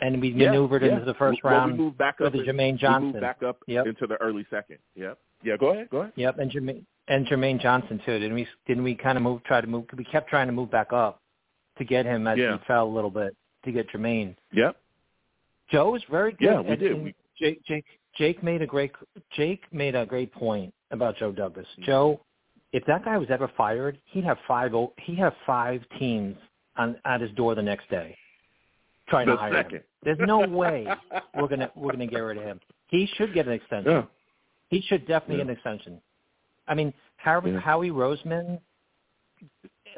[0.00, 0.92] and we Yeah, maneuvered yeah.
[0.92, 3.42] into the first well, round we moved back with up in- Jermaine We moved back
[3.42, 3.86] up Yep.
[3.86, 4.78] into the early second.
[4.94, 5.18] Yep.
[5.42, 5.56] Yeah.
[5.56, 5.88] Go ahead.
[5.90, 6.12] Go ahead.
[6.16, 8.18] Yep, and Jermaine and Jermaine Johnson too.
[8.18, 8.46] Didn't we?
[8.66, 9.42] Didn't we kind of move?
[9.44, 9.86] Try to move?
[9.96, 11.22] We kept trying to move back up
[11.78, 12.58] to get him as Yeah.
[12.58, 13.34] he fell a little bit
[13.64, 14.36] to get Jermaine.
[14.52, 14.76] Yep.
[15.70, 16.42] Joe was very good.
[16.44, 16.92] Yeah, we and- did.
[16.92, 17.84] and We- Jake, Jake,
[18.14, 18.92] Jake made a great.
[19.30, 21.68] Jake made a great point about Joe Douglas.
[21.72, 21.82] Mm-hmm.
[21.84, 22.20] Joe,
[22.72, 24.72] if that guy was ever fired, he'd have five.
[24.98, 26.36] He'd have five teams
[26.76, 28.16] on at his door the next day,
[29.08, 29.76] trying The to hire second.
[29.78, 29.82] him.
[30.04, 30.86] There's no way
[31.34, 32.60] we're gonna we're gonna get rid of him.
[32.88, 33.90] He should get an extension.
[33.92, 34.02] Yeah.
[34.68, 35.44] He should definitely Yeah.
[35.44, 36.00] get an extension.
[36.66, 37.60] I mean, Howie, Yeah.
[37.60, 38.60] Howie Roseman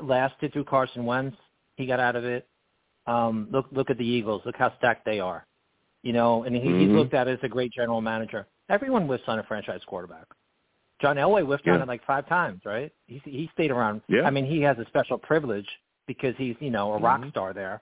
[0.03, 1.37] lasted through Carson Wentz.
[1.77, 2.47] He got out of it.
[3.07, 4.43] Um, look, look at the Eagles.
[4.45, 5.47] Look how stacked they are.
[6.03, 6.95] You know, and he, he's Mhm.
[6.97, 8.47] looked at as a great general manager.
[8.69, 10.27] Everyone whiffs on a franchise quarterback.
[11.01, 11.83] John Elway whiffed on Yeah.
[11.83, 12.93] it like five times, right?
[13.07, 14.03] He he stayed around.
[14.09, 14.23] Yeah.
[14.27, 15.69] I mean, he has a special privilege
[16.07, 17.31] because he's you know a rock Mhm.
[17.31, 17.81] star there,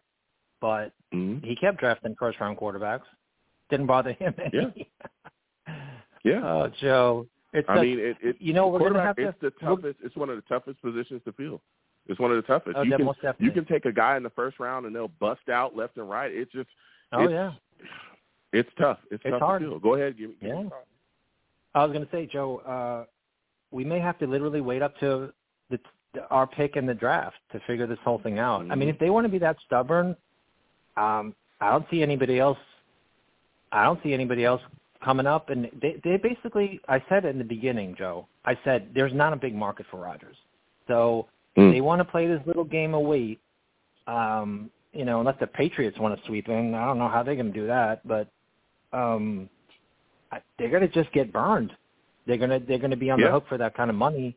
[0.60, 1.44] but Mhm.
[1.44, 3.02] he kept drafting first round quarterbacks.
[3.70, 4.88] Didn't bother him any.
[6.24, 6.40] Yeah.
[6.44, 9.28] oh, Joe, it's I such- mean, it, it, you know we're gonna quarterback, have to.
[9.28, 9.98] it's the toughest.
[10.02, 11.60] It's one of the toughest positions to fill.
[12.06, 12.76] It's one of the toughest.
[12.76, 15.48] Oh, you can you can take a guy in the first round and they'll bust
[15.48, 16.32] out left and right.
[16.32, 16.68] It's just
[17.12, 17.52] oh it's, yeah.
[18.52, 18.98] it's tough.
[19.10, 19.62] It's, It's tough hard.
[19.62, 19.78] to fill.
[19.78, 20.36] Go ahead, give me.
[20.40, 20.60] Give Yeah.
[20.60, 20.84] a thought.
[21.78, 23.04] I was going to say, Joe, uh,
[23.70, 25.32] we may have to literally wait up to
[25.70, 25.78] the
[26.30, 28.62] our pick in the draft to figure this whole thing out.
[28.62, 28.72] Mm-hmm.
[28.72, 30.16] I mean, if they want to be that stubborn,
[30.96, 32.58] um, I don't see anybody else.
[33.72, 34.62] I don't see anybody else
[35.04, 35.50] coming up.
[35.50, 38.26] And they, they basically, I said in the beginning, Joe.
[38.44, 40.36] I said there's not a big market for Rodgers,
[40.88, 41.28] so
[41.58, 41.72] Mm.
[41.72, 43.40] they want to play this little game of wait.
[44.06, 47.34] Um, you know, unless the Patriots want to sweep in, I don't know how they're
[47.34, 48.28] going to do that, but
[48.92, 49.50] um,
[50.58, 51.72] they're going to just get burned.
[52.26, 53.26] They're going to they're going to be on Yeah.
[53.26, 54.36] the hook for that kind of money,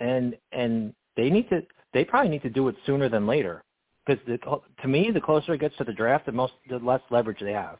[0.00, 3.62] and and they need to they probably need to do it sooner than later
[4.06, 4.22] because
[4.82, 7.52] to me the closer it gets to the draft, the most the less leverage they
[7.52, 7.78] have.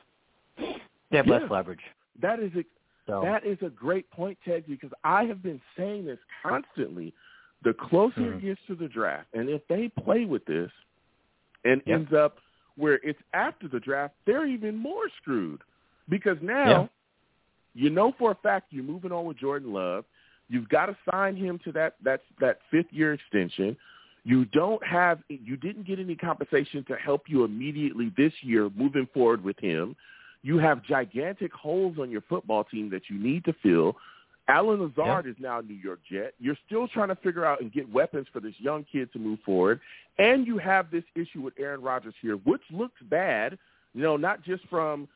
[1.11, 1.81] They have less leverage.
[2.21, 2.69] That is ex-
[3.07, 7.15] So That is a great point, Ted, because I have been saying this constantly.
[7.63, 8.37] The closer Mhm.
[8.37, 10.71] it gets to the draft, and if they play with this
[11.65, 11.95] and Yep.
[12.01, 12.39] ends up
[12.77, 15.61] where it's after the draft, they're even more screwed.
[16.09, 16.89] Because now Yeah.
[17.79, 20.05] You know for a fact you're moving on with Jordan Love.
[20.49, 23.77] You've got to sign him to that that that fifth year extension.
[24.25, 29.07] You don't have you didn't get any compensation to help you immediately this year moving
[29.15, 29.95] forward with him.
[30.43, 33.95] You have gigantic holes on your football team that you need to fill.
[34.49, 36.35] Allen Lazard is now a New York Jet.
[36.41, 39.39] You're still trying to figure out and get weapons for this young kid to move
[39.45, 39.79] forward.
[40.19, 43.57] And you have this issue with Aaron Rodgers here, which looks bad,
[43.95, 45.07] you know, not just from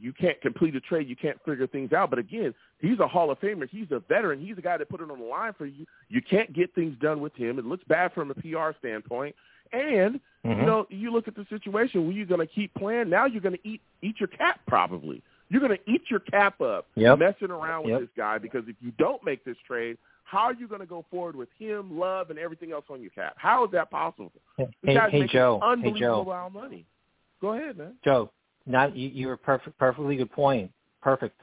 [0.00, 2.10] you can't complete a trade, you can't figure things out.
[2.10, 3.68] But again, he's a Hall of Famer.
[3.68, 4.40] He's a veteran.
[4.44, 5.86] He's a guy that put it on the line for you.
[6.08, 7.58] You can't get things done with him.
[7.58, 9.34] It looks bad from a PR standpoint.
[9.72, 10.66] And you Mhm.
[10.66, 13.08] know, you look at the situation where you're going to keep playing.
[13.08, 15.22] Now you're going to eat eat your cap probably.
[15.48, 17.18] You're going to eat your cap up Yep.
[17.18, 18.00] messing around with Yep.
[18.02, 21.02] this guy because if you don't make this trade, how are you going to go
[21.10, 23.34] forward with him, love, and everything else on your cap?
[23.36, 24.32] How is that possible?
[24.58, 26.86] This hey, guy's hey making Joe, hey unbelievable Joe, amount of money.
[27.40, 27.96] Go ahead, man.
[28.04, 28.30] Joe.
[28.66, 29.08] Not you.
[29.08, 29.78] You were perfect.
[29.78, 30.70] Perfectly good point.
[31.02, 31.40] Perfect.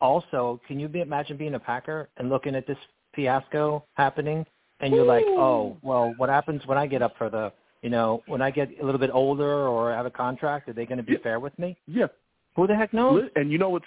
[0.00, 2.78] Also, can you be, imagine being a Packer and looking at this
[3.14, 4.44] fiasco happening,
[4.80, 8.22] and you're like, oh, well, what happens when I get up for the, you know,
[8.26, 10.68] when I get a little bit older or have a contract?
[10.68, 11.18] Are they going to be Yeah.
[11.22, 11.76] fair with me?
[11.86, 12.08] Yeah,
[12.56, 13.28] Who the heck knows?
[13.36, 13.86] And you know what's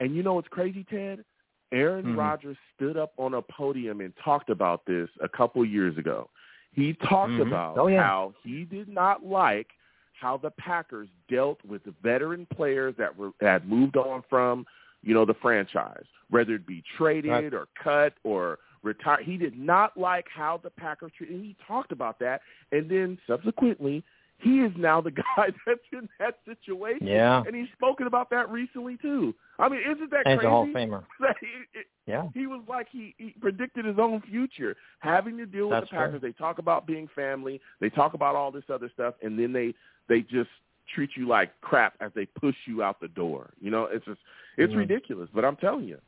[0.00, 1.24] and you know what's crazy, Ted?
[1.72, 2.16] Aaron Mhm.
[2.18, 6.28] Rodgers stood up on a podium and talked about this a couple years ago.
[6.72, 7.46] He talked Mhm.
[7.46, 8.02] about Oh, yeah.
[8.02, 9.68] how he did not like
[10.20, 14.66] how the Packers dealt with the veteran players that were that had moved on from,
[15.02, 17.54] you know, the franchise, whether it be traded Right.
[17.54, 19.24] or cut or retired.
[19.24, 21.40] He did not like how the Packers treated.
[21.42, 22.40] He talked about that,
[22.72, 24.04] and then subsequently,
[24.38, 27.06] he is now the guy that's in that situation.
[27.06, 27.42] Yeah.
[27.46, 29.34] and he's spoken about that recently too.
[29.58, 30.46] I mean, isn't that And he's crazy?
[30.46, 31.04] a Hall of Famer.
[31.40, 32.28] He- it- Yeah.
[32.34, 35.96] he was like he, he predicted his own future, having to deal with That's the
[35.96, 36.20] Packers.
[36.22, 39.74] They talk about being family, they talk about all this other stuff, and then they
[40.08, 40.50] they just
[40.94, 43.50] treat you like crap as they push you out the door.
[43.60, 44.20] You know, it's just
[44.56, 44.78] it's Mhm.
[44.78, 45.28] ridiculous.
[45.34, 45.98] But I'm telling you,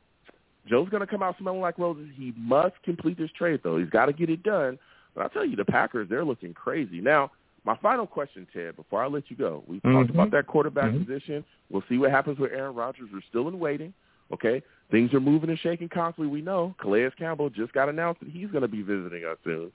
[0.65, 2.09] Joe's going to come out smelling like roses.
[2.15, 3.77] He must complete this trade though.
[3.77, 4.79] He's got to get it done.
[5.13, 7.31] But I'll tell you, the Packers they're looking crazy now.
[7.65, 10.13] My final question, Ted, before I let you go, we talked Mhm.
[10.13, 11.05] about that quarterback Mhm.
[11.05, 11.43] position.
[11.69, 13.11] We'll see what happens with Aaron Rodgers.
[13.11, 13.93] We're still in waiting.
[14.31, 14.61] Okay,
[14.91, 16.31] things are moving and shaking constantly.
[16.31, 19.71] We know Calais Campbell just got announced that he's going to be visiting us soon.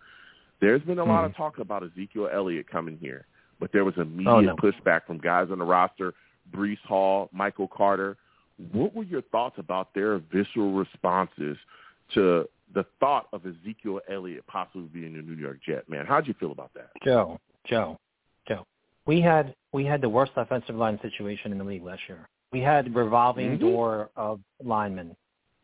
[0.60, 3.26] There's been a lot of talk about Ezekiel Elliott coming here,
[3.60, 4.56] but there was immediate Oh, no.
[4.56, 6.14] pushback from guys on the roster,
[6.52, 8.16] Breece Hall, Michael Carter.
[8.72, 11.56] What were your thoughts about their visceral responses
[12.14, 15.88] to the thought of Ezekiel Elliott possibly being a New York Jet?
[15.88, 16.90] Man, how'd you feel about that?
[17.04, 17.98] Joe, Joe,
[18.46, 18.66] Joe.
[19.06, 22.28] We had we had the worst offensive line situation in the league last year.
[22.52, 23.60] We had revolving Mhm.
[23.60, 25.16] door of linemen,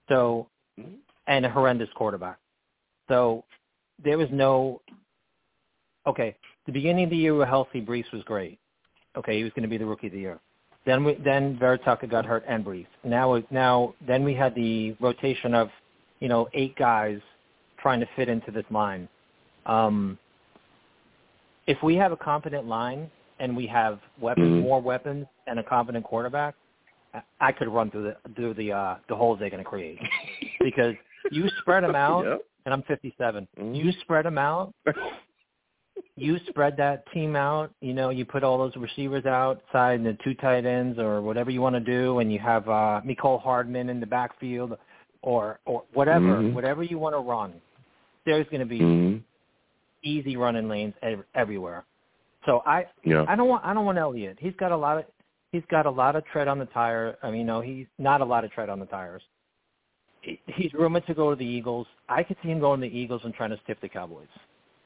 [0.08, 0.48] so
[0.78, 0.98] Mhm.
[1.28, 2.38] and a horrendous quarterback.
[3.08, 3.44] So
[4.02, 4.80] there was no.
[6.06, 6.34] Okay,
[6.66, 7.80] the beginning of the year we were healthy.
[7.80, 8.58] Breece was great.
[9.16, 10.38] Okay, he was going to be the rookie of the year.
[10.86, 12.86] Then we then Vera-Tucker got hurt and Breece.
[13.04, 15.68] Now now then we had the rotation of,
[16.20, 17.18] you know, eight guys
[17.78, 19.08] trying to fit into this line.
[19.66, 20.18] Um,
[21.66, 23.10] if we have a competent line
[23.40, 24.62] and we have weapons, Mhm.
[24.62, 26.54] more weapons, and a competent quarterback,
[27.40, 29.98] I- could run through the through the uh, the holes they're going to create
[30.60, 30.94] because
[31.30, 32.40] you spread them out, Yep.
[32.64, 33.46] and I'm 57.
[33.58, 33.74] Mhm.
[33.76, 34.72] You spread them out.
[36.16, 37.70] You spread that team out.
[37.80, 41.50] You know, you put all those receivers outside and the two tight ends or whatever
[41.50, 44.76] you want to do, and you have uh, Mecole Hardman in the backfield
[45.22, 46.52] or or whatever, Mhm.
[46.54, 47.54] whatever you want to run.
[48.26, 49.22] There's going to be Mhm.
[50.02, 51.84] easy running lanes ev- everywhere.
[52.46, 53.24] So I Yeah.
[53.28, 54.38] I don't want I don't want Elliott.
[54.40, 55.04] He's got a lot of
[55.52, 57.16] he's got a lot of tread on the tire.
[57.22, 59.22] I mean, no, he's not a lot of tread on the tires.
[60.22, 61.86] He's rumored to go to the Eagles.
[62.08, 64.28] I could see him going to the Eagles and trying to stiff the Cowboys,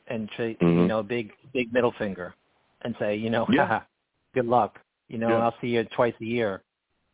[0.08, 0.86] and say, you Mhm.
[0.88, 2.34] know, big big middle finger,
[2.82, 3.82] and say, you know, Yeah.
[4.34, 4.80] good luck.
[5.08, 5.44] You know, Yeah.
[5.44, 6.62] I'll see you twice a year.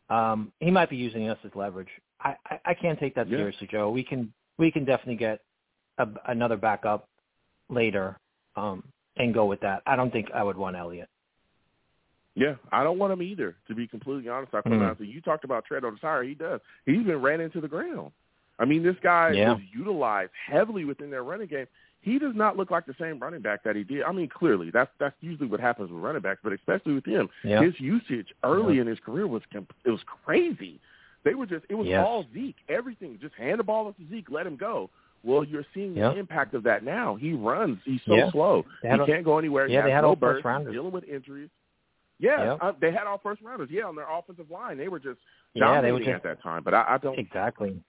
[0.09, 1.91] Um, he might be using us as leverage.
[2.21, 3.39] I, I, I can't take that Yeah.
[3.39, 3.91] seriously, Joe.
[3.91, 5.41] We can we can definitely get
[5.99, 7.09] a, another backup
[7.69, 8.19] later
[8.57, 8.83] um,
[9.17, 9.83] and go with that.
[9.87, 11.09] I don't think I would want Elliott.
[12.35, 13.57] Yeah, I don't want him either.
[13.69, 16.23] To be completely honest, I mm so you talked about tread on the tire.
[16.23, 16.61] He does.
[16.87, 18.13] He's been ran into the ground.
[18.59, 19.55] I mean, this guy yeah.
[19.55, 21.67] is utilized heavily within their running game.
[22.03, 24.03] He does not look like the same running back that he did.
[24.05, 27.29] I mean, clearly that's that's usually what happens with running backs, but especially with him,
[27.45, 27.63] yeah.
[27.63, 28.83] his usage early yeah.
[28.83, 30.81] in his career was it was crazy.
[31.25, 32.05] They were just it was yes.
[32.07, 32.57] all Zeke.
[32.69, 34.89] Everything just hand the ball to Zeke, let him go.
[35.23, 36.15] Well, you're seeing yep.
[36.15, 37.15] the impact of that now.
[37.15, 37.79] He runs.
[37.85, 38.31] He's so yeah.
[38.31, 38.65] slow.
[38.81, 39.67] He a, can't go anywhere.
[39.67, 40.37] Yeah, he they had no all burst.
[40.37, 40.73] first rounders.
[40.73, 41.51] Dealing with injuries.
[42.19, 42.59] Yeah, yep.
[42.61, 43.69] uh, they had all first rounders.
[43.71, 45.19] Yeah, on their offensive line, they were just
[45.55, 46.63] yeah, they were just, at that time.
[46.63, 47.83] But I, I don't exactly.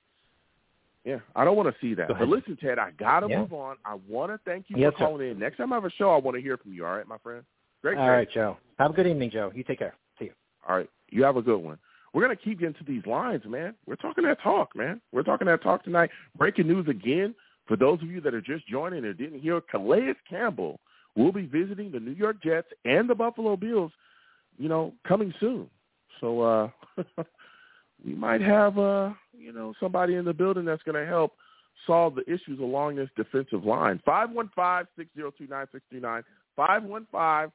[1.03, 2.09] Yeah, I don't want to see that.
[2.09, 3.39] But listen, Ted, I got to yeah.
[3.39, 3.77] move on.
[3.83, 5.31] I want to thank you yes, for calling sir.
[5.31, 5.39] in.
[5.39, 6.85] Next time I have a show, I want to hear from you.
[6.85, 7.43] All right, my friend.
[7.81, 7.97] Great.
[7.97, 8.57] All right, Joe.
[8.77, 9.51] Have a good evening, Joe.
[9.55, 9.95] You take care.
[10.19, 10.33] See you.
[10.67, 11.79] All right, you have a good one.
[12.13, 13.73] We're gonna keep getting to these lines, man.
[13.87, 15.01] We're talking that talk, man.
[15.11, 16.09] We're talking that talk tonight.
[16.37, 17.33] Breaking news again
[17.67, 19.61] for those of you that are just joining and didn't hear.
[19.61, 20.79] Calais Campbell
[21.15, 23.91] will be visiting the New York Jets and the Buffalo Bills.
[24.57, 25.69] You know, coming soon.
[26.19, 26.69] So uh
[28.05, 31.33] we might have uh you know somebody in the building that's going to help
[31.87, 34.01] solve the issues along this defensive line.
[34.05, 36.23] Five one five six zero two nine six three nine.
[36.55, 37.51] Five one five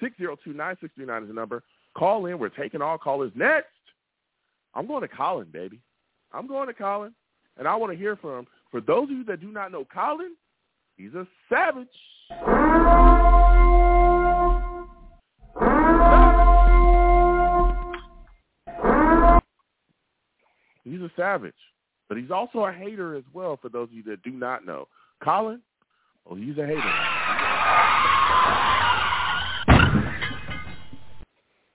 [0.00, 1.62] six zero two nine six three nine is the number.
[1.96, 2.38] Call in.
[2.38, 3.68] We're taking all callers next.
[4.74, 5.80] I'm going to Colin, baby.
[6.32, 7.14] I'm going to Colin,
[7.56, 8.46] and I want to hear from him.
[8.70, 10.36] For those of you that do not know Colin,
[10.96, 11.88] he's a savage.
[20.86, 21.52] He's a savage,
[22.08, 23.58] but he's also a hater as well.
[23.60, 24.86] For those of you that do not know,
[25.22, 25.60] Colin,
[26.30, 26.80] oh, he's a hater.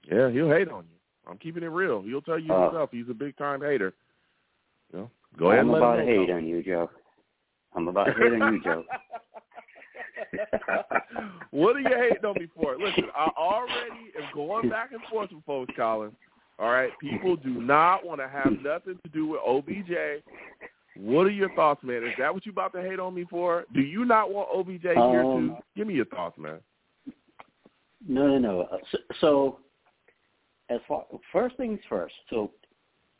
[0.09, 0.97] Yeah, he'll hate on you.
[1.29, 2.01] I'm keeping it real.
[2.01, 3.93] He'll tell you Uh, himself he's a big time hater.
[4.93, 5.65] You know, go ahead.
[5.65, 6.89] I'm about to hate on you, Joe.
[7.75, 8.85] I'm about to hate on you, Joe.
[11.51, 12.77] what are you hating on me for?
[12.77, 16.15] Listen, I already am going back and forth with folks, Colin.
[16.61, 20.21] All right, people do not want to have nothing to do with OBJ.
[20.95, 22.03] What are your thoughts, man?
[22.03, 23.65] Is that what you about to hate on me for?
[23.73, 25.55] Do you not want OBJ here Um, too?
[25.75, 26.59] Give me your thoughts, man.
[28.07, 28.61] No, no, no.
[28.61, 29.59] Uh, So, so
[30.69, 32.13] as far first things first.
[32.29, 32.51] So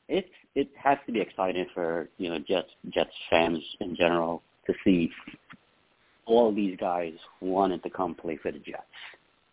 [0.07, 4.73] it it has to be exciting for you know Jets Jets fans in general to
[4.83, 5.11] see
[6.25, 8.83] all these guys wanted to come play for the Jets,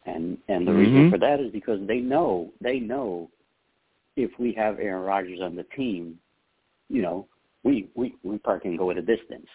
[0.06, 0.78] and and the Mhm.
[0.78, 3.28] reason for that is because they know they know
[4.18, 6.18] if we have Aaron Rodgers on the team,
[6.88, 7.26] you know
[7.62, 9.46] we we we probably can go at a distance,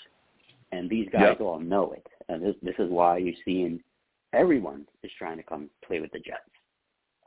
[0.72, 1.42] and these guys Yep.
[1.42, 3.84] all know it, and this this is why you're seeing
[4.32, 6.40] everyone is trying to come play with the Jets.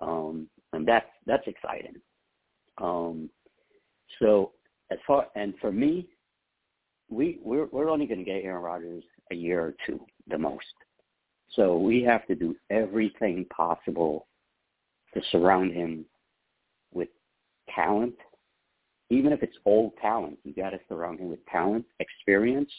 [0.00, 1.96] Um, and that's that's exciting.
[2.78, 3.28] Um,
[4.18, 4.52] so
[4.90, 6.08] as far and for me,
[7.10, 10.64] we we're we're only going to get Aaron Rodgers a year or two the most.
[11.54, 14.26] So we have to do everything possible
[15.14, 16.04] to surround him
[17.74, 18.14] talent,
[19.10, 20.38] even if it's old talent.
[20.44, 22.70] You got to surround him with talent, experience,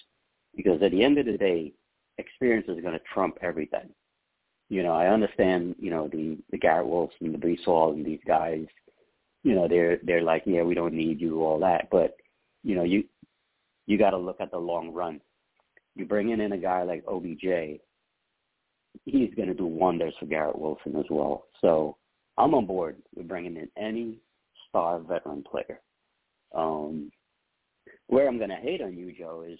[0.55, 1.73] because at the end of the day,
[2.17, 3.89] experience is going to trump everything
[4.69, 8.05] you know, I understand, you know, the the Garrett Wilson and the Breece Hall and
[8.05, 8.65] these guys,
[9.43, 11.89] you know, they're they're like, yeah, we don't need you, all that.
[11.89, 12.17] But,
[12.63, 13.05] you know, you
[13.85, 15.21] you got to look at the long run.
[15.95, 17.79] You bring in a guy like OBJ,
[19.05, 21.45] he's going to do wonders for Garrett Wilson as well.
[21.61, 21.95] So
[22.37, 24.19] I'm on board with bringing in any
[24.77, 25.79] star veteran player.
[26.55, 27.11] Um,
[28.07, 29.59] where I'm going to hate on you, Joe, is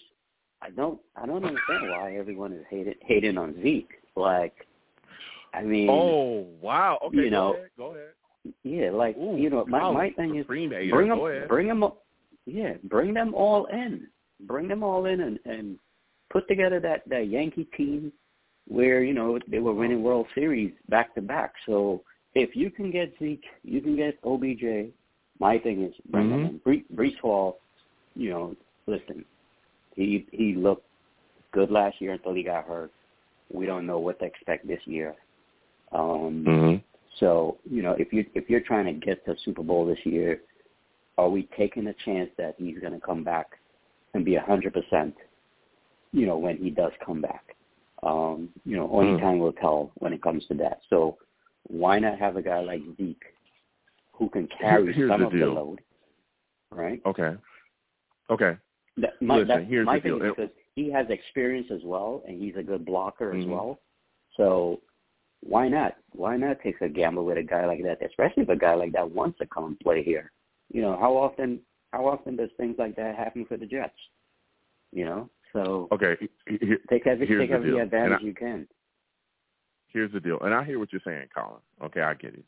[0.62, 3.90] I don't I don't understand why everyone is hated hating on Zeke.
[4.16, 4.54] Like,
[5.54, 6.98] I mean, Oh wow.
[7.04, 7.70] Okay, you know, go ahead.
[7.76, 8.54] Go ahead.
[8.64, 11.84] yeah, like Ooh, you know, my my thing is bring them, bring them,
[12.46, 14.08] yeah, bring them all in,
[14.40, 15.78] bring them all in, and and
[16.30, 18.12] put together that that Yankee team
[18.66, 21.52] where you know they were winning World Series back to back.
[21.66, 22.02] So
[22.34, 24.92] if you can get Zeke, you can get OBJ.
[25.40, 26.60] My thing is in.
[26.64, 27.58] Bree, Breece Hall,
[28.14, 28.56] you know,
[28.86, 29.24] listen,
[29.94, 30.86] he he looked
[31.52, 32.90] good last year until he got hurt.
[33.52, 35.14] We don't know what to expect this year.
[35.92, 36.82] Um, Mhm.
[37.18, 40.42] so you know, if you if you're trying to get to Super Bowl this year,
[41.16, 43.58] are we taking a chance that he's going to come back
[44.14, 45.14] and be a hundred percent?
[46.12, 47.54] You know, when he does come back,
[48.02, 49.20] um, you know, only Mm.
[49.20, 50.80] time will tell when it comes to that.
[50.88, 51.18] So
[51.68, 53.24] why not have a guy like Zeke
[54.18, 55.80] who can carry Here's some the of the load,
[56.72, 57.00] right?
[57.06, 57.34] Okay.
[58.30, 58.56] Okay.
[58.96, 60.26] That, my, Listen, that's here's my the thing deal.
[60.26, 63.50] is because he has experience as well, and he's a good blocker as Mhm.
[63.50, 63.80] well.
[64.36, 64.80] So
[65.40, 65.96] why not?
[66.12, 68.04] Why not take a gamble with a guy like that?
[68.04, 70.32] Especially if a guy like that wants to come and play here.
[70.72, 71.60] You know, how often
[71.92, 73.96] how often does things like that happen for the Jets?
[74.92, 76.16] You know, so okay,
[76.48, 77.80] here, take every take every deal.
[77.80, 78.66] advantage I, you can.
[79.88, 81.60] Here's the deal, and I hear what you're saying, Colin.
[81.84, 82.44] Okay, I get it.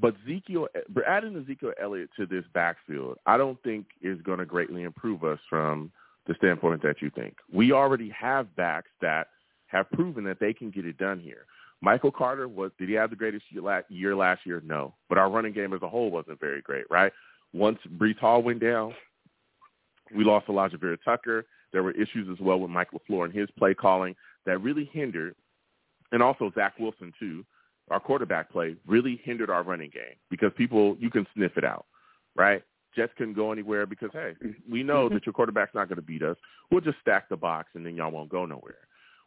[0.00, 0.68] But Ezekiel,
[1.06, 5.40] adding Ezekiel Elliott to this backfield, I don't think is going to greatly improve us
[5.50, 5.90] from
[6.26, 7.36] the standpoint that you think.
[7.52, 9.28] We already have backs that
[9.66, 11.46] have proven that they can get it done here.
[11.80, 13.44] Michael Carter was did he have the greatest
[13.88, 14.62] year last year?
[14.64, 17.12] No, but our running game as a whole wasn't very great, right?
[17.52, 18.94] Once Breece Hall went down,
[20.14, 21.46] we lost Alijah Vera-Tucker.
[21.72, 25.34] There were issues as well with Mike LaFleur and his play calling that really hindered,
[26.12, 27.44] and also Zach Wilson too.
[27.90, 31.86] Our quarterback play really hindered our running game because people you can sniff it out,
[32.36, 32.62] right?
[32.96, 34.34] Jets couldn't go anywhere because hey,
[34.70, 35.14] we know Mm-hmm.
[35.14, 36.36] that your quarterback's not going to beat us.
[36.70, 38.78] We'll just stack the box and then y'all won't go nowhere.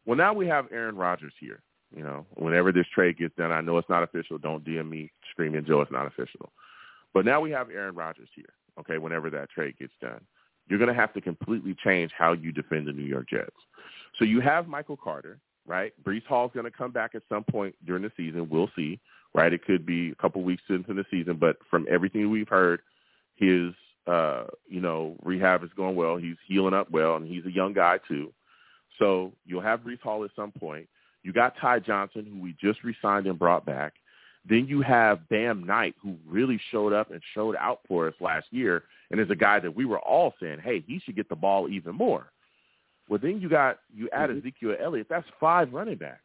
[0.06, 1.62] Well, now we have Aaron Rodgers here.
[1.96, 4.38] You know, whenever this trade gets done, I know it's not official.
[4.38, 6.52] Don't DM me screaming, Joe, it's not official.
[7.14, 8.54] But now we have Aaron Rodgers here.
[8.80, 10.22] Okay, whenever that trade gets done,
[10.70, 13.52] you're going to have to completely change how you defend the New York Jets.
[14.18, 15.40] So you have Michael Carter,
[15.72, 15.94] right?
[16.04, 18.50] Breece Hall's going to come back at some point during the season.
[18.50, 19.00] We'll see,
[19.34, 19.54] right?
[19.54, 22.82] It could be a couple weeks into the season, but from everything we've heard,
[23.36, 23.72] his
[24.06, 26.18] uh, you know rehab is going well.
[26.18, 28.34] He's healing up well, and he's a young guy too.
[29.00, 30.90] So you'll have Brees Hall at some point.
[31.24, 33.94] You got Ty Johnson, who we just re-signed and brought back.
[34.50, 38.48] Then you have Bam Knight, who really showed up and showed out for us last
[38.52, 41.36] year, and is a guy that we were all saying, hey, he should get the
[41.36, 42.32] ball even more.
[43.10, 44.40] Well, then you got you add Mm-hmm.
[44.40, 45.08] Ezekiel Elliott.
[45.10, 46.22] That's five running backs.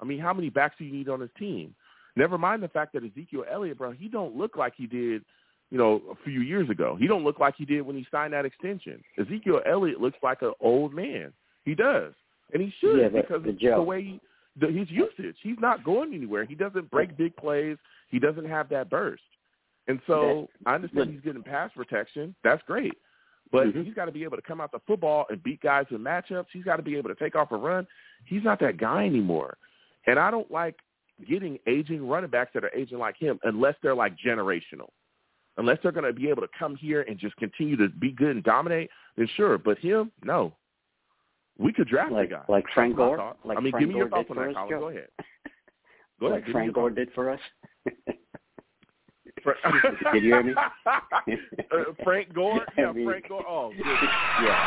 [0.00, 1.74] I mean, how many backs do you need on his team?
[2.16, 5.24] Never mind the fact that Ezekiel Elliott, bro, he don't look like he did,
[5.70, 6.96] you know, a few years ago.
[6.98, 9.02] He don't look like he did when he signed that extension.
[9.18, 11.32] Ezekiel Elliott looks like an old man.
[11.64, 12.14] He does,
[12.52, 14.20] and he should Yeah, because the the way he,
[14.58, 15.36] the, his usage.
[15.42, 16.44] He's not going anywhere.
[16.44, 17.76] He doesn't break big plays.
[18.08, 19.22] He doesn't have that burst.
[19.88, 22.34] And so I understand he's getting pass protection.
[22.44, 22.94] That's great.
[23.52, 23.84] But Mhm.
[23.84, 26.46] he's got to be able to come out the football and beat guys in matchups.
[26.52, 27.86] He's got to be able to take off a run.
[28.24, 29.56] He's not that guy anymore.
[30.06, 30.76] And I don't like
[31.28, 34.88] getting aging running backs that are aging like him unless they're like generational.
[35.56, 38.30] Unless they're going to be able to come here and just continue to be good
[38.36, 39.58] and dominate, then sure.
[39.58, 40.54] But him, no.
[41.58, 42.44] We could draft Like the guy.
[42.48, 43.34] like Frank Gore.
[43.44, 44.70] Like I mean, Frank give me your Gore thoughts on that, Colin.
[44.80, 45.08] Go ahead.
[46.20, 46.38] Go ahead.
[46.38, 47.40] like me Frank Gore did for us.
[49.44, 50.54] Did you hear me?
[50.56, 52.60] uh, Frank Gore?
[52.76, 53.44] I Yeah, mean- Frank Gore.
[53.48, 53.84] Oh, good.
[54.44, 54.66] yeah.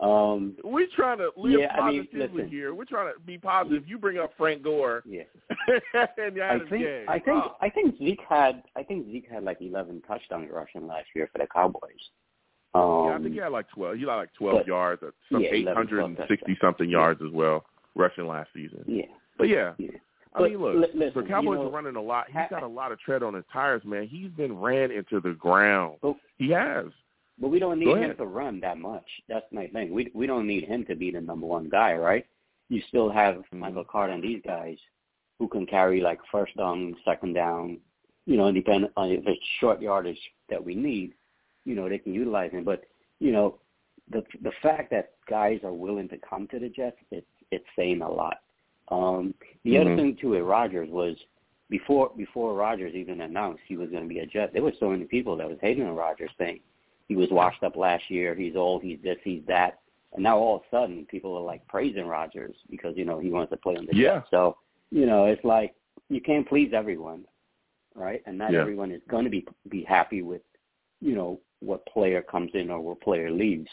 [0.00, 0.56] Um.
[0.64, 2.48] We're trying to live Yeah, I mean, positively listen.
[2.50, 2.74] here.
[2.74, 3.86] We're trying to be positive.
[3.86, 5.24] You bring up Frank Gore Yeah.
[5.68, 7.04] and I think game.
[7.06, 7.56] I think Oh.
[7.60, 11.36] I think Zeke had I think Zeke had like eleven touchdowns rushing last year for
[11.38, 11.82] the Cowboys.
[12.72, 13.96] Um, yeah, I think he had like twelve.
[13.96, 16.88] He had like twelve but- yards, some yeah, eight 11, hundred and 12 sixty something
[16.88, 18.82] yards as well, rushing last season.
[18.86, 19.04] Yeah.
[19.36, 19.90] But yeah, Yeah.
[20.34, 22.26] I mean, look, li- listen, the Cowboys you know, are running a lot.
[22.28, 24.06] He's ha- got a lot of tread on his tires, man.
[24.06, 25.98] He's been ran into the ground.
[26.02, 26.86] But- He has.
[27.40, 29.06] But we don't need him to run that much.
[29.26, 29.92] That's my thing.
[29.92, 32.26] We we don't need him to be the number one guy, right?
[32.68, 33.58] You still have Mhm.
[33.60, 34.78] Michael Carter and these guys
[35.38, 37.80] who can carry like first down, second down,
[38.26, 40.20] you know, depending on if it's short yardage
[40.50, 41.14] that we need,
[41.64, 42.62] you know, they can utilize him.
[42.62, 42.84] But,
[43.20, 43.58] you know,
[44.10, 48.02] the the fact that guys are willing to come to the Jets, it's it's saying
[48.02, 48.42] a lot.
[48.90, 49.34] Um
[49.64, 49.80] the Mhm.
[49.80, 51.16] other thing too with Rodgers was
[51.68, 54.90] before before Rodgers even announced he was going to be a Jet, there were so
[54.90, 56.60] many people that was hating on Rodgers saying
[57.08, 59.78] he was washed up last year, he's old, he's this, he's that.
[60.12, 63.30] And now all of a sudden people are like praising Rodgers because, you know, he
[63.30, 64.16] wants to play on the Yeah.
[64.18, 64.30] Jets.
[64.30, 64.56] So,
[64.90, 65.74] you know, it's like
[66.08, 67.24] you can't please everyone,
[67.94, 68.22] right?
[68.26, 68.60] And not Yeah.
[68.60, 70.42] everyone is going to be be happy with,
[71.00, 73.70] you know, what player comes in or what player leaves.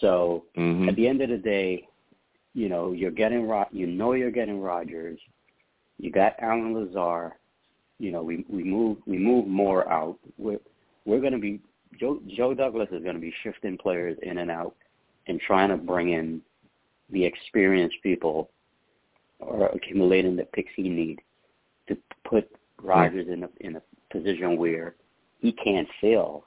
[0.00, 0.88] So Mm-hmm.
[0.88, 1.88] at the end of the day,
[2.54, 5.18] you know, you're getting Ro- you know you're getting Rodgers.
[5.98, 7.32] You got Allen Lazard.
[7.98, 10.18] You know, we we move we move more out.
[10.38, 10.58] We're
[11.04, 11.60] we're going to be
[11.98, 14.74] Joe Joe Douglas is going to be shifting players in and out
[15.26, 16.40] and trying to bring in
[17.10, 18.50] the experienced people
[19.40, 21.20] or accumulating the picks he need
[21.88, 22.48] to put
[22.82, 24.94] Rodgers in a in a position where
[25.40, 26.44] he can't fail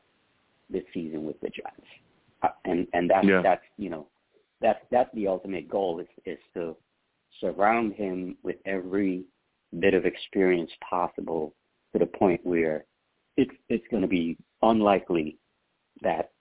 [0.69, 1.87] this season with the Giants.
[2.43, 3.41] Uh, and and that's Yeah.
[3.41, 4.07] that's you know
[4.61, 6.75] that's that's the ultimate goal is is to
[7.39, 9.23] surround him with every
[9.79, 11.53] bit of experience possible
[11.93, 12.85] to the point where
[13.35, 15.37] it's it's going to be unlikely
[16.01, 16.31] that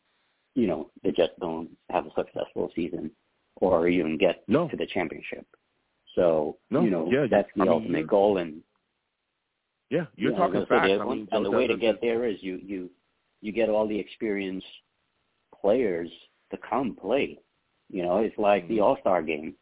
[0.55, 3.11] you know the Jets don't have a successful season
[3.57, 4.69] or even get No.
[4.69, 5.47] to the championship.
[6.15, 8.63] So No, you know yeah, that's the I ultimate you're- goal, and
[9.91, 10.89] Yeah, you're you know, talking facts.
[10.89, 12.91] there's I mean, and the way to get there is you you
[13.43, 14.67] you get all the experienced
[15.61, 16.11] players
[16.51, 17.39] to come play.
[17.91, 18.83] You know, it's like the Mhm.
[18.83, 19.55] All Star game.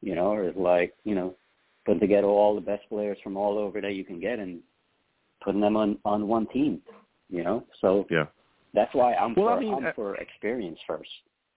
[0.00, 1.34] You know, or it's like you know,
[1.84, 4.60] putting together all the best players from all over that you can get and
[5.40, 6.82] putting them on on one team.
[7.28, 8.26] You know, so Yeah.
[8.74, 11.10] That's why I'm well, for I mean, I'm uh, for experience first.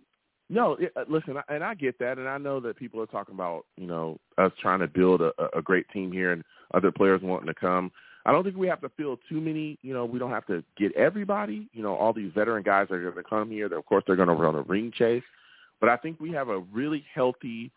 [0.52, 3.06] No, it, uh, listen, I- and I get that, and I know that people are
[3.06, 6.42] talking about you know us trying to build a, a great team here and
[6.74, 7.92] other players wanting to come.
[8.26, 9.78] I don't think we have to fill too many.
[9.82, 11.68] You know, we don't have to get everybody.
[11.72, 13.66] You know, all these veteran guys are going to come here.
[13.72, 15.22] Of course, they're going to run a ring chase,
[15.80, 17.70] but I think we have a really healthy,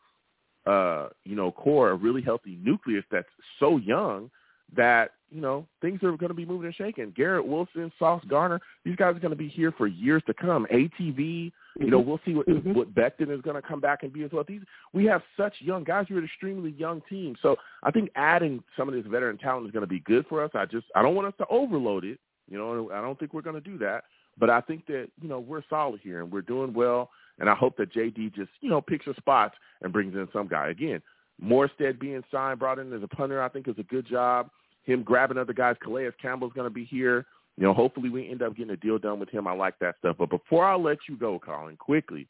[0.65, 3.27] uh, you know, core, a really healthy nucleus that's
[3.59, 4.29] so young
[4.75, 7.11] that you know things are going to be moving and shaking.
[7.15, 10.65] Garrett Wilson, Sauce Gardner, these guys are going to be here for years to come.
[10.71, 12.73] ATV, you know, we'll see what Mhm.
[12.73, 14.43] what Becton is going to come back and be as well.
[14.43, 14.61] These
[14.93, 16.07] we have such young guys.
[16.09, 19.71] We're an extremely young team, so I think adding some of this veteran talent is
[19.71, 20.51] going to be good for us.
[20.53, 22.19] I just I don't want us to overload it.
[22.49, 24.05] You know, I don't think we're going to do that.
[24.37, 27.09] But I think that you know we're solid here and we're doing well.
[27.39, 30.47] And I hope that JD just you know picks a spots and brings in some
[30.47, 31.01] guy again.
[31.43, 34.49] Morstead being signed, brought in as a punter, I think is a good job.
[34.83, 37.25] Him grabbing other guys, Calais Campbell's going to be here.
[37.57, 39.47] You know, hopefully we end up getting a deal done with him.
[39.47, 40.17] I like that stuff.
[40.19, 42.27] But before I let you go, Colin, quickly,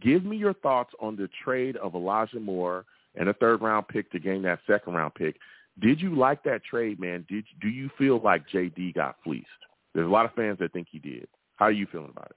[0.00, 4.10] give me your thoughts on the trade of Elijah Moore and a third round pick
[4.12, 5.36] to gain that second round pick.
[5.80, 7.24] Did you like that trade, man?
[7.28, 9.46] Did do you feel like JD got fleeced?
[9.94, 11.28] There's a lot of fans that think he did.
[11.56, 12.36] How are you feeling about it?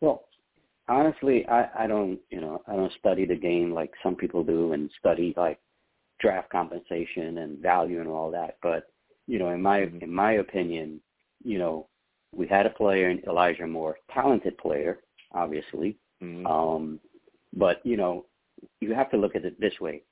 [0.00, 0.24] Well,
[0.88, 4.72] honestly, I, I don't, you know, I don't study the game like some people do
[4.72, 5.58] and study like
[6.20, 8.56] draft compensation and value and all that.
[8.62, 8.88] But
[9.26, 10.02] you know, in my Mhm.
[10.02, 11.00] in my opinion,
[11.44, 11.88] you know,
[12.34, 15.00] we had a player in Elijah Moore, talented player,
[15.32, 15.96] obviously.
[16.22, 16.46] Mm-hmm.
[16.46, 17.00] Um,
[17.54, 18.26] but you know,
[18.80, 20.02] you have to look at it this way.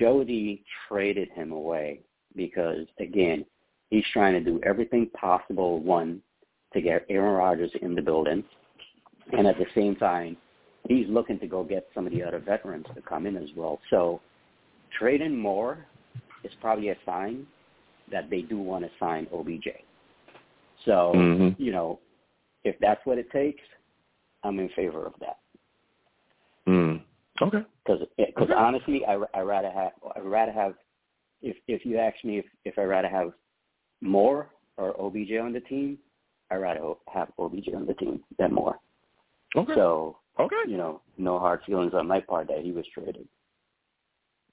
[0.00, 2.00] JD traded him away
[2.34, 3.46] because again,
[3.90, 6.20] he's trying to do everything possible one
[6.74, 8.44] to get Aaron Rodgers in the building,
[9.32, 10.36] and at the same time,
[10.88, 13.80] he's looking to go get some of the other veterans to come in as well.
[13.90, 14.20] So
[14.98, 15.86] trading Moore
[16.44, 17.46] is probably a sign
[18.10, 19.68] that they do want to sign OBJ.
[20.84, 21.58] So Mhm.
[21.58, 21.98] you know,
[22.64, 23.62] if that's what it takes,
[24.42, 25.38] I'm in favor of that.
[26.66, 27.02] Mm.
[27.42, 27.64] Okay.
[27.84, 28.54] Because because Okay.
[28.54, 30.76] honestly, I I rather have I rather have
[31.42, 33.32] if if you ask me if if I rather have
[34.00, 35.98] Moore or OBJ on the team,
[36.50, 38.78] I rather have OBJ on the team than Moore.
[39.56, 39.72] Okay.
[39.74, 40.56] So okay.
[40.66, 43.26] you know, no hard feelings on my part that he was traded.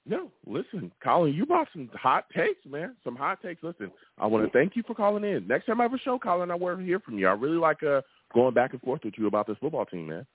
[0.06, 2.94] No, listen, Colin, you brought some hot takes, man.
[3.02, 3.62] Some hot takes.
[3.62, 5.46] Listen, I want to thank you for calling in.
[5.46, 7.26] Next time I have a show, Colin, I want to hear from you.
[7.26, 8.02] I really like uh,
[8.34, 10.26] going back and forth with you about this football team, man.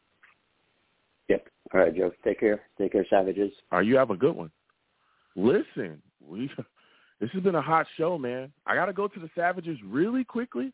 [1.27, 1.47] Yep.
[1.71, 2.11] All right, Joe.
[2.23, 2.61] Take care.
[2.79, 3.51] Take care, Savages.
[3.71, 4.49] All right, you have a good one.
[5.35, 6.49] Listen, we
[7.21, 8.51] this has been a hot show, man.
[8.65, 10.73] I got to go to the Savages really quickly.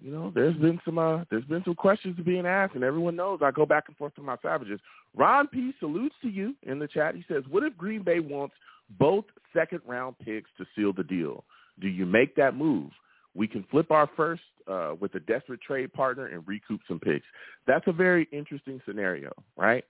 [0.00, 3.40] You know, there's been some uh, there's been some questions being asked, and everyone knows
[3.42, 4.80] I go back and forth with my Savages.
[5.16, 7.16] Ron P salutes to you in the chat.
[7.16, 8.54] He says, "What if Green Bay wants
[8.98, 11.44] both second round picks to seal the deal?
[11.80, 12.90] Do you make that move?
[13.34, 17.26] We can flip our first uh, with a desperate trade partner and recoup some picks.
[17.66, 19.84] That's a very interesting scenario, right?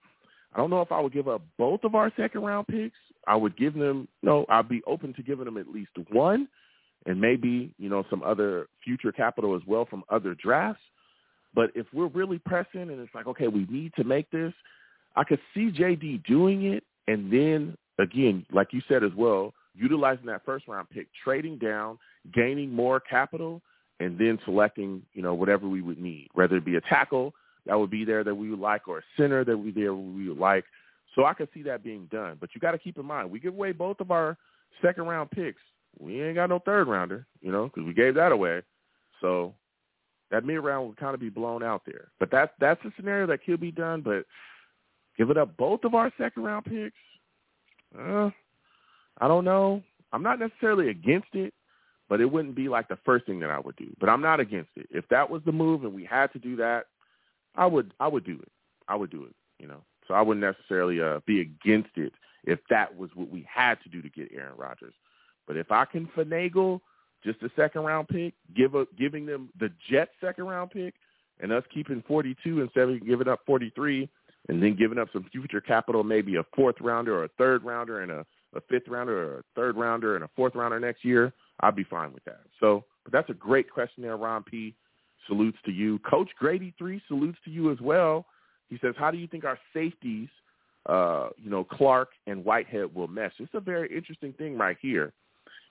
[0.55, 2.97] I don't know if I would give up both of our second round picks.
[3.27, 4.47] I would give them no.
[4.49, 6.49] I'd be open to giving them at least one,
[7.09, 10.83] and maybe you know some other future capital as well from other drafts.
[11.55, 14.53] But if we're really pressing and it's like, okay, we need to make this,
[15.17, 20.27] I could see JD doing it, and then again, like you said as well, utilizing
[20.27, 21.99] that first round pick, trading down,
[22.35, 23.63] gaining more capital,
[23.99, 27.33] and then selecting you know whatever we would need, whether it be a tackle
[27.67, 30.29] that would be there that we would like, or a center that we there we
[30.29, 30.65] would like.
[31.15, 32.37] So I could see that being done.
[32.39, 34.37] But you got to keep in mind, we give away both of our
[34.83, 35.61] second round picks.
[35.99, 38.63] We ain't got no third rounder, you know, because we gave that away.
[39.21, 39.55] So
[40.31, 42.09] that mid round would kind of be blown out there.
[42.21, 44.03] But that's that's a scenario that could be done.
[44.03, 44.25] But
[45.17, 46.97] giving up both of our second round picks,
[47.99, 48.31] uh,
[49.21, 49.83] I don't know.
[50.13, 51.53] I'm not necessarily against it,
[52.09, 53.95] but it wouldn't be like the first thing that I would do.
[54.01, 54.87] But I'm not against it.
[54.91, 56.87] If that was the move and we had to do that,
[57.55, 58.53] I would I would do it.
[58.87, 59.35] I would do it.
[59.59, 62.13] You know, so I wouldn't necessarily uh, be against it
[62.45, 64.95] if that was what we had to do to get Aaron Rodgers.
[65.49, 66.81] But if I can finagle
[67.25, 70.95] just a second round pick, give a, giving them the Jets second round pick,
[71.41, 74.09] and us keeping 42 instead of giving up 43,
[74.49, 78.03] and then giving up some future capital, maybe a fourth rounder or a third rounder
[78.03, 81.33] and a, a fifth rounder or a third rounder and a fourth rounder next year,
[81.61, 82.41] I'd be fine with that.
[82.61, 84.75] So, but that's a great question there, Ron P.
[85.27, 85.99] Salutes to you.
[86.01, 88.27] Coach Grady three salutes to you as well.
[88.71, 90.29] He says, "How do you think our safeties,
[90.87, 95.13] uh, you know, Clark and Whitehead will mesh?" It's a very interesting thing right here.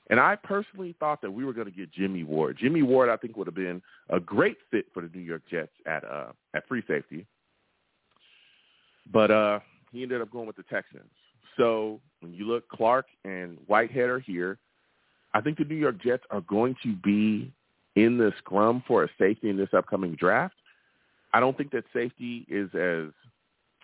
[0.10, 2.58] And I personally thought that we were going to get Jimmy Ward.
[2.60, 5.72] Jimmy Ward, I think, would have been a great fit for the New York Jets
[5.86, 7.26] at uh, at free safety.
[9.12, 9.60] But uh,
[9.92, 11.10] he ended up going with the Texans.
[11.58, 14.60] So when you look, Clark and Whitehead are here.
[15.34, 17.52] I think the New York Jets are going to be
[17.96, 20.56] in the scrum for a safety in this upcoming draft.
[21.34, 23.12] I don't think that safety is as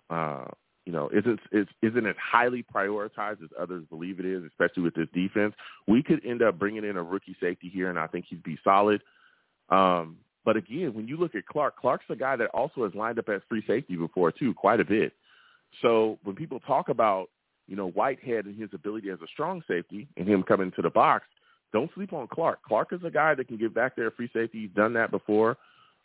[0.08, 0.46] uh,
[0.86, 4.94] you know isn't is, isn't it highly prioritized as others believe it is, especially with
[4.94, 5.54] this defense.
[5.86, 8.58] We could end up bringing in a rookie safety here, and I think he'd be
[8.62, 9.02] solid.
[9.70, 13.18] Um, but again, when you look at Clark, Clark's a guy that also has lined
[13.18, 15.14] up as free safety before too, quite a bit.
[15.80, 17.28] So when people talk about
[17.66, 20.90] you know Whitehead and his ability as a strong safety and him coming to the
[20.90, 21.24] box,
[21.72, 22.60] don't sleep on Clark.
[22.62, 24.62] Clark is a guy that can get back there free safety.
[24.62, 25.56] He's done that before.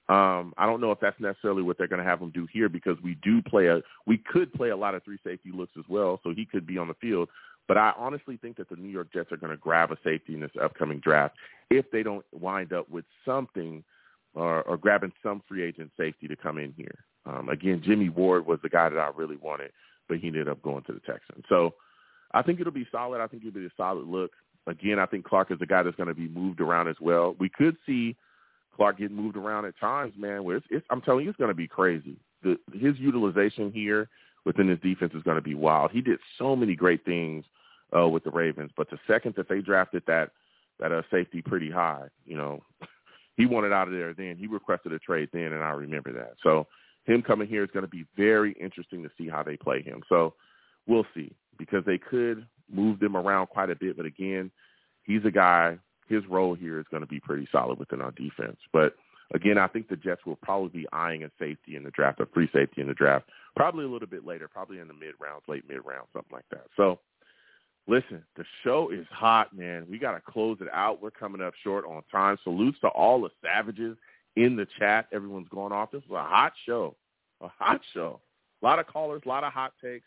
[0.09, 2.67] Um, I don't know if that's necessarily what they're going to have him do here
[2.67, 5.85] because we do play a we could play a lot of three safety looks as
[5.87, 7.29] well, so he could be on the field.
[7.67, 10.33] But I honestly think that the New York Jets are going to grab a safety
[10.33, 11.35] in this upcoming draft
[11.69, 13.83] if they don't wind up with something
[14.33, 17.05] or, or grabbing some free agent safety to come in here.
[17.27, 19.71] Um, again, Jimmy Ward was the guy that I really wanted,
[20.07, 21.45] but he ended up going to the Texans.
[21.49, 21.75] So
[22.31, 23.21] I think it'll be solid.
[23.21, 24.31] I think it'll be a solid look.
[24.65, 27.35] Again, I think Clark is a guy that's going to be moved around as well.
[27.39, 28.15] We could see–
[28.79, 30.45] Clark getting moved around at times, man.
[30.45, 32.15] Where it's, it's I'm telling you, it's going to be crazy.
[32.43, 34.07] The, his utilization here
[34.45, 35.91] within his defense is going to be wild.
[35.91, 37.43] He did so many great things
[37.93, 40.31] uh, with the Ravens, but the second that they drafted that
[40.79, 42.63] that uh, safety pretty high, you know,
[43.35, 44.13] he wanted out of there.
[44.13, 46.35] Then he requested a trade then, and I remember that.
[46.41, 46.65] So
[47.03, 50.03] him coming here is going to be very interesting to see how they play him.
[50.07, 50.35] So
[50.87, 54.51] we'll see because they could move them around quite a bit, but again,
[55.03, 58.57] he's a guy his role here is going to be pretty solid within our defense.
[58.73, 58.95] But
[59.33, 62.25] again, I think the Jets will probably be eyeing a safety in the draft, a
[62.27, 65.43] free safety in the draft, probably a little bit later, probably in the mid rounds,
[65.47, 66.65] late mid rounds, something like that.
[66.75, 66.99] So
[67.87, 69.85] listen, the show is hot, man.
[69.89, 71.01] We got to close it out.
[71.01, 72.37] We're coming up short on time.
[72.43, 73.97] Salutes to all the savages
[74.35, 75.07] in the chat.
[75.11, 75.91] Everyone's going off.
[75.91, 76.95] This was a hot show,
[77.41, 78.21] a hot show.
[78.61, 80.05] A lot of callers, a lot of hot takes.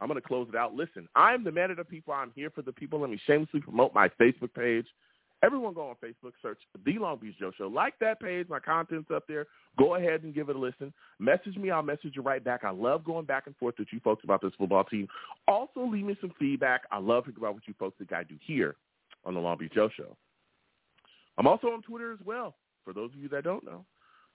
[0.00, 0.74] I'm going to close it out.
[0.74, 2.12] Listen, I'm the man of the people.
[2.12, 3.00] I'm here for the people.
[3.00, 4.86] Let me shamelessly promote my Facebook page.
[5.44, 7.66] Everyone go on Facebook, search The Long Beach Joe Show.
[7.66, 8.48] Like that page.
[8.48, 9.46] My content's up there.
[9.76, 10.92] Go ahead and give it a listen.
[11.18, 11.70] Message me.
[11.70, 12.62] I'll message you right back.
[12.62, 15.08] I love going back and forth with you folks about this football team.
[15.48, 16.82] Also, leave me some feedback.
[16.92, 18.76] I love hearing about what you folks think I do here
[19.24, 20.16] on The Long Beach Joe Show.
[21.38, 22.54] I'm also on Twitter as well,
[22.84, 23.84] for those of you that don't know.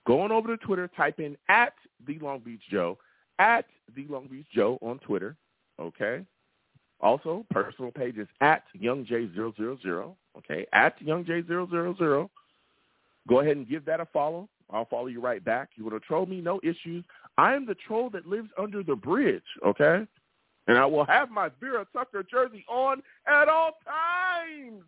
[0.06, 1.74] Go on over to Twitter, type in at
[2.06, 2.98] The Long Beach Joe,
[3.40, 3.66] at
[3.96, 5.36] The Long Beach Joe on Twitter,
[5.80, 6.26] okay?
[7.00, 10.16] Also, personal page is at YoungJ000.
[10.38, 12.30] Okay, at YoungJ000.
[13.28, 14.48] Go ahead and give that a follow.
[14.70, 15.70] I'll follow you right back.
[15.76, 16.42] You want to troll me?
[16.42, 17.06] No issues.
[17.38, 19.44] I am the troll that lives under the bridge.
[19.66, 20.06] Okay,
[20.68, 24.84] and I will have my Vera Tucker jersey on at all times.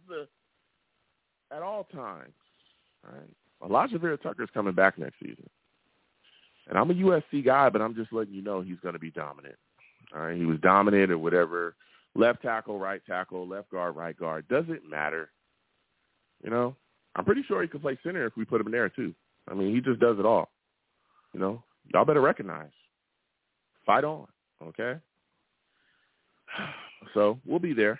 [1.51, 2.33] At all times.
[3.05, 3.29] All right.
[3.61, 5.49] Alijah Vera-Tucker is coming back next season.
[6.69, 9.11] And I'm a USC guy, but I'm just letting you know he's going to be
[9.11, 9.55] dominant.
[10.15, 11.75] All right, he was dominant or whatever
[12.15, 14.47] left tackle, right tackle, left guard, right guard.
[14.47, 15.29] Doesn't matter.
[16.43, 16.75] You know,
[17.15, 19.13] I'm pretty sure he could play center if we put him in there too.
[19.49, 20.49] I mean, he just does it all.
[21.33, 21.63] You know,
[21.93, 22.71] y'all better recognize.
[23.85, 24.27] Fight on,
[24.63, 24.95] okay?
[27.13, 27.97] So we'll be there.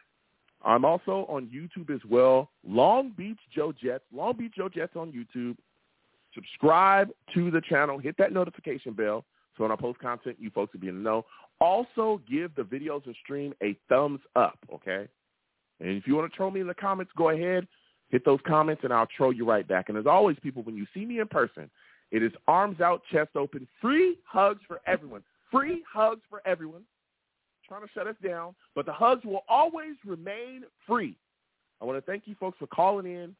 [0.62, 2.50] I'm also on YouTube as well.
[2.68, 4.04] Long Beach Joe Jets.
[4.14, 5.56] Long Beach Joe Jets on YouTube.
[6.36, 7.98] Subscribe to the channel.
[7.98, 9.24] Hit that notification bell
[9.60, 11.26] so when I post content, you folks will be in the know.
[11.62, 15.08] Also, give the videos and stream a thumbs up, okay?
[15.80, 17.68] And if you want to troll me in the comments, go ahead,
[18.10, 19.90] hit those comments, and I'll troll you right back.
[19.90, 21.70] And as always, people, when you see me in person,
[22.12, 25.24] it is arms out, chest open, free hugs for everyone.
[25.52, 26.84] Free hugs for everyone.
[27.68, 31.16] trying to shut us down, but the hugs will always remain free.
[31.82, 33.36] I want to thank you folks for calling in,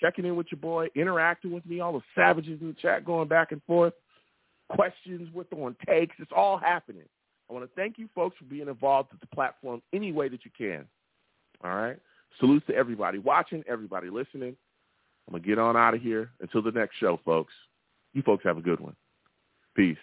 [0.00, 3.28] checking in with your boy, interacting with me, all the savages in the chat going
[3.28, 3.92] back and forth,
[4.70, 6.16] questions with on takes.
[6.18, 7.04] It's all happening.
[7.50, 10.44] I want to thank you folks for being involved with the platform any way that
[10.44, 10.86] you can.
[11.64, 11.96] All right.
[12.38, 14.56] Salutes to everybody watching, everybody listening.
[15.26, 16.30] I'm going to get on out of here.
[16.40, 17.52] Until the next show, folks.
[18.14, 18.94] You folks have a good one.
[19.76, 19.96] Peace.